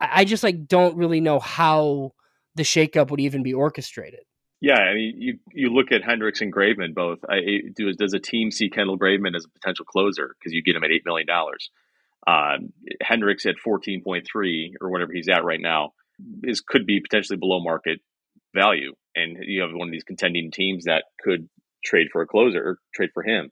I, 0.00 0.24
just 0.24 0.42
like 0.42 0.66
don't 0.66 0.96
really 0.96 1.20
know 1.20 1.38
how 1.38 2.12
the 2.54 2.62
shakeup 2.62 3.10
would 3.10 3.20
even 3.20 3.42
be 3.42 3.54
orchestrated. 3.54 4.20
Yeah, 4.60 4.78
I 4.78 4.94
mean, 4.94 5.14
you 5.16 5.38
you 5.52 5.68
look 5.72 5.92
at 5.92 6.02
Hendriks 6.02 6.40
and 6.40 6.52
Graveman 6.52 6.94
both. 6.94 7.18
I, 7.28 7.38
do, 7.76 7.92
does 7.92 8.14
a 8.14 8.18
team 8.18 8.50
see 8.50 8.70
Kendall 8.70 8.98
Graveman 8.98 9.36
as 9.36 9.44
a 9.44 9.48
potential 9.48 9.84
closer 9.84 10.34
because 10.38 10.52
you 10.52 10.64
get 10.64 10.74
him 10.74 10.82
at 10.82 10.90
eight 10.90 11.06
million 11.06 11.28
dollars? 11.28 11.70
Um, 12.26 12.72
Hendriks 13.00 13.46
at 13.46 13.58
fourteen 13.62 14.02
point 14.02 14.26
three 14.30 14.74
or 14.80 14.90
whatever 14.90 15.12
he's 15.12 15.28
at 15.28 15.44
right 15.44 15.60
now 15.60 15.92
is 16.42 16.60
could 16.60 16.86
be 16.86 17.00
potentially 17.00 17.38
below 17.38 17.60
market 17.62 18.00
value, 18.52 18.94
and 19.14 19.38
you 19.42 19.62
have 19.62 19.70
one 19.72 19.86
of 19.86 19.92
these 19.92 20.02
contending 20.02 20.50
teams 20.50 20.86
that 20.86 21.04
could 21.22 21.48
trade 21.84 22.08
for 22.12 22.22
a 22.22 22.26
closer, 22.26 22.62
or 22.62 22.78
trade 22.94 23.10
for 23.14 23.22
him. 23.22 23.50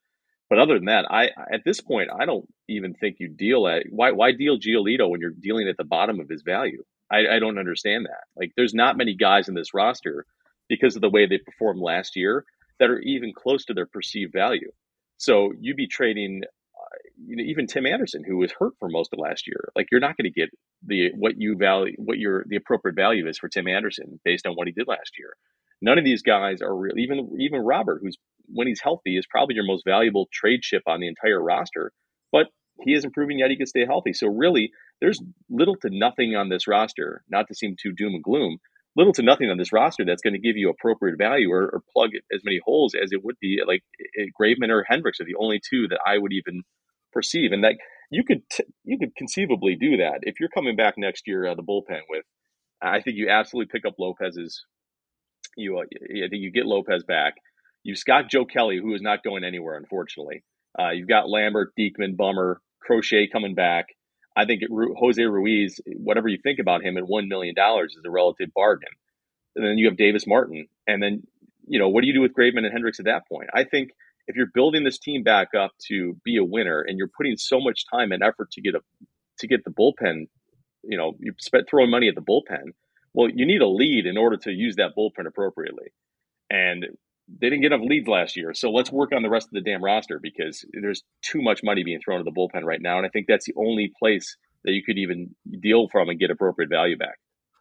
But 0.49 0.59
other 0.59 0.75
than 0.75 0.87
that, 0.87 1.11
I 1.11 1.31
at 1.53 1.63
this 1.65 1.81
point 1.81 2.09
I 2.17 2.25
don't 2.25 2.47
even 2.69 2.95
think 2.95 3.17
you 3.19 3.29
deal 3.29 3.67
at 3.67 3.85
why 3.91 4.13
why 4.13 4.33
deal 4.33 4.59
Giolito 4.59 5.09
when 5.09 5.21
you're 5.21 5.31
dealing 5.31 5.69
at 5.69 5.77
the 5.77 5.85
bottom 5.85 6.21
of 6.21 6.29
his 6.29 6.43
value. 6.43 6.85
I, 7.11 7.37
I 7.37 7.39
don't 7.39 7.59
understand 7.59 8.07
that. 8.07 8.25
Like, 8.37 8.53
there's 8.57 8.75
not 8.75 8.97
many 8.97 9.15
guys 9.15 9.49
in 9.49 9.55
this 9.55 9.75
roster 9.75 10.27
because 10.69 10.97
of 10.97 11.03
the 11.03 11.11
way 11.11 11.27
they 11.27 11.39
performed 11.39 11.81
last 11.81 12.17
year 12.17 12.45
that 12.81 12.91
are 12.91 12.99
even 13.01 13.33
close 13.33 13.65
to 13.67 13.75
their 13.75 13.87
perceived 13.87 14.33
value. 14.33 14.71
So 15.17 15.53
you'd 15.61 15.77
be 15.77 15.87
trading, 15.87 16.43
uh, 16.45 16.99
you 17.25 17.37
know, 17.37 17.45
even 17.45 17.67
Tim 17.67 17.87
Anderson, 17.87 18.25
who 18.27 18.39
was 18.39 18.53
hurt 18.59 18.75
for 18.81 18.89
most 18.89 19.13
of 19.13 19.21
last 19.21 19.47
year. 19.47 19.69
Like, 19.77 19.87
you're 19.91 20.01
not 20.01 20.17
going 20.17 20.31
to 20.31 20.41
get 20.41 20.51
the 20.85 21.11
what 21.17 21.35
you 21.39 21.57
value, 21.57 21.95
what 21.97 22.19
your 22.19 22.45
the 22.49 22.57
appropriate 22.57 22.97
value 22.97 23.29
is 23.29 23.39
for 23.39 23.49
Tim 23.49 23.69
Anderson 23.69 24.21
based 24.25 24.47
on 24.47 24.55
what 24.55 24.67
he 24.67 24.73
did 24.73 24.89
last 24.89 25.13
year. 25.19 25.35
None 25.83 25.99
of 25.99 26.05
these 26.05 26.23
guys 26.23 26.63
are 26.63 26.75
real. 26.75 26.99
Even 26.99 27.37
even 27.41 27.61
Robert, 27.61 28.01
who's 28.03 28.17
when 28.49 28.67
he's 28.67 28.81
healthy, 28.83 29.17
is 29.17 29.27
probably 29.29 29.55
your 29.55 29.67
most 29.67 29.85
valuable 29.85 30.29
trade 30.33 30.63
chip 30.63 30.83
on 30.87 31.01
the 31.01 31.09
entire 31.09 31.43
roster. 31.43 31.93
But 32.33 32.47
he 32.83 32.95
isn't 32.95 33.15
proving 33.15 33.39
yet 33.39 33.51
he 33.51 33.57
can 33.57 33.67
stay 33.67 33.85
healthy. 33.87 34.13
So 34.13 34.29
really, 34.29 34.71
there's 35.01 35.21
little 35.51 35.77
to 35.83 35.91
nothing 35.91 36.35
on 36.35 36.49
this 36.49 36.67
roster, 36.67 37.23
not 37.29 37.49
to 37.49 37.55
seem 37.55 37.77
too 37.81 37.93
doom 37.93 38.15
and 38.15 38.23
gloom, 38.23 38.59
little 38.97 39.13
to 39.15 39.23
nothing 39.23 39.51
on 39.51 39.59
this 39.59 39.73
roster 39.73 40.05
that's 40.05 40.23
going 40.23 40.35
to 40.35 40.41
give 40.41 40.57
you 40.57 40.71
appropriate 40.71 41.19
value 41.19 41.51
or, 41.53 41.65
or 41.65 41.83
plug 41.93 42.11
as 42.35 42.43
many 42.45 42.61
holes 42.65 42.95
as 42.95 43.13
it 43.13 43.25
would 43.25 43.37
be 43.41 43.61
like 43.67 43.83
Graveman 44.41 44.71
or 44.71 44.87
Hendriks 44.91 45.21
are 45.21 45.27
the 45.27 45.37
only 45.39 45.61
two 45.69 45.89
that 45.89 46.01
I 46.07 46.19
would 46.19 46.33
even 46.33 46.63
perceive. 47.13 47.53
And 47.53 47.65
that 47.65 47.77
you 48.11 48.25
could 48.25 48.43
t- 48.51 48.65
you 48.85 48.99
could 48.99 49.15
conceivably 49.17 49.77
do 49.77 49.99
that 49.99 50.21
if 50.23 50.41
you're 50.41 50.49
coming 50.49 50.77
back 50.77 50.95
next 50.97 51.25
year 51.27 51.47
uh, 51.47 51.55
the 51.55 51.63
bullpen 51.63 52.01
with. 52.09 52.25
I 52.83 53.01
think 53.01 53.17
you 53.17 53.29
absolutely 53.31 53.71
pick 53.73 53.87
up 53.87 53.95
Lopez's. 53.99 54.65
You, 55.57 55.79
uh, 55.79 55.83
I 55.83 56.29
think 56.29 56.43
you 56.43 56.51
get 56.51 56.67
Lopez 56.67 57.05
back. 57.05 57.35
You've 57.83 58.03
got 58.05 58.31
Joe 58.31 58.45
Kelly, 58.45 58.79
who 58.79 58.95
is 58.95 59.03
not 59.03 59.23
going 59.23 59.45
anywhere, 59.45 59.77
unfortunately. 59.77 60.43
Uh, 60.79 60.91
you've 60.91 61.09
got 61.09 61.29
Lambert, 61.29 61.73
Diekman, 61.79 62.17
Bummer, 62.17 62.61
Crochet 62.81 63.29
coming 63.29 63.55
back. 63.55 63.87
I 64.37 64.45
think 64.45 64.63
it, 64.63 64.71
Jose 64.99 65.23
Ruiz, 65.23 65.81
whatever 65.87 66.29
you 66.29 66.39
think 66.43 66.59
about 66.59 66.85
him, 66.85 66.97
at 66.99 67.07
one 67.07 67.29
million 67.29 67.55
dollars 67.55 67.95
is 67.97 68.03
a 68.05 68.11
relative 68.11 68.51
bargain. 68.55 68.91
And 69.55 69.65
then 69.65 69.79
you 69.79 69.87
have 69.87 69.97
Davis 69.97 70.27
Martin, 70.27 70.67
and 70.87 71.03
then 71.03 71.23
you 71.67 71.79
know 71.79 71.89
what 71.89 72.03
do 72.03 72.07
you 72.09 72.13
do 72.13 72.21
with 72.21 72.35
Graveman 72.35 72.67
and 72.67 72.73
Hendriks 72.75 72.99
at 72.99 73.07
that 73.07 73.27
point? 73.27 73.49
I 73.55 73.65
think 73.65 73.91
if 74.27 74.37
you're 74.37 74.51
building 74.53 74.85
this 74.85 74.99
team 74.99 75.23
back 75.23 75.55
up 75.59 75.73
to 75.89 76.17
be 76.25 76.37
a 76.37 76.45
winner, 76.45 76.85
and 76.87 76.99
you're 76.99 77.11
putting 77.17 77.37
so 77.39 77.61
much 77.61 77.87
time 77.91 78.13
and 78.13 78.23
effort 78.23 78.51
to 78.53 78.61
get 78.61 78.75
a 78.75 78.81
to 79.39 79.47
get 79.47 79.65
the 79.65 79.71
bullpen, 79.71 80.27
you 80.85 80.99
know, 80.99 81.15
you 81.19 81.33
spent 81.41 81.69
throwing 81.69 81.91
money 81.91 82.09
at 82.09 82.15
the 82.15 82.21
bullpen. 82.21 82.73
Well, 83.17 83.31
you 83.35 83.47
need 83.47 83.63
a 83.63 83.67
lead 83.67 84.05
in 84.05 84.19
order 84.19 84.37
to 84.37 84.53
use 84.53 84.77
that 84.77 84.91
bullpen 84.97 85.27
appropriately. 85.27 85.89
And 86.51 86.85
they 87.29 87.49
didn't 87.49 87.63
get 87.63 87.73
enough 87.73 87.89
leads 87.89 88.07
last 88.07 88.37
year. 88.37 88.53
So 88.53 88.71
let's 88.71 88.93
work 88.93 89.11
on 89.13 89.23
the 89.23 89.31
rest 89.31 89.49
of 89.49 89.53
the 89.53 89.63
damn 89.63 89.83
roster 89.83 90.21
because 90.23 90.65
there's 90.81 91.03
too 91.23 91.41
much 91.41 91.63
money 91.65 91.83
being 91.83 91.99
thrown 92.05 92.21
at 92.21 92.27
the 92.27 92.31
bullpen 92.31 92.63
right 92.65 92.81
now. 92.81 92.99
And 92.99 93.07
I 93.07 93.09
think 93.09 93.27
that's 93.27 93.47
the 93.47 93.55
only 93.57 93.91
place 93.99 94.37
that 94.65 94.73
you 94.73 94.83
could 94.85 94.99
even 94.99 95.35
deal 95.61 95.89
from 95.89 96.11
and 96.11 96.21
get 96.21 96.31
appropriate 96.31 96.69
value 96.69 96.99
back. 96.99 97.17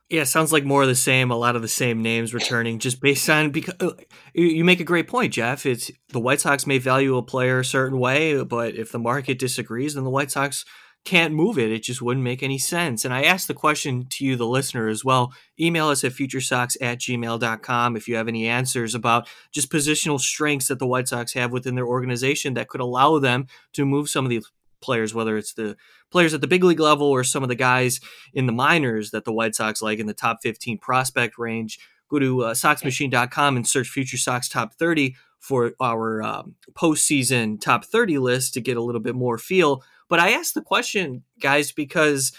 Yeah, 0.10 0.26
sounds 0.26 0.52
like 0.52 0.66
more 0.66 0.84
of 0.84 0.88
the 0.88 0.94
same. 0.94 1.32
A 1.32 1.36
lot 1.36 1.56
of 1.56 1.64
the 1.64 1.68
same 1.68 2.04
names 2.04 2.34
returning, 2.34 2.78
just 2.78 3.02
based 3.02 3.28
on 3.28 3.50
because 3.50 3.74
uh, 3.80 3.94
you 4.36 4.64
make 4.64 4.80
a 4.80 4.84
great 4.84 5.08
point, 5.08 5.34
Jeff. 5.34 5.66
It's 5.66 5.90
the 6.10 6.20
White 6.20 6.42
Sox 6.42 6.68
may 6.68 6.78
value 6.78 7.18
a 7.18 7.24
player 7.24 7.60
a 7.60 7.66
certain 7.66 7.98
way, 7.98 8.44
but 8.44 8.76
if 8.76 8.92
the 8.92 9.00
market 9.00 9.40
disagrees, 9.40 9.96
then 9.96 10.04
the 10.04 10.12
White 10.12 10.30
Sox 10.30 10.64
can't 11.06 11.36
move 11.36 11.60
it. 11.60 11.72
It 11.72 11.84
just 11.84 12.02
wouldn't 12.02 12.24
make 12.24 12.42
any 12.42 12.58
sense. 12.58 13.06
And 13.06 13.14
I 13.14 13.24
asked 13.24 13.48
the 13.48 13.54
question 13.54 14.08
to 14.10 14.26
you, 14.26 14.36
the 14.36 14.48
listener, 14.48 14.88
as 14.88 15.06
well. 15.06 15.32
Email 15.60 15.88
us 15.90 16.04
at 16.04 16.14
futuresox 16.14 16.76
at 16.82 16.98
gmail.com 16.98 17.96
if 17.96 18.08
you 18.08 18.16
have 18.16 18.28
any 18.28 18.48
answers 18.48 18.96
about 18.96 19.28
just 19.52 19.72
positional 19.72 20.20
strengths 20.20 20.68
that 20.68 20.80
the 20.80 20.88
White 20.88 21.08
Sox 21.08 21.34
have 21.34 21.52
within 21.52 21.76
their 21.76 21.86
organization 21.86 22.56
that 22.56 22.70
could 22.70 22.82
allow 22.82 23.20
them 23.20 23.46
to 23.74 23.86
move 23.86 24.10
some 24.10 24.26
of 24.26 24.30
these 24.30 24.52
players, 24.82 25.14
whether 25.14 25.38
it's 25.38 25.54
the 25.54 25.78
players 26.12 26.34
at 26.34 26.42
the 26.42 26.48
big 26.48 26.64
league 26.64 26.80
level 26.80 27.08
or 27.08 27.24
some 27.24 27.44
of 27.44 27.50
the 27.50 27.56
guys 27.56 28.00
in 28.34 28.48
the 28.48 28.52
minors 28.52 29.12
that 29.12 29.26
the 29.26 29.34
White 29.34 29.54
Sox 29.54 29.84
like 29.84 30.00
in 30.00 30.08
the 30.08 30.14
top 30.14 30.40
15 30.42 30.80
prospect 30.80 31.38
range. 31.38 31.80
Go 32.10 32.20
to 32.20 32.44
uh, 32.44 32.54
SoxMachine.com 32.54 33.56
and 33.56 33.68
search 33.68 33.90
Future 33.90 34.18
Sox 34.18 34.50
Top 34.50 34.74
30 34.76 35.16
for 35.40 35.74
our 35.80 36.24
um, 36.24 36.56
postseason 36.74 37.62
top 37.62 37.86
30 37.86 38.18
list 38.18 38.54
to 38.56 38.62
get 38.62 38.78
a 38.78 38.82
little 38.82 39.02
bit 39.02 39.16
more 39.16 39.38
feel 39.38 39.84
but 40.10 40.20
I 40.20 40.32
asked 40.32 40.54
the 40.54 40.62
question, 40.62 41.24
guys, 41.40 41.72
because 41.72 42.32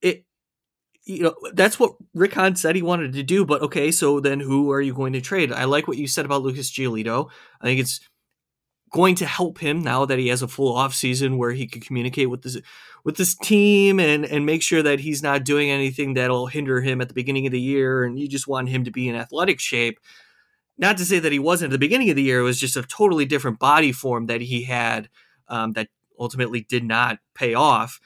it 0.00 0.24
you 1.04 1.22
know 1.22 1.34
that's 1.52 1.78
what 1.78 1.94
Rick 2.14 2.34
Hahn 2.34 2.56
said 2.56 2.76
he 2.76 2.82
wanted 2.82 3.12
to 3.14 3.22
do. 3.22 3.44
But 3.44 3.62
okay, 3.62 3.90
so 3.90 4.20
then 4.20 4.40
who 4.40 4.70
are 4.72 4.80
you 4.80 4.94
going 4.94 5.12
to 5.14 5.20
trade? 5.20 5.52
I 5.52 5.64
like 5.64 5.88
what 5.88 5.98
you 5.98 6.08
said 6.08 6.24
about 6.24 6.42
Lucas 6.42 6.70
Giolito. 6.70 7.30
I 7.60 7.64
think 7.64 7.80
it's 7.80 8.00
going 8.94 9.16
to 9.16 9.26
help 9.26 9.58
him 9.58 9.82
now 9.82 10.04
that 10.04 10.20
he 10.20 10.28
has 10.28 10.40
a 10.40 10.46
full 10.46 10.72
off 10.72 10.94
season 10.94 11.36
where 11.36 11.50
he 11.50 11.66
can 11.66 11.80
communicate 11.80 12.30
with 12.30 12.42
this 12.42 12.56
with 13.02 13.16
this 13.16 13.34
team 13.34 13.98
and 13.98 14.24
and 14.24 14.46
make 14.46 14.62
sure 14.62 14.84
that 14.84 15.00
he's 15.00 15.20
not 15.20 15.44
doing 15.44 15.68
anything 15.68 16.14
that'll 16.14 16.46
hinder 16.46 16.80
him 16.80 17.00
at 17.00 17.08
the 17.08 17.14
beginning 17.14 17.44
of 17.44 17.50
the 17.50 17.60
year 17.60 18.04
and 18.04 18.20
you 18.20 18.28
just 18.28 18.46
want 18.46 18.68
him 18.68 18.84
to 18.84 18.92
be 18.92 19.08
in 19.08 19.16
athletic 19.16 19.58
shape 19.58 19.98
not 20.78 20.96
to 20.96 21.04
say 21.04 21.18
that 21.18 21.32
he 21.32 21.40
wasn't 21.40 21.68
at 21.68 21.72
the 21.72 21.78
beginning 21.78 22.08
of 22.08 22.14
the 22.14 22.22
year 22.22 22.38
it 22.38 22.44
was 22.44 22.60
just 22.60 22.76
a 22.76 22.82
totally 22.84 23.24
different 23.24 23.58
body 23.58 23.90
form 23.90 24.26
that 24.26 24.40
he 24.40 24.62
had 24.62 25.08
um, 25.48 25.72
that 25.72 25.88
ultimately 26.18 26.60
did 26.60 26.84
not 26.84 27.18
pay 27.34 27.54
off. 27.54 28.00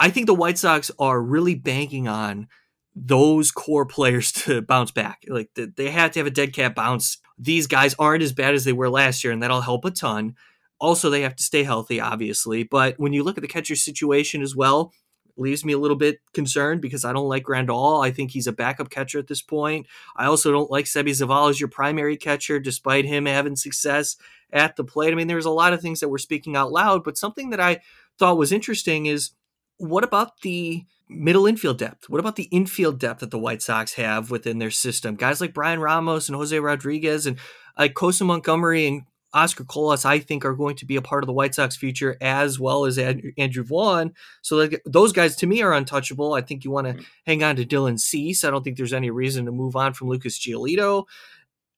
I 0.00 0.10
think 0.10 0.26
the 0.26 0.34
White 0.34 0.58
Sox 0.58 0.90
are 0.98 1.20
really 1.20 1.54
banking 1.54 2.08
on 2.08 2.48
those 2.94 3.50
core 3.50 3.86
players 3.86 4.32
to 4.44 4.62
bounce 4.62 4.90
back. 4.90 5.24
Like 5.28 5.50
they 5.54 5.90
have 5.90 6.12
to 6.12 6.20
have 6.20 6.26
a 6.26 6.30
dead 6.30 6.52
cat 6.52 6.74
bounce. 6.74 7.18
These 7.38 7.66
guys 7.66 7.94
aren't 7.98 8.22
as 8.22 8.32
bad 8.32 8.54
as 8.54 8.64
they 8.64 8.72
were 8.72 8.90
last 8.90 9.24
year, 9.24 9.32
and 9.32 9.42
that'll 9.42 9.60
help 9.60 9.84
a 9.84 9.90
ton. 9.90 10.36
Also, 10.80 11.08
they 11.08 11.22
have 11.22 11.36
to 11.36 11.42
stay 11.42 11.62
healthy, 11.62 12.00
obviously. 12.00 12.62
But 12.62 12.98
when 12.98 13.12
you 13.12 13.22
look 13.22 13.38
at 13.38 13.42
the 13.42 13.48
catcher 13.48 13.76
situation 13.76 14.42
as 14.42 14.54
well, 14.54 14.92
leaves 15.36 15.64
me 15.64 15.72
a 15.72 15.78
little 15.78 15.96
bit 15.96 16.20
concerned 16.32 16.80
because 16.80 17.04
I 17.04 17.12
don't 17.12 17.28
like 17.28 17.44
Grandal. 17.44 18.04
I 18.04 18.10
think 18.10 18.30
he's 18.30 18.46
a 18.46 18.52
backup 18.52 18.90
catcher 18.90 19.18
at 19.18 19.26
this 19.26 19.42
point. 19.42 19.86
I 20.16 20.26
also 20.26 20.52
don't 20.52 20.70
like 20.70 20.84
Seby 20.84 21.10
Zavala 21.10 21.50
as 21.50 21.60
your 21.60 21.68
primary 21.68 22.16
catcher, 22.16 22.60
despite 22.60 23.04
him 23.04 23.26
having 23.26 23.56
success 23.56 24.16
at 24.52 24.76
the 24.76 24.84
plate. 24.84 25.12
I 25.12 25.16
mean, 25.16 25.26
there's 25.26 25.44
a 25.44 25.50
lot 25.50 25.72
of 25.72 25.80
things 25.80 26.00
that 26.00 26.08
we're 26.08 26.18
speaking 26.18 26.56
out 26.56 26.72
loud, 26.72 27.04
but 27.04 27.18
something 27.18 27.50
that 27.50 27.60
I 27.60 27.80
thought 28.18 28.38
was 28.38 28.52
interesting 28.52 29.06
is 29.06 29.30
what 29.78 30.04
about 30.04 30.40
the 30.42 30.84
middle 31.08 31.46
infield 31.46 31.78
depth? 31.78 32.08
What 32.08 32.20
about 32.20 32.36
the 32.36 32.44
infield 32.44 32.98
depth 32.98 33.20
that 33.20 33.30
the 33.30 33.38
White 33.38 33.62
Sox 33.62 33.94
have 33.94 34.30
within 34.30 34.58
their 34.58 34.70
system? 34.70 35.16
Guys 35.16 35.40
like 35.40 35.54
Bryan 35.54 35.80
Ramos 35.80 36.28
and 36.28 36.36
Jose 36.36 36.58
Rodriguez 36.58 37.26
and 37.26 37.38
like 37.76 37.94
Colson 37.94 38.28
Montgomery 38.28 38.86
and 38.86 39.02
Oscar 39.34 39.64
Colas, 39.64 40.04
I 40.04 40.20
think, 40.20 40.44
are 40.44 40.54
going 40.54 40.76
to 40.76 40.86
be 40.86 40.96
a 40.96 41.02
part 41.02 41.22
of 41.22 41.26
the 41.26 41.32
White 41.32 41.54
Sox 41.54 41.76
future 41.76 42.16
as 42.20 42.58
well 42.58 42.86
as 42.86 42.96
Andrew 42.98 43.64
Vaughn. 43.64 44.14
So 44.42 44.68
those 44.86 45.12
guys 45.12 45.36
to 45.36 45.46
me 45.46 45.60
are 45.60 45.74
untouchable. 45.74 46.34
I 46.34 46.40
think 46.40 46.64
you 46.64 46.70
want 46.70 46.86
to 46.86 46.94
mm-hmm. 46.94 47.02
hang 47.26 47.42
on 47.42 47.56
to 47.56 47.66
Dylan 47.66 47.98
Cease. 47.98 48.44
I 48.44 48.50
don't 48.50 48.62
think 48.62 48.76
there's 48.76 48.92
any 48.92 49.10
reason 49.10 49.44
to 49.44 49.52
move 49.52 49.76
on 49.76 49.92
from 49.92 50.08
Lucas 50.08 50.38
Giolito. 50.38 51.04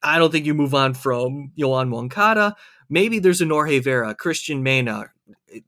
I 0.02 0.18
don't 0.18 0.30
think 0.30 0.46
you 0.46 0.54
move 0.54 0.74
on 0.74 0.94
from 0.94 1.50
Yoan 1.58 1.88
Moncada. 1.88 2.54
Maybe 2.88 3.18
there's 3.18 3.40
a 3.40 3.46
Norge 3.46 3.82
Vera, 3.82 4.14
Cristian 4.14 4.60
Mena, 4.60 5.10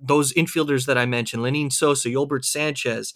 those 0.01 0.33
infielders 0.35 0.87
that 0.87 0.99
I 0.99 1.07
mentioned, 1.07 1.43
Lenyn 1.43 1.73
Sosa, 1.73 2.09
Yolbert 2.09 2.45
Sanchez, 2.45 3.15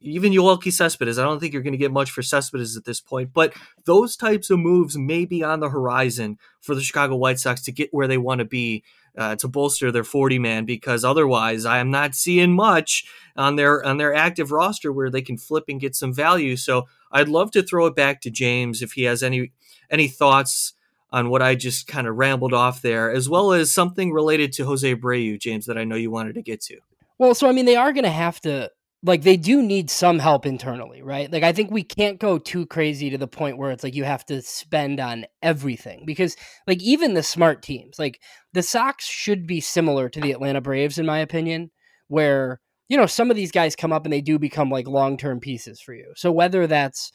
even 0.00 0.32
Yoelqui 0.32 0.72
Cespedes. 0.72 1.18
I 1.18 1.24
don't 1.24 1.40
think 1.40 1.52
you're 1.52 1.62
going 1.62 1.72
to 1.72 1.78
get 1.78 1.92
much 1.92 2.10
for 2.10 2.22
Cespedes 2.22 2.76
at 2.76 2.84
this 2.84 3.00
point, 3.00 3.30
but 3.32 3.54
those 3.84 4.16
types 4.16 4.50
of 4.50 4.58
moves 4.58 4.96
may 4.96 5.24
be 5.24 5.42
on 5.42 5.60
the 5.60 5.70
horizon 5.70 6.38
for 6.60 6.74
the 6.74 6.82
Chicago 6.82 7.16
White 7.16 7.38
Sox 7.38 7.62
to 7.62 7.72
get 7.72 7.92
where 7.92 8.06
they 8.06 8.18
want 8.18 8.40
to 8.40 8.44
be. 8.44 8.84
Uh, 9.18 9.34
to 9.34 9.48
bolster 9.48 9.90
their 9.90 10.04
40 10.04 10.38
man 10.38 10.66
because 10.66 11.02
otherwise 11.02 11.64
I 11.64 11.78
am 11.78 11.90
not 11.90 12.14
seeing 12.14 12.52
much 12.52 13.06
on 13.34 13.56
their 13.56 13.82
on 13.82 13.96
their 13.96 14.14
active 14.14 14.52
roster 14.52 14.92
where 14.92 15.08
they 15.08 15.22
can 15.22 15.38
flip 15.38 15.64
and 15.68 15.80
get 15.80 15.96
some 15.96 16.12
value. 16.12 16.54
So 16.54 16.86
I'd 17.10 17.30
love 17.30 17.50
to 17.52 17.62
throw 17.62 17.86
it 17.86 17.96
back 17.96 18.20
to 18.20 18.30
James 18.30 18.82
if 18.82 18.92
he 18.92 19.04
has 19.04 19.22
any 19.22 19.52
any 19.90 20.08
thoughts 20.08 20.74
on 21.10 21.30
what 21.30 21.40
I 21.40 21.54
just 21.54 21.86
kind 21.86 22.06
of 22.06 22.16
rambled 22.16 22.52
off 22.52 22.82
there, 22.82 23.10
as 23.10 23.28
well 23.28 23.52
as 23.52 23.72
something 23.72 24.12
related 24.12 24.52
to 24.54 24.66
Jose 24.66 24.94
Abreu, 24.94 25.40
James, 25.40 25.66
that 25.66 25.78
I 25.78 25.84
know 25.84 25.96
you 25.96 26.10
wanted 26.10 26.34
to 26.34 26.42
get 26.42 26.60
to. 26.62 26.78
Well, 27.18 27.34
so 27.34 27.48
I 27.48 27.52
mean, 27.52 27.64
they 27.64 27.76
are 27.76 27.92
going 27.92 28.04
to 28.04 28.10
have 28.10 28.40
to 28.42 28.70
like 29.06 29.22
they 29.22 29.36
do 29.36 29.62
need 29.62 29.88
some 29.88 30.18
help 30.18 30.44
internally, 30.44 31.00
right? 31.00 31.30
Like 31.30 31.44
I 31.44 31.52
think 31.52 31.70
we 31.70 31.84
can't 31.84 32.18
go 32.18 32.38
too 32.38 32.66
crazy 32.66 33.08
to 33.10 33.18
the 33.18 33.28
point 33.28 33.56
where 33.56 33.70
it's 33.70 33.84
like 33.84 33.94
you 33.94 34.04
have 34.04 34.26
to 34.26 34.42
spend 34.42 34.98
on 34.98 35.26
everything 35.42 36.04
because 36.04 36.36
like 36.66 36.82
even 36.82 37.14
the 37.14 37.22
smart 37.22 37.62
teams, 37.62 37.98
like 37.98 38.20
the 38.52 38.62
Sox 38.62 39.06
should 39.06 39.46
be 39.46 39.60
similar 39.60 40.08
to 40.08 40.20
the 40.20 40.32
Atlanta 40.32 40.60
Braves 40.60 40.98
in 40.98 41.06
my 41.06 41.18
opinion, 41.18 41.70
where 42.08 42.60
you 42.88 42.96
know 42.96 43.06
some 43.06 43.30
of 43.30 43.36
these 43.36 43.52
guys 43.52 43.76
come 43.76 43.92
up 43.92 44.04
and 44.04 44.12
they 44.12 44.20
do 44.20 44.38
become 44.40 44.70
like 44.70 44.88
long-term 44.88 45.38
pieces 45.38 45.80
for 45.80 45.94
you. 45.94 46.12
So 46.16 46.32
whether 46.32 46.66
that's 46.66 47.12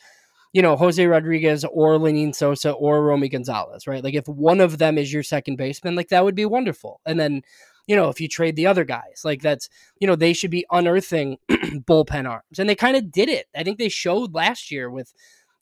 you 0.54 0.62
know 0.62 0.78
Jose 0.78 1.06
Rodriguez 1.06 1.66
or 1.66 1.98
Lenyn 1.98 2.34
Sosa 2.34 2.72
or 2.72 3.04
Romy 3.04 3.28
Gonzalez, 3.28 3.86
right? 3.86 4.04
Like 4.04 4.16
if 4.16 4.28
one 4.28 4.62
of 4.62 4.78
them 4.78 4.98
is 4.98 5.12
your 5.12 5.24
second 5.24 5.58
baseman, 5.58 5.96
like 5.96 6.08
that 6.08 6.24
would 6.24 6.36
be 6.36 6.46
wonderful. 6.46 7.02
And 7.06 7.20
then 7.20 7.42
you 7.88 7.95
know, 7.95 8.09
if 8.09 8.21
you 8.21 8.27
trade 8.27 8.55
the 8.55 8.67
other 8.67 8.84
guys, 8.84 9.21
like 9.23 9.41
that's, 9.41 9.69
you 9.99 10.07
know, 10.07 10.15
they 10.15 10.34
should 10.34 10.51
be 10.51 10.65
unearthing 10.71 11.38
bullpen 11.49 12.29
arms. 12.29 12.59
And 12.59 12.69
they 12.69 12.75
kind 12.75 12.95
of 12.95 13.11
did 13.11 13.29
it. 13.29 13.47
I 13.55 13.63
think 13.63 13.77
they 13.77 13.89
showed 13.89 14.34
last 14.34 14.71
year 14.71 14.89
with 14.89 15.13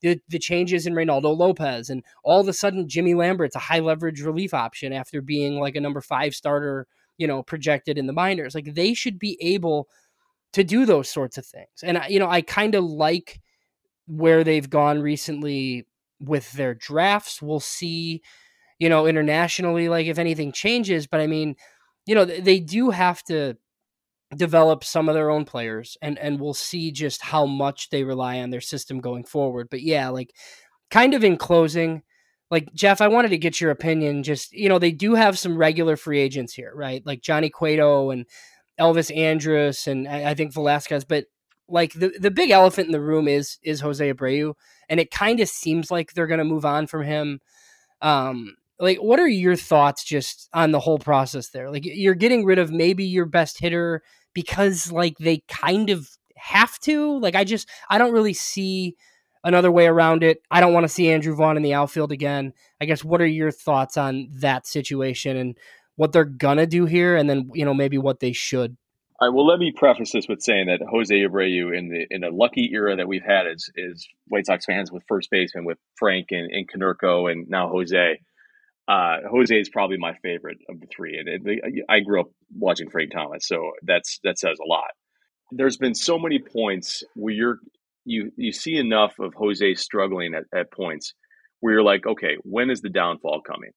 the, 0.01 0.19
the 0.29 0.39
changes 0.39 0.85
in 0.85 0.93
Reynaldo 0.93 1.35
Lopez. 1.35 1.89
And 1.89 2.03
all 2.23 2.41
of 2.41 2.47
a 2.47 2.53
sudden, 2.53 2.87
Jimmy 2.87 3.13
Lambert's 3.13 3.55
a 3.55 3.59
high 3.59 3.79
leverage 3.79 4.21
relief 4.21 4.53
option 4.53 4.93
after 4.93 5.21
being 5.21 5.59
like 5.59 5.75
a 5.75 5.81
number 5.81 6.01
five 6.01 6.33
starter, 6.33 6.87
you 7.17 7.27
know, 7.27 7.43
projected 7.43 7.97
in 7.97 8.07
the 8.07 8.13
minors. 8.13 8.55
Like 8.55 8.73
they 8.73 8.93
should 8.93 9.19
be 9.19 9.37
able 9.41 9.87
to 10.53 10.63
do 10.63 10.85
those 10.85 11.09
sorts 11.09 11.37
of 11.37 11.45
things. 11.45 11.83
And, 11.83 11.99
you 12.09 12.19
know, 12.19 12.29
I 12.29 12.41
kind 12.41 12.75
of 12.75 12.83
like 12.83 13.39
where 14.07 14.43
they've 14.43 14.69
gone 14.69 15.01
recently 15.01 15.85
with 16.19 16.51
their 16.53 16.73
drafts. 16.73 17.41
We'll 17.41 17.59
see, 17.59 18.21
you 18.79 18.89
know, 18.89 19.05
internationally, 19.05 19.89
like 19.89 20.07
if 20.07 20.17
anything 20.17 20.51
changes. 20.51 21.07
But 21.07 21.21
I 21.21 21.27
mean, 21.27 21.55
you 22.09 22.15
know, 22.15 22.25
they 22.25 22.59
do 22.59 22.89
have 22.89 23.21
to 23.25 23.55
develop 24.35 24.83
some 24.83 25.07
of 25.09 25.13
their 25.13 25.29
own 25.29 25.45
players 25.45 25.95
and 26.01 26.17
and 26.17 26.39
we'll 26.39 26.55
see 26.55 26.91
just 26.91 27.21
how 27.21 27.45
much 27.45 27.91
they 27.91 28.03
rely 28.03 28.39
on 28.39 28.49
their 28.49 28.61
system 28.61 28.99
going 28.99 29.23
forward. 29.23 29.67
But 29.69 29.83
yeah, 29.83 30.09
like 30.09 30.33
kind 30.89 31.13
of 31.13 31.23
in 31.23 31.37
closing, 31.37 32.01
like 32.49 32.73
Jeff, 32.73 32.99
I 32.99 33.09
wanted 33.09 33.29
to 33.29 33.37
get 33.37 33.61
your 33.61 33.69
opinion. 33.69 34.23
Just 34.23 34.51
you 34.53 34.69
know, 34.69 34.79
they 34.79 34.91
do 34.91 35.13
have 35.13 35.37
some 35.37 35.55
regular 35.55 35.95
free 35.95 36.19
agents 36.19 36.51
here, 36.51 36.71
right? 36.73 37.05
Like 37.05 37.21
Johnny 37.21 37.51
Cueto 37.51 38.09
and 38.09 38.25
Elvis 38.79 39.15
Andrus 39.15 39.85
and 39.85 40.07
I 40.07 40.33
think 40.33 40.51
Velasquez. 40.51 41.05
But 41.05 41.25
like 41.67 41.93
the 41.93 42.11
the 42.19 42.31
big 42.31 42.49
elephant 42.49 42.87
in 42.87 42.91
the 42.91 43.01
room 43.01 43.27
is 43.27 43.59
is 43.61 43.81
Jose 43.81 44.11
Abreu, 44.11 44.55
and 44.89 44.99
it 44.99 45.11
kind 45.11 45.41
of 45.41 45.47
seems 45.47 45.91
like 45.91 46.13
they're 46.13 46.25
going 46.25 46.39
to 46.39 46.43
move 46.43 46.65
on 46.65 46.87
from 46.87 47.03
him. 47.03 47.39
Um, 48.01 48.55
like 48.79 48.97
what 48.97 49.19
are 49.19 49.27
your 49.27 49.55
thoughts 49.55 50.03
just 50.03 50.49
on 50.53 50.71
the 50.71 50.79
whole 50.79 50.99
process 50.99 51.49
there? 51.49 51.69
Like 51.69 51.83
you're 51.85 52.15
getting 52.15 52.45
rid 52.45 52.59
of 52.59 52.71
maybe 52.71 53.05
your 53.05 53.25
best 53.25 53.59
hitter 53.59 54.01
because 54.33 54.91
like 54.91 55.17
they 55.17 55.43
kind 55.47 55.89
of 55.89 56.09
have 56.37 56.79
to? 56.79 57.19
Like 57.19 57.35
i 57.35 57.43
just 57.43 57.67
i 57.89 57.97
don't 57.97 58.13
really 58.13 58.33
see 58.33 58.95
another 59.43 59.71
way 59.71 59.87
around 59.87 60.23
it. 60.23 60.41
I 60.51 60.61
don't 60.61 60.73
want 60.73 60.85
to 60.85 60.89
see 60.89 61.09
andrew 61.09 61.35
vaughn 61.35 61.57
in 61.57 61.63
the 61.63 61.73
outfield 61.73 62.11
again. 62.11 62.53
I 62.81 62.85
guess 62.85 63.03
what 63.03 63.21
are 63.21 63.27
your 63.27 63.51
thoughts 63.51 63.97
on 63.97 64.29
that 64.39 64.65
situation 64.65 65.37
and 65.37 65.57
what 65.95 66.13
they're 66.13 66.25
gonna 66.25 66.65
do 66.65 66.85
here 66.85 67.17
and 67.17 67.29
then 67.29 67.49
you 67.53 67.65
know 67.65 67.73
maybe 67.73 67.97
what 67.97 68.19
they 68.21 68.31
should? 68.31 68.77
All 69.21 69.27
right. 69.27 69.35
Well, 69.35 69.45
let 69.45 69.59
me 69.59 69.73
preface 69.75 70.13
this 70.13 70.29
with 70.29 70.41
saying 70.41 70.67
that 70.67 70.79
Jose 70.89 71.13
Abreu, 71.13 71.77
in 71.77 71.89
the 71.89 72.07
in 72.09 72.23
a 72.23 72.29
lucky 72.29 72.69
era 72.71 72.95
that 72.95 73.09
we've 73.09 73.25
had 73.25 73.47
as 73.47 73.65
is 73.75 74.07
White 74.27 74.45
Sox 74.45 74.63
fans 74.63 74.93
with 74.93 75.03
first 75.09 75.29
baseman 75.29 75.65
with 75.65 75.77
Frank 75.97 76.27
and, 76.31 76.49
and 76.49 76.69
Konerko 76.71 77.29
and 77.29 77.49
now 77.49 77.67
Jose, 77.67 78.21
uh, 78.89 79.17
Jose 79.29 79.55
is 79.55 79.69
probably 79.69 79.97
my 79.97 80.13
favorite 80.23 80.57
of 80.67 80.79
the 80.79 80.87
three, 80.87 81.19
and 81.19 81.29
it, 81.47 81.85
I 81.87 81.99
grew 81.99 82.21
up 82.21 82.31
watching 82.51 82.89
Frank 82.89 83.11
Thomas, 83.11 83.45
so 83.45 83.71
that's 83.83 84.19
that 84.23 84.39
says 84.39 84.57
a 84.59 84.67
lot. 84.67 84.89
There's 85.51 85.77
been 85.77 85.93
so 85.93 86.17
many 86.17 86.39
points 86.39 87.03
where 87.15 87.33
you're 87.33 87.59
you 88.03 88.31
you 88.35 88.51
see 88.51 88.77
enough 88.77 89.13
of 89.19 89.35
Jose 89.35 89.75
struggling 89.75 90.33
at, 90.33 90.45
at 90.57 90.71
points 90.71 91.13
where 91.59 91.73
you're 91.73 91.83
like, 91.83 92.07
okay, 92.07 92.37
when 92.41 92.71
is 92.71 92.81
the 92.81 92.89
downfall 92.89 93.41
coming? 93.41 93.71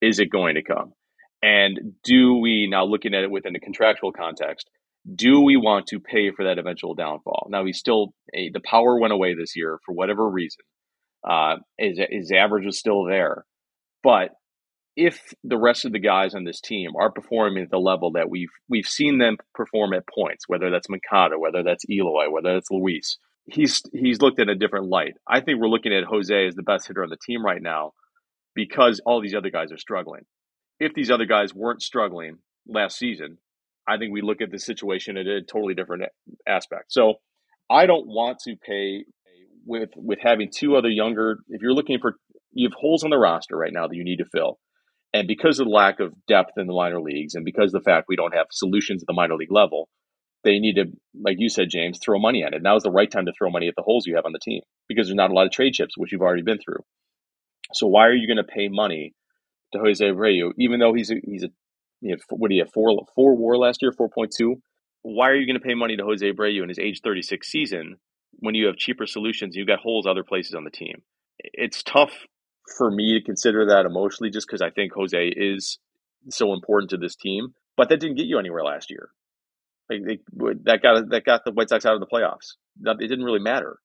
Is 0.00 0.20
it 0.20 0.30
going 0.30 0.54
to 0.54 0.62
come? 0.62 0.92
And 1.42 1.94
do 2.04 2.36
we 2.36 2.68
now 2.70 2.84
looking 2.84 3.14
at 3.14 3.24
it 3.24 3.30
within 3.32 3.56
a 3.56 3.60
contractual 3.60 4.12
context? 4.12 4.70
Do 5.12 5.40
we 5.40 5.56
want 5.56 5.88
to 5.88 5.98
pay 5.98 6.30
for 6.30 6.44
that 6.44 6.58
eventual 6.58 6.94
downfall? 6.94 7.48
Now 7.50 7.64
he 7.64 7.72
still 7.72 8.14
the 8.32 8.60
power 8.64 9.00
went 9.00 9.12
away 9.12 9.34
this 9.34 9.56
year 9.56 9.80
for 9.84 9.92
whatever 9.92 10.28
reason. 10.30 10.62
Uh, 11.28 11.56
his, 11.78 11.98
his 12.10 12.30
average 12.30 12.64
was 12.64 12.78
still 12.78 13.04
there, 13.04 13.44
but 14.04 14.30
if 14.96 15.32
the 15.42 15.58
rest 15.58 15.84
of 15.84 15.92
the 15.92 15.98
guys 15.98 16.34
on 16.34 16.44
this 16.44 16.60
team 16.60 16.90
are 17.00 17.10
performing 17.10 17.64
at 17.64 17.70
the 17.70 17.78
level 17.78 18.12
that 18.12 18.28
we've 18.28 18.50
we've 18.68 18.86
seen 18.86 19.18
them 19.18 19.36
perform 19.54 19.94
at 19.94 20.04
points, 20.06 20.44
whether 20.48 20.70
that's 20.70 20.88
Moncada, 20.88 21.38
whether 21.38 21.62
that's 21.62 21.84
Eloy, 21.88 22.30
whether 22.30 22.54
that's 22.54 22.70
Luis, 22.70 23.16
he's 23.46 23.82
he's 23.92 24.20
looked 24.20 24.38
in 24.38 24.48
a 24.48 24.54
different 24.54 24.88
light. 24.88 25.14
I 25.26 25.40
think 25.40 25.60
we're 25.60 25.68
looking 25.68 25.94
at 25.94 26.04
Jose 26.04 26.46
as 26.46 26.54
the 26.54 26.62
best 26.62 26.86
hitter 26.86 27.02
on 27.02 27.10
the 27.10 27.16
team 27.24 27.44
right 27.44 27.62
now 27.62 27.92
because 28.54 29.00
all 29.06 29.22
these 29.22 29.34
other 29.34 29.50
guys 29.50 29.72
are 29.72 29.78
struggling. 29.78 30.22
If 30.78 30.92
these 30.94 31.10
other 31.10 31.26
guys 31.26 31.54
weren't 31.54 31.82
struggling 31.82 32.38
last 32.66 32.98
season, 32.98 33.38
I 33.88 33.96
think 33.96 34.12
we 34.12 34.20
look 34.20 34.42
at 34.42 34.50
the 34.50 34.58
situation 34.58 35.16
at 35.16 35.26
a 35.26 35.40
totally 35.42 35.74
different 35.74 36.04
aspect. 36.46 36.92
So 36.92 37.14
I 37.70 37.86
don't 37.86 38.06
want 38.06 38.38
to 38.44 38.56
pay 38.56 39.04
with 39.64 39.90
with 39.96 40.18
having 40.22 40.50
two 40.54 40.76
other 40.76 40.90
younger. 40.90 41.38
If 41.48 41.62
you're 41.62 41.72
looking 41.72 41.98
for 41.98 42.16
you 42.52 42.68
have 42.68 42.76
holes 42.78 43.04
on 43.04 43.10
the 43.10 43.16
roster 43.16 43.56
right 43.56 43.72
now 43.72 43.88
that 43.88 43.96
you 43.96 44.04
need 44.04 44.18
to 44.18 44.26
fill 44.26 44.58
and 45.12 45.28
because 45.28 45.60
of 45.60 45.66
the 45.66 45.72
lack 45.72 46.00
of 46.00 46.14
depth 46.26 46.52
in 46.56 46.66
the 46.66 46.72
minor 46.72 47.00
leagues 47.00 47.34
and 47.34 47.44
because 47.44 47.74
of 47.74 47.82
the 47.82 47.90
fact 47.90 48.06
we 48.08 48.16
don't 48.16 48.34
have 48.34 48.46
solutions 48.50 49.02
at 49.02 49.06
the 49.06 49.12
minor 49.12 49.36
league 49.36 49.52
level, 49.52 49.88
they 50.44 50.58
need 50.58 50.74
to, 50.74 50.86
like 51.22 51.36
you 51.38 51.48
said, 51.48 51.68
James, 51.68 51.98
throw 52.02 52.18
money 52.18 52.42
at 52.42 52.54
it. 52.54 52.62
Now 52.62 52.76
is 52.76 52.82
the 52.82 52.90
right 52.90 53.10
time 53.10 53.26
to 53.26 53.32
throw 53.36 53.50
money 53.50 53.68
at 53.68 53.74
the 53.76 53.82
holes 53.82 54.06
you 54.06 54.16
have 54.16 54.24
on 54.24 54.32
the 54.32 54.40
team 54.42 54.62
because 54.88 55.06
there's 55.06 55.14
not 55.14 55.30
a 55.30 55.34
lot 55.34 55.46
of 55.46 55.52
trade 55.52 55.74
chips, 55.74 55.94
which 55.96 56.12
you've 56.12 56.22
already 56.22 56.42
been 56.42 56.58
through. 56.58 56.80
So 57.74 57.86
why 57.86 58.06
are 58.06 58.14
you 58.14 58.26
going 58.26 58.44
to 58.44 58.52
pay 58.52 58.68
money 58.68 59.14
to 59.72 59.78
Jose 59.78 60.04
Abreu, 60.04 60.52
even 60.58 60.80
though 60.80 60.94
he's 60.94 61.10
a, 61.10 61.14
he's 61.22 61.44
a 61.44 61.48
you 62.00 62.10
know, 62.10 62.16
what 62.30 62.48
do 62.48 62.56
you 62.56 62.62
have 62.62 62.72
four 62.72 62.90
four 63.14 63.36
WAR 63.36 63.56
last 63.56 63.80
year, 63.80 63.92
four 63.92 64.08
point 64.08 64.32
two? 64.36 64.56
Why 65.02 65.28
are 65.28 65.36
you 65.36 65.46
going 65.46 65.60
to 65.60 65.66
pay 65.66 65.74
money 65.74 65.96
to 65.96 66.04
Jose 66.04 66.24
Abreu 66.24 66.62
in 66.62 66.68
his 66.68 66.78
age 66.78 67.00
thirty 67.02 67.22
six 67.22 67.50
season 67.50 67.96
when 68.40 68.54
you 68.54 68.66
have 68.66 68.76
cheaper 68.76 69.06
solutions? 69.06 69.54
You've 69.54 69.68
got 69.68 69.78
holes 69.78 70.06
other 70.06 70.24
places 70.24 70.54
on 70.54 70.64
the 70.64 70.70
team. 70.70 71.02
It's 71.38 71.82
tough 71.82 72.26
for 72.76 72.90
me 72.90 73.18
to 73.18 73.24
consider 73.24 73.66
that 73.66 73.86
emotionally 73.86 74.30
just 74.30 74.46
because 74.46 74.62
I 74.62 74.70
think 74.70 74.92
Jose 74.92 75.28
is 75.36 75.78
so 76.30 76.52
important 76.52 76.90
to 76.90 76.96
this 76.96 77.16
team. 77.16 77.54
But 77.76 77.88
that 77.88 78.00
didn't 78.00 78.16
get 78.16 78.26
you 78.26 78.38
anywhere 78.38 78.64
last 78.64 78.90
year. 78.90 79.08
Like 79.90 80.00
they, 80.06 80.18
that 80.64 80.82
got 80.82 81.08
that 81.10 81.24
got 81.24 81.44
the 81.44 81.52
White 81.52 81.68
Sox 81.68 81.84
out 81.86 81.94
of 81.94 82.00
the 82.00 82.06
playoffs. 82.06 82.54
It 82.84 83.08
didn't 83.08 83.24
really 83.24 83.40
matter. 83.40 83.78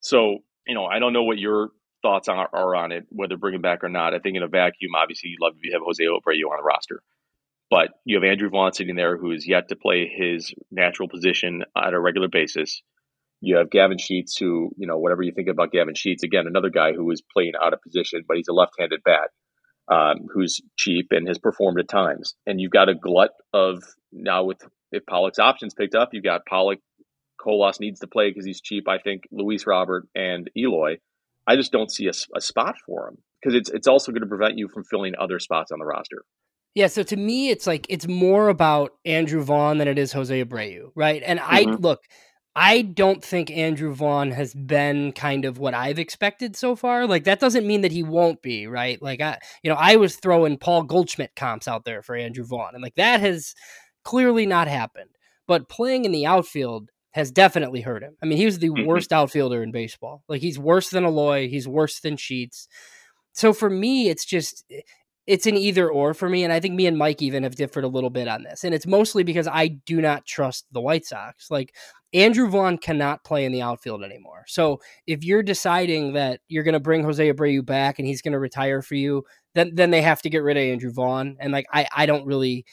So 0.00 0.38
you 0.66 0.74
know, 0.74 0.86
I 0.86 0.98
don't 0.98 1.12
know 1.12 1.24
what 1.24 1.38
your 1.38 1.70
thoughts 2.02 2.28
are, 2.28 2.48
are 2.52 2.74
on 2.74 2.92
it, 2.92 3.06
whether 3.10 3.36
bring 3.36 3.54
him 3.54 3.62
back 3.62 3.84
or 3.84 3.88
not. 3.88 4.14
I 4.14 4.18
think 4.18 4.36
in 4.36 4.42
a 4.42 4.48
vacuum, 4.48 4.92
obviously, 4.94 5.30
you'd 5.30 5.40
love 5.40 5.54
you 5.62 5.72
have 5.72 5.82
Jose 5.84 6.02
Abreu 6.02 6.50
on 6.50 6.58
the 6.58 6.62
roster. 6.62 7.02
But 7.70 7.90
you 8.04 8.16
have 8.16 8.24
Andrew 8.24 8.50
Vaughn 8.50 8.72
sitting 8.72 8.96
there 8.96 9.16
who 9.16 9.30
is 9.30 9.46
yet 9.46 9.68
to 9.68 9.76
play 9.76 10.08
his 10.08 10.52
natural 10.70 11.08
position 11.08 11.62
on 11.76 11.94
a 11.94 12.00
regular 12.00 12.28
basis. 12.28 12.82
You 13.40 13.56
have 13.56 13.70
Gavin 13.70 13.98
Sheets, 13.98 14.36
who, 14.36 14.70
you 14.76 14.86
know, 14.86 14.98
whatever 14.98 15.22
you 15.22 15.32
think 15.32 15.48
about 15.48 15.72
Gavin 15.72 15.94
Sheets, 15.94 16.22
again, 16.22 16.46
another 16.46 16.70
guy 16.70 16.92
who 16.92 17.10
is 17.10 17.22
playing 17.22 17.52
out 17.62 17.72
of 17.72 17.80
position, 17.82 18.22
but 18.26 18.36
he's 18.36 18.48
a 18.48 18.52
left 18.52 18.72
handed 18.78 19.00
bat 19.04 19.30
um, 19.90 20.26
who's 20.32 20.60
cheap 20.76 21.08
and 21.10 21.26
has 21.26 21.38
performed 21.38 21.80
at 21.80 21.88
times. 21.88 22.34
And 22.46 22.60
you've 22.60 22.70
got 22.70 22.88
a 22.88 22.94
glut 22.94 23.30
of 23.52 23.82
now 24.12 24.44
with 24.44 24.62
if 24.92 25.06
Pollock's 25.06 25.38
options 25.38 25.74
picked 25.74 25.94
up, 25.94 26.10
you've 26.12 26.24
got 26.24 26.46
Pollock. 26.46 26.78
Colas 27.40 27.80
needs 27.80 28.00
to 28.00 28.06
play 28.06 28.30
because 28.30 28.44
he's 28.44 28.60
cheap. 28.60 28.86
I 28.86 28.98
think 28.98 29.22
Luis 29.30 29.66
Robert 29.66 30.06
and 30.14 30.50
Eloy. 30.56 30.98
I 31.46 31.56
just 31.56 31.72
don't 31.72 31.90
see 31.90 32.06
a, 32.06 32.12
a 32.36 32.40
spot 32.40 32.76
for 32.86 33.08
him 33.08 33.18
because 33.40 33.54
it's 33.56 33.70
it's 33.70 33.88
also 33.88 34.12
going 34.12 34.22
to 34.22 34.28
prevent 34.28 34.58
you 34.58 34.68
from 34.68 34.84
filling 34.84 35.14
other 35.18 35.38
spots 35.38 35.72
on 35.72 35.78
the 35.78 35.86
roster. 35.86 36.22
Yeah, 36.74 36.86
so 36.86 37.02
to 37.02 37.16
me, 37.16 37.48
it's 37.48 37.66
like 37.66 37.86
it's 37.88 38.06
more 38.06 38.48
about 38.48 38.92
Andrew 39.04 39.42
Vaughn 39.42 39.78
than 39.78 39.88
it 39.88 39.98
is 39.98 40.12
Jose 40.12 40.44
Abreu, 40.44 40.90
right? 40.94 41.22
And 41.24 41.40
mm-hmm. 41.40 41.54
I 41.54 41.62
look, 41.62 42.02
I 42.56 42.82
don't 42.82 43.22
think 43.22 43.50
Andrew 43.50 43.94
Vaughn 43.94 44.32
has 44.32 44.54
been 44.54 45.12
kind 45.12 45.44
of 45.44 45.58
what 45.58 45.72
I've 45.72 46.00
expected 46.00 46.56
so 46.56 46.74
far. 46.74 47.06
Like 47.06 47.24
that 47.24 47.40
doesn't 47.40 47.66
mean 47.66 47.82
that 47.82 47.92
he 47.92 48.02
won't 48.02 48.42
be, 48.42 48.66
right? 48.66 49.00
Like 49.00 49.20
I 49.20 49.38
you 49.62 49.70
know, 49.70 49.76
I 49.78 49.96
was 49.96 50.16
throwing 50.16 50.58
Paul 50.58 50.82
Goldschmidt 50.82 51.36
comps 51.36 51.68
out 51.68 51.84
there 51.84 52.02
for 52.02 52.16
Andrew 52.16 52.44
Vaughn 52.44 52.74
and 52.74 52.82
like 52.82 52.96
that 52.96 53.20
has 53.20 53.54
clearly 54.04 54.46
not 54.46 54.68
happened. 54.68 55.10
But 55.46 55.68
playing 55.68 56.04
in 56.04 56.12
the 56.12 56.26
outfield 56.26 56.90
has 57.12 57.30
definitely 57.30 57.80
hurt 57.80 58.02
him. 58.02 58.16
I 58.22 58.26
mean, 58.26 58.38
he 58.38 58.44
was 58.44 58.58
the 58.58 58.70
mm-hmm. 58.70 58.86
worst 58.86 59.12
outfielder 59.12 59.62
in 59.62 59.72
baseball. 59.72 60.22
Like 60.28 60.40
he's 60.40 60.58
worse 60.58 60.90
than 60.90 61.04
Eloy, 61.04 61.48
he's 61.48 61.68
worse 61.68 62.00
than 62.00 62.16
Sheets. 62.16 62.68
So 63.32 63.52
for 63.52 63.70
me, 63.70 64.08
it's 64.08 64.24
just 64.24 64.64
it's 65.26 65.46
an 65.46 65.56
either 65.56 65.88
or 65.88 66.14
for 66.14 66.28
me. 66.28 66.42
And 66.42 66.52
I 66.52 66.58
think 66.58 66.74
me 66.74 66.86
and 66.86 66.98
Mike 66.98 67.22
even 67.22 67.44
have 67.44 67.54
differed 67.54 67.84
a 67.84 67.88
little 67.88 68.10
bit 68.10 68.26
on 68.26 68.42
this. 68.42 68.64
And 68.64 68.74
it's 68.74 68.86
mostly 68.86 69.22
because 69.22 69.46
I 69.46 69.68
do 69.68 70.00
not 70.00 70.26
trust 70.26 70.66
the 70.72 70.80
White 70.80 71.04
Sox. 71.04 71.50
Like 71.50 71.74
Andrew 72.12 72.48
Vaughn 72.48 72.78
cannot 72.78 73.24
play 73.24 73.44
in 73.44 73.52
the 73.52 73.62
outfield 73.62 74.02
anymore. 74.02 74.44
So 74.48 74.80
if 75.06 75.24
you're 75.24 75.42
deciding 75.42 76.14
that 76.14 76.40
you're 76.48 76.64
going 76.64 76.74
to 76.74 76.80
bring 76.80 77.04
Jose 77.04 77.32
Abreu 77.32 77.64
back 77.64 77.98
and 77.98 78.08
he's 78.08 78.22
going 78.22 78.32
to 78.32 78.38
retire 78.38 78.82
for 78.82 78.96
you, 78.96 79.24
then 79.54 79.72
then 79.74 79.90
they 79.90 80.02
have 80.02 80.22
to 80.22 80.30
get 80.30 80.42
rid 80.42 80.56
of 80.56 80.62
Andrew 80.62 80.92
Vaughn. 80.92 81.36
And 81.40 81.52
like 81.52 81.66
I 81.72 81.86
I 81.94 82.06
don't 82.06 82.26
really 82.26 82.64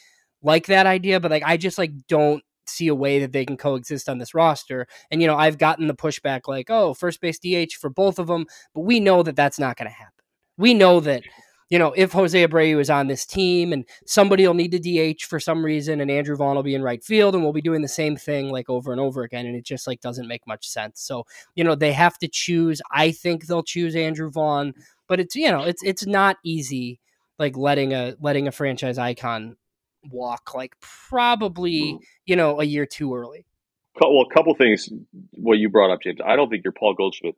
like 0.41 0.67
that 0.67 0.85
idea, 0.85 1.19
but 1.19 1.31
like 1.31 1.43
I 1.45 1.57
just 1.57 1.77
like 1.77 1.91
don't 2.07 2.43
see 2.65 2.88
a 2.88 2.95
way 2.95 3.19
that 3.19 3.31
they 3.31 3.45
can 3.45 3.57
coexist 3.57 4.09
on 4.09 4.17
this 4.17 4.33
roster. 4.33 4.88
And 5.11 5.21
you 5.21 5.27
know, 5.27 5.35
I've 5.38 5.57
gotten 5.57 5.88
the 5.88 5.95
pushback 5.95 6.41
like, 6.47 6.69
"Oh, 6.69 6.93
first 6.93 7.21
base 7.21 7.39
DH 7.39 7.73
for 7.79 7.89
both 7.89 8.19
of 8.19 8.27
them," 8.27 8.45
but 8.73 8.81
we 8.81 8.99
know 8.99 9.23
that 9.23 9.35
that's 9.35 9.59
not 9.59 9.77
going 9.77 9.89
to 9.89 9.95
happen. 9.95 10.13
We 10.57 10.73
know 10.73 10.99
that 11.01 11.23
you 11.70 11.78
know, 11.78 11.93
if 11.97 12.13
Jose 12.13 12.47
Abreu 12.47 12.80
is 12.80 12.89
on 12.89 13.07
this 13.07 13.26
team 13.26 13.74
and 13.74 13.86
somebody 14.05 14.47
will 14.47 14.53
need 14.53 14.72
to 14.72 14.80
DH 15.13 15.24
for 15.24 15.39
some 15.39 15.63
reason 15.63 15.99
and 15.99 16.09
Andrew 16.09 16.36
Vaughn 16.36 16.55
will 16.55 16.63
be 16.63 16.76
in 16.76 16.82
right 16.82 17.03
field 17.03 17.36
and 17.36 17.43
we'll 17.43 17.53
be 17.53 17.61
doing 17.61 17.82
the 17.82 17.88
same 17.88 18.15
thing 18.15 18.49
like 18.49 18.70
over 18.70 18.91
and 18.91 19.01
over 19.01 19.24
again. 19.24 19.45
And 19.45 19.55
it 19.55 19.65
just 19.65 19.86
like 19.86 19.99
doesn't 19.99 20.28
make 20.28 20.47
much 20.47 20.68
sense. 20.68 21.01
So, 21.01 21.26
you 21.55 21.63
know, 21.63 21.76
they 21.76 21.91
have 21.91 22.18
to 22.20 22.28
choose. 22.28 22.82
I 22.91 23.11
think 23.11 23.45
they'll 23.47 23.63
choose 23.63 23.95
Andrew 23.95 24.32
Vaughn, 24.32 24.74
but 25.07 25.20
it's, 25.20 25.36
you 25.36 25.51
know, 25.51 25.63
it's, 25.63 25.84
it's 25.84 26.05
not 26.05 26.38
easy 26.43 27.01
like 27.38 27.57
letting 27.57 27.93
a, 27.93 28.15
letting 28.22 28.47
a 28.47 28.51
franchise 28.51 28.97
icon 28.97 29.57
walk 30.09 30.53
like 30.55 30.74
probably, 30.80 31.93
mm. 31.93 31.99
you 32.26 32.38
know, 32.38 32.61
a 32.61 32.63
year 32.63 32.86
too 32.86 33.13
early. 33.13 33.45
Well, 33.99 34.26
a 34.30 34.34
couple 34.34 34.53
things. 34.55 34.89
What 35.32 35.57
you 35.57 35.70
brought 35.70 35.91
up, 35.91 36.01
James. 36.01 36.20
I 36.26 36.36
don't 36.36 36.49
think 36.49 36.63
you're 36.63 36.72
Paul 36.72 36.93
Goldschmidt 36.93 37.36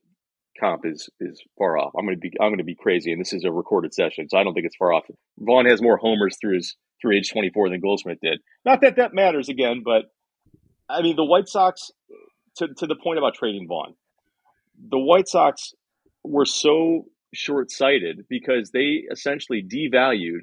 comp 0.60 0.86
is 0.86 1.10
is 1.20 1.42
far 1.58 1.78
off. 1.78 1.92
I'm 1.98 2.06
going 2.06 2.16
to 2.16 2.20
be 2.20 2.32
I'm 2.40 2.56
to 2.58 2.64
be 2.64 2.76
crazy, 2.76 3.12
and 3.12 3.20
this 3.20 3.34
is 3.34 3.44
a 3.44 3.52
recorded 3.52 3.94
session, 3.94 4.28
so 4.30 4.38
I 4.38 4.44
don't 4.44 4.54
think 4.54 4.66
it's 4.66 4.76
far 4.76 4.94
off. 4.94 5.04
Vaughn 5.38 5.66
has 5.66 5.82
more 5.82 5.98
homers 5.98 6.38
through 6.40 6.56
his 6.56 6.76
through 7.02 7.16
age 7.16 7.32
24 7.32 7.70
than 7.70 7.80
Goldschmidt 7.80 8.20
did. 8.22 8.40
Not 8.66 8.82
that 8.82 8.98
that 8.98 9.14
matters 9.14 9.50
again, 9.50 9.82
but 9.84 10.04
I 10.90 11.02
mean 11.02 11.16
the 11.16 11.26
White 11.26 11.48
Sox 11.48 11.92
to 12.58 12.68
to 12.78 12.88
the 12.88 12.96
point 12.96 13.18
about 13.18 13.36
trading 13.36 13.68
Vaughn. 13.68 13.94
The 14.90 15.00
White 15.00 15.28
Sox 15.28 15.74
were 16.24 16.46
so 16.46 17.06
short 17.34 17.72
sighted 17.72 18.26
because 18.30 18.72
they 18.72 19.04
essentially 19.12 19.64
devalued 19.64 20.42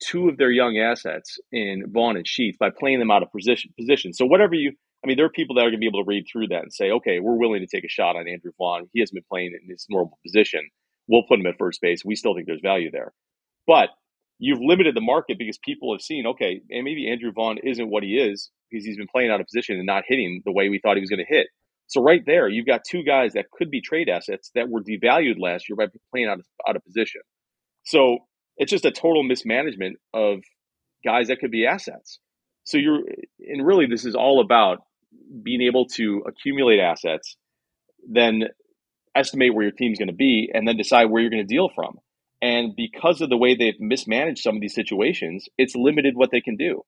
two 0.00 0.28
of 0.28 0.36
their 0.36 0.50
young 0.50 0.78
assets 0.78 1.38
in 1.50 1.84
Vaughn 1.88 2.16
and 2.16 2.26
Sheets 2.26 2.56
by 2.58 2.70
playing 2.70 3.00
them 3.00 3.10
out 3.10 3.22
of 3.22 3.32
position 3.32 3.72
position. 3.78 4.12
So 4.12 4.26
whatever 4.26 4.54
you 4.54 4.72
I 5.04 5.06
mean, 5.06 5.16
there 5.16 5.26
are 5.26 5.30
people 5.30 5.56
that 5.56 5.62
are 5.62 5.70
going 5.70 5.74
to 5.74 5.78
be 5.78 5.86
able 5.86 6.02
to 6.02 6.08
read 6.08 6.24
through 6.30 6.48
that 6.48 6.62
and 6.62 6.72
say, 6.72 6.90
okay, 6.90 7.20
we're 7.20 7.38
willing 7.38 7.60
to 7.60 7.66
take 7.66 7.84
a 7.84 7.88
shot 7.88 8.16
on 8.16 8.28
Andrew 8.28 8.52
Vaughn. 8.58 8.88
He 8.92 9.00
hasn't 9.00 9.14
been 9.14 9.24
playing 9.30 9.56
in 9.60 9.70
his 9.70 9.86
normal 9.88 10.18
position. 10.26 10.68
We'll 11.06 11.22
put 11.28 11.38
him 11.38 11.46
at 11.46 11.58
first 11.58 11.80
base. 11.80 12.04
We 12.04 12.16
still 12.16 12.34
think 12.34 12.46
there's 12.46 12.60
value 12.62 12.90
there. 12.90 13.12
But 13.66 13.90
you've 14.38 14.60
limited 14.60 14.96
the 14.96 15.00
market 15.00 15.38
because 15.38 15.58
people 15.58 15.92
have 15.94 16.02
seen, 16.02 16.26
okay, 16.26 16.60
and 16.70 16.84
maybe 16.84 17.10
Andrew 17.10 17.32
Vaughn 17.32 17.58
isn't 17.62 17.90
what 17.90 18.02
he 18.02 18.16
is 18.16 18.50
because 18.70 18.84
he's 18.84 18.96
been 18.96 19.08
playing 19.10 19.30
out 19.30 19.40
of 19.40 19.46
position 19.46 19.76
and 19.76 19.86
not 19.86 20.04
hitting 20.06 20.42
the 20.44 20.52
way 20.52 20.68
we 20.68 20.80
thought 20.80 20.96
he 20.96 21.00
was 21.00 21.10
going 21.10 21.24
to 21.24 21.34
hit. 21.34 21.46
So 21.86 22.02
right 22.02 22.20
there, 22.26 22.48
you've 22.48 22.66
got 22.66 22.82
two 22.88 23.02
guys 23.02 23.32
that 23.32 23.50
could 23.50 23.70
be 23.70 23.80
trade 23.80 24.08
assets 24.08 24.50
that 24.54 24.68
were 24.68 24.82
devalued 24.82 25.38
last 25.38 25.68
year 25.68 25.76
by 25.76 25.86
playing 26.12 26.28
out 26.28 26.38
of, 26.38 26.46
out 26.68 26.76
of 26.76 26.84
position. 26.84 27.22
So 27.84 28.18
it's 28.58 28.70
just 28.70 28.84
a 28.84 28.90
total 28.90 29.22
mismanagement 29.22 29.96
of 30.12 30.40
guys 31.04 31.28
that 31.28 31.38
could 31.38 31.50
be 31.50 31.66
assets. 31.66 32.18
So 32.68 32.76
you're, 32.76 33.00
and 33.40 33.66
really, 33.66 33.86
this 33.86 34.04
is 34.04 34.14
all 34.14 34.42
about 34.42 34.80
being 35.42 35.62
able 35.62 35.86
to 35.86 36.22
accumulate 36.26 36.80
assets, 36.80 37.36
then 38.06 38.44
estimate 39.14 39.54
where 39.54 39.64
your 39.64 39.72
team's 39.72 39.98
going 39.98 40.08
to 40.08 40.14
be, 40.14 40.50
and 40.52 40.68
then 40.68 40.76
decide 40.76 41.06
where 41.06 41.22
you're 41.22 41.30
going 41.30 41.46
to 41.46 41.54
deal 41.54 41.70
from. 41.74 41.96
And 42.42 42.76
because 42.76 43.22
of 43.22 43.30
the 43.30 43.38
way 43.38 43.54
they've 43.54 43.80
mismanaged 43.80 44.42
some 44.42 44.54
of 44.54 44.60
these 44.60 44.74
situations, 44.74 45.48
it's 45.56 45.74
limited 45.74 46.14
what 46.14 46.30
they 46.30 46.42
can 46.42 46.56
do. 46.56 46.82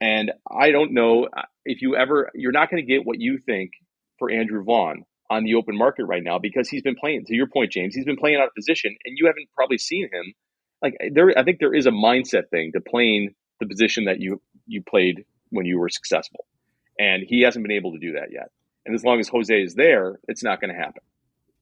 And 0.00 0.32
I 0.50 0.70
don't 0.70 0.94
know 0.94 1.26
uh, 1.26 1.42
if 1.66 1.82
you 1.82 1.94
ever, 1.94 2.30
you're 2.34 2.50
not 2.50 2.70
going 2.70 2.82
to 2.82 2.90
get 2.90 3.04
what 3.04 3.20
you 3.20 3.36
think 3.36 3.72
for 4.18 4.30
Andrew 4.30 4.64
Vaughn 4.64 5.04
on 5.28 5.44
the 5.44 5.56
open 5.56 5.76
market 5.76 6.06
right 6.06 6.24
now 6.24 6.38
because 6.38 6.70
he's 6.70 6.82
been 6.82 6.96
playing, 6.98 7.26
to 7.26 7.36
your 7.36 7.48
point, 7.48 7.70
James, 7.70 7.94
he's 7.94 8.06
been 8.06 8.16
playing 8.16 8.38
out 8.38 8.46
of 8.46 8.54
position 8.54 8.96
and 9.04 9.18
you 9.18 9.26
haven't 9.26 9.48
probably 9.54 9.76
seen 9.76 10.08
him. 10.10 10.32
Like 10.80 10.96
there, 11.12 11.34
I 11.36 11.44
think 11.44 11.58
there 11.60 11.74
is 11.74 11.86
a 11.86 11.90
mindset 11.90 12.48
thing 12.50 12.72
to 12.72 12.80
playing 12.80 13.34
the 13.60 13.66
position 13.66 14.04
that 14.04 14.20
you, 14.20 14.40
you 14.66 14.82
played 14.82 15.24
when 15.50 15.66
you 15.66 15.78
were 15.78 15.88
successful. 15.88 16.46
And 16.98 17.22
he 17.26 17.42
hasn't 17.42 17.64
been 17.64 17.76
able 17.76 17.92
to 17.92 17.98
do 17.98 18.12
that 18.12 18.32
yet. 18.32 18.50
And 18.84 18.94
as 18.94 19.04
long 19.04 19.20
as 19.20 19.28
Jose 19.28 19.62
is 19.62 19.74
there, 19.74 20.18
it's 20.28 20.42
not 20.42 20.60
going 20.60 20.72
to 20.74 20.78
happen. 20.78 21.02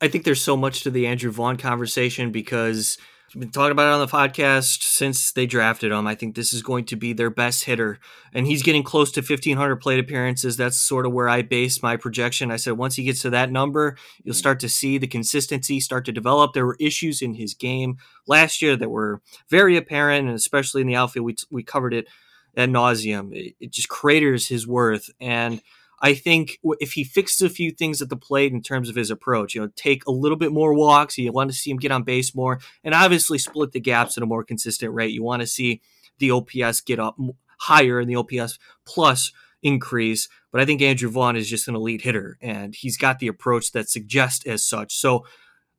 I 0.00 0.08
think 0.08 0.24
there's 0.24 0.42
so 0.42 0.56
much 0.56 0.82
to 0.82 0.90
the 0.90 1.06
Andrew 1.06 1.30
Vaughn 1.30 1.56
conversation 1.56 2.30
because 2.30 2.98
been 3.38 3.50
talking 3.50 3.72
about 3.72 3.88
it 3.88 3.94
on 3.94 4.00
the 4.00 4.06
podcast 4.06 4.82
since 4.82 5.32
they 5.32 5.46
drafted 5.46 5.92
him. 5.92 6.06
I 6.06 6.14
think 6.14 6.34
this 6.34 6.52
is 6.52 6.62
going 6.62 6.86
to 6.86 6.96
be 6.96 7.12
their 7.12 7.30
best 7.30 7.64
hitter, 7.64 7.98
and 8.32 8.46
he's 8.46 8.62
getting 8.62 8.82
close 8.82 9.12
to 9.12 9.20
1,500 9.20 9.76
plate 9.76 10.00
appearances. 10.00 10.56
That's 10.56 10.78
sort 10.78 11.06
of 11.06 11.12
where 11.12 11.28
I 11.28 11.42
base 11.42 11.82
my 11.82 11.96
projection. 11.96 12.50
I 12.50 12.56
said 12.56 12.74
once 12.74 12.96
he 12.96 13.04
gets 13.04 13.22
to 13.22 13.30
that 13.30 13.50
number, 13.50 13.96
you'll 14.24 14.34
mm. 14.34 14.38
start 14.38 14.60
to 14.60 14.68
see 14.68 14.98
the 14.98 15.06
consistency 15.06 15.80
start 15.80 16.04
to 16.06 16.12
develop. 16.12 16.52
There 16.52 16.66
were 16.66 16.76
issues 16.80 17.22
in 17.22 17.34
his 17.34 17.54
game 17.54 17.98
last 18.26 18.62
year 18.62 18.76
that 18.76 18.88
were 18.88 19.20
very 19.50 19.76
apparent, 19.76 20.26
and 20.26 20.36
especially 20.36 20.80
in 20.80 20.86
the 20.86 20.96
outfield, 20.96 21.26
we 21.26 21.36
we 21.50 21.62
covered 21.62 21.94
it 21.94 22.08
ad 22.56 22.70
nauseum. 22.70 23.34
It, 23.34 23.54
it 23.60 23.70
just 23.72 23.88
craters 23.88 24.48
his 24.48 24.66
worth. 24.66 25.10
And 25.20 25.60
I 26.06 26.14
think 26.14 26.60
if 26.78 26.92
he 26.92 27.02
fixes 27.02 27.40
a 27.40 27.50
few 27.50 27.72
things 27.72 28.00
at 28.00 28.10
the 28.10 28.16
plate 28.16 28.52
in 28.52 28.62
terms 28.62 28.88
of 28.88 28.94
his 28.94 29.10
approach, 29.10 29.56
you 29.56 29.60
know, 29.60 29.70
take 29.74 30.06
a 30.06 30.12
little 30.12 30.38
bit 30.38 30.52
more 30.52 30.72
walks, 30.72 31.18
you 31.18 31.32
want 31.32 31.50
to 31.50 31.56
see 31.56 31.68
him 31.68 31.78
get 31.78 31.90
on 31.90 32.04
base 32.04 32.32
more, 32.32 32.60
and 32.84 32.94
obviously 32.94 33.38
split 33.38 33.72
the 33.72 33.80
gaps 33.80 34.16
at 34.16 34.22
a 34.22 34.26
more 34.26 34.44
consistent 34.44 34.94
rate. 34.94 35.10
You 35.10 35.24
want 35.24 35.40
to 35.40 35.48
see 35.48 35.80
the 36.20 36.30
OPS 36.30 36.80
get 36.82 37.00
up 37.00 37.16
higher 37.58 37.98
and 37.98 38.08
the 38.08 38.14
OPS 38.14 38.56
plus 38.84 39.32
increase. 39.64 40.28
But 40.52 40.60
I 40.60 40.64
think 40.64 40.80
Andrew 40.80 41.10
Vaughn 41.10 41.34
is 41.34 41.50
just 41.50 41.66
an 41.66 41.74
elite 41.74 42.02
hitter, 42.02 42.38
and 42.40 42.72
he's 42.72 42.96
got 42.96 43.18
the 43.18 43.26
approach 43.26 43.72
that 43.72 43.88
suggests 43.88 44.46
as 44.46 44.62
such. 44.62 44.94
So 44.94 45.26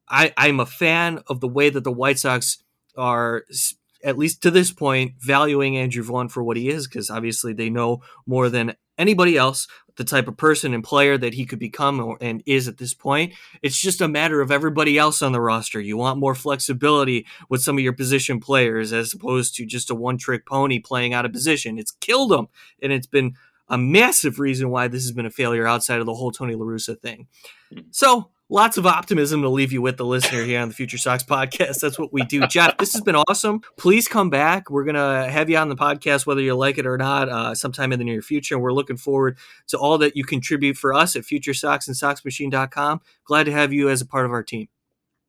I, 0.09 0.33
I'm 0.35 0.59
a 0.59 0.65
fan 0.65 1.21
of 1.27 1.39
the 1.39 1.47
way 1.47 1.69
that 1.69 1.85
the 1.85 1.91
White 1.91 2.19
Sox 2.19 2.61
are 2.97 3.45
at 4.07 4.17
least 4.17 4.41
to 4.41 4.49
this 4.49 4.71
point, 4.71 5.15
valuing 5.19 5.75
Andrew 5.75 6.01
Vaughn 6.01 6.29
for 6.29 6.41
what 6.41 6.55
he 6.55 6.69
is, 6.69 6.87
because 6.87 7.09
obviously 7.09 7.51
they 7.51 7.69
know 7.69 8.01
more 8.25 8.47
than 8.47 8.73
anybody 8.97 9.35
else 9.35 9.67
the 9.97 10.05
type 10.05 10.29
of 10.29 10.37
person 10.37 10.73
and 10.73 10.83
player 10.83 11.17
that 11.17 11.33
he 11.33 11.45
could 11.45 11.59
become 11.59 11.99
or, 11.99 12.17
and 12.21 12.41
is 12.45 12.69
at 12.69 12.77
this 12.77 12.93
point. 12.93 13.33
It's 13.61 13.79
just 13.79 13.99
a 13.99 14.07
matter 14.07 14.39
of 14.39 14.49
everybody 14.49 14.97
else 14.97 15.21
on 15.21 15.33
the 15.33 15.41
roster. 15.41 15.81
You 15.81 15.97
want 15.97 16.19
more 16.19 16.35
flexibility 16.35 17.25
with 17.49 17.61
some 17.61 17.77
of 17.77 17.83
your 17.83 17.93
position 17.93 18.39
players 18.39 18.93
as 18.93 19.13
opposed 19.13 19.55
to 19.55 19.65
just 19.65 19.89
a 19.89 19.95
one 19.95 20.17
trick 20.17 20.45
pony 20.45 20.79
playing 20.79 21.13
out 21.13 21.25
of 21.25 21.33
position. 21.33 21.77
It's 21.77 21.91
killed 21.91 22.31
them, 22.31 22.47
and 22.81 22.93
it's 22.93 23.07
been 23.07 23.33
a 23.67 23.77
massive 23.77 24.39
reason 24.39 24.69
why 24.69 24.87
this 24.87 25.03
has 25.03 25.11
been 25.11 25.25
a 25.25 25.31
failure 25.31 25.67
outside 25.67 25.99
of 25.99 26.05
the 26.05 26.13
whole 26.13 26.31
Tony 26.31 26.55
La 26.55 26.65
Russa 26.65 26.97
thing. 26.97 27.27
So 27.91 28.29
lots 28.49 28.77
of 28.77 28.85
optimism 28.85 29.41
to 29.41 29.49
leave 29.49 29.71
you 29.71 29.81
with 29.81 29.97
the 29.97 30.05
listener 30.05 30.43
here 30.43 30.59
on 30.59 30.69
the 30.69 30.73
Future 30.73 30.97
Sox 30.97 31.23
podcast. 31.23 31.79
That's 31.79 31.99
what 31.99 32.13
we 32.13 32.23
do. 32.23 32.45
Jeff, 32.47 32.77
this 32.77 32.93
has 32.93 33.01
been 33.01 33.15
awesome. 33.15 33.61
Please 33.77 34.07
come 34.07 34.29
back. 34.29 34.69
We're 34.69 34.83
going 34.83 34.95
to 34.95 35.29
have 35.29 35.49
you 35.49 35.57
on 35.57 35.69
the 35.69 35.75
podcast, 35.75 36.25
whether 36.25 36.41
you 36.41 36.55
like 36.55 36.77
it 36.77 36.85
or 36.85 36.97
not, 36.97 37.29
uh, 37.29 37.55
sometime 37.55 37.91
in 37.91 37.99
the 37.99 38.05
near 38.05 38.21
future. 38.21 38.55
And 38.55 38.63
we're 38.63 38.73
looking 38.73 38.97
forward 38.97 39.37
to 39.67 39.77
all 39.77 39.97
that 39.99 40.15
you 40.15 40.23
contribute 40.23 40.77
for 40.77 40.93
us 40.93 41.15
at 41.15 41.25
Future 41.25 41.53
Sox 41.53 41.87
and 41.87 41.95
SoxMachine.com. 41.95 43.01
Glad 43.25 43.45
to 43.45 43.51
have 43.51 43.73
you 43.73 43.89
as 43.89 44.01
a 44.01 44.05
part 44.05 44.25
of 44.25 44.31
our 44.31 44.43
team. 44.43 44.67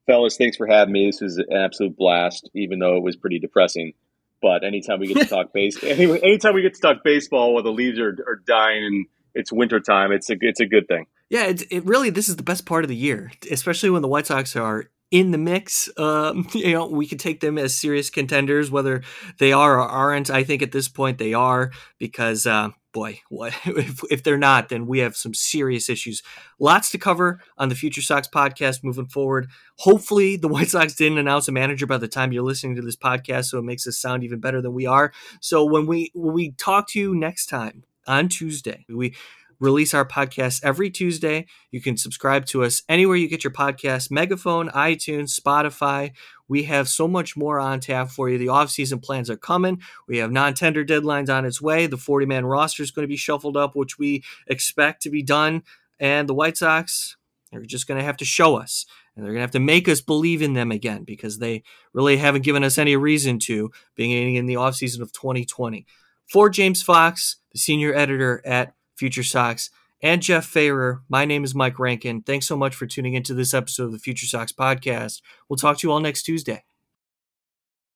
Fellas, 0.06 0.36
thanks 0.36 0.56
for 0.56 0.66
having 0.66 0.92
me. 0.92 1.06
This 1.06 1.20
was 1.20 1.36
an 1.36 1.52
absolute 1.52 1.96
blast, 1.96 2.48
even 2.54 2.78
though 2.78 2.96
it 2.96 3.02
was 3.02 3.16
pretty 3.16 3.38
depressing. 3.38 3.92
But 4.40 4.64
anytime 4.64 5.00
we 5.00 5.08
get 5.08 5.18
to 5.18 5.26
talk 5.34 5.52
base, 5.52 5.82
anytime 5.82 6.54
we 6.54 6.62
get 6.62 6.74
to 6.74 6.80
talk 6.80 7.04
baseball 7.04 7.54
while 7.54 7.62
the 7.62 7.72
leaves 7.72 7.98
are, 7.98 8.16
are 8.26 8.40
dying 8.46 8.84
and 8.84 9.06
it's 9.34 9.52
wintertime, 9.52 10.12
it's 10.12 10.30
a 10.30 10.36
it's 10.40 10.60
a 10.60 10.66
good 10.66 10.88
thing. 10.88 11.06
Yeah, 11.30 11.44
it, 11.46 11.62
it 11.70 11.84
really 11.84 12.10
this 12.10 12.28
is 12.28 12.36
the 12.36 12.42
best 12.42 12.64
part 12.66 12.84
of 12.84 12.88
the 12.88 12.96
year, 12.96 13.30
especially 13.50 13.90
when 13.90 14.02
the 14.02 14.08
White 14.08 14.26
Sox 14.26 14.56
are 14.56 14.84
in 15.10 15.30
the 15.30 15.38
mix. 15.38 15.88
Um, 15.98 16.46
you 16.54 16.72
know, 16.72 16.86
we 16.86 17.06
could 17.06 17.20
take 17.20 17.40
them 17.40 17.58
as 17.58 17.74
serious 17.74 18.10
contenders, 18.10 18.70
whether 18.70 19.02
they 19.38 19.52
are 19.52 19.78
or 19.78 19.88
aren't. 19.88 20.30
I 20.30 20.42
think 20.44 20.62
at 20.62 20.72
this 20.72 20.88
point 20.88 21.18
they 21.18 21.34
are 21.34 21.70
because, 21.98 22.46
uh, 22.46 22.70
boy, 22.94 23.20
what 23.28 23.52
if, 23.66 24.00
if 24.10 24.22
they're 24.22 24.38
not, 24.38 24.70
then 24.70 24.86
we 24.86 25.00
have 25.00 25.16
some 25.16 25.34
serious 25.34 25.90
issues. 25.90 26.22
Lots 26.58 26.90
to 26.92 26.98
cover 26.98 27.40
on 27.58 27.68
the 27.68 27.74
Future 27.74 28.02
Sox 28.02 28.26
podcast 28.26 28.82
moving 28.82 29.06
forward. 29.06 29.48
Hopefully, 29.80 30.36
the 30.38 30.48
White 30.48 30.68
Sox 30.70 30.94
didn't 30.94 31.18
announce 31.18 31.46
a 31.46 31.52
manager 31.52 31.86
by 31.86 31.98
the 31.98 32.08
time 32.08 32.32
you're 32.32 32.42
listening 32.42 32.76
to 32.76 32.82
this 32.82 32.96
podcast, 32.96 33.46
so 33.46 33.58
it 33.58 33.64
makes 33.64 33.86
us 33.86 33.98
sound 33.98 34.24
even 34.24 34.40
better 34.40 34.62
than 34.62 34.72
we 34.72 34.86
are. 34.86 35.12
So 35.40 35.62
when 35.64 35.86
we 35.86 36.10
when 36.14 36.32
we 36.32 36.52
talk 36.52 36.88
to 36.90 36.98
you 36.98 37.14
next 37.14 37.46
time 37.46 37.84
on 38.06 38.28
Tuesday, 38.30 38.86
we 38.88 39.14
release 39.60 39.94
our 39.94 40.04
podcast 40.04 40.60
every 40.62 40.90
Tuesday. 40.90 41.46
You 41.70 41.80
can 41.80 41.96
subscribe 41.96 42.46
to 42.46 42.64
us 42.64 42.82
anywhere 42.88 43.16
you 43.16 43.28
get 43.28 43.44
your 43.44 43.52
podcast 43.52 44.10
Megaphone, 44.10 44.68
iTunes, 44.70 45.38
Spotify. 45.38 46.12
We 46.48 46.64
have 46.64 46.88
so 46.88 47.06
much 47.06 47.36
more 47.36 47.58
on 47.60 47.80
tap 47.80 48.10
for 48.10 48.28
you. 48.28 48.38
The 48.38 48.46
offseason 48.46 49.02
plans 49.02 49.28
are 49.30 49.36
coming. 49.36 49.80
We 50.06 50.18
have 50.18 50.32
non 50.32 50.54
tender 50.54 50.84
deadlines 50.84 51.28
on 51.28 51.44
its 51.44 51.60
way. 51.60 51.86
The 51.86 51.96
40 51.96 52.26
man 52.26 52.46
roster 52.46 52.82
is 52.82 52.90
going 52.90 53.04
to 53.04 53.08
be 53.08 53.16
shuffled 53.16 53.56
up, 53.56 53.76
which 53.76 53.98
we 53.98 54.24
expect 54.46 55.02
to 55.02 55.10
be 55.10 55.22
done. 55.22 55.62
And 56.00 56.28
the 56.28 56.34
White 56.34 56.56
Sox 56.56 57.16
are 57.52 57.60
just 57.62 57.86
going 57.86 57.98
to 57.98 58.04
have 58.04 58.16
to 58.18 58.24
show 58.24 58.56
us. 58.56 58.86
And 59.14 59.24
they're 59.24 59.32
going 59.32 59.40
to 59.40 59.44
have 59.46 59.50
to 59.52 59.60
make 59.60 59.88
us 59.88 60.00
believe 60.00 60.42
in 60.42 60.52
them 60.52 60.70
again 60.70 61.02
because 61.02 61.38
they 61.38 61.64
really 61.92 62.18
haven't 62.18 62.44
given 62.44 62.62
us 62.62 62.78
any 62.78 62.96
reason 62.96 63.38
to 63.40 63.70
being 63.96 64.36
in 64.36 64.46
the 64.46 64.54
offseason 64.54 65.00
of 65.00 65.12
2020. 65.12 65.86
For 66.30 66.48
James 66.48 66.82
Fox, 66.82 67.36
the 67.52 67.58
senior 67.58 67.94
editor 67.94 68.42
at 68.44 68.74
Future 68.98 69.22
Sox, 69.22 69.70
and 70.02 70.22
Jeff 70.22 70.52
Feyerer. 70.52 71.00
My 71.08 71.24
name 71.24 71.44
is 71.44 71.54
Mike 71.54 71.78
Rankin. 71.78 72.22
Thanks 72.22 72.46
so 72.46 72.56
much 72.56 72.74
for 72.74 72.86
tuning 72.86 73.14
into 73.14 73.32
this 73.32 73.54
episode 73.54 73.84
of 73.84 73.92
the 73.92 73.98
Future 73.98 74.26
Sox 74.26 74.52
podcast. 74.52 75.22
We'll 75.48 75.56
talk 75.56 75.78
to 75.78 75.86
you 75.86 75.92
all 75.92 76.00
next 76.00 76.24
Tuesday. 76.24 76.64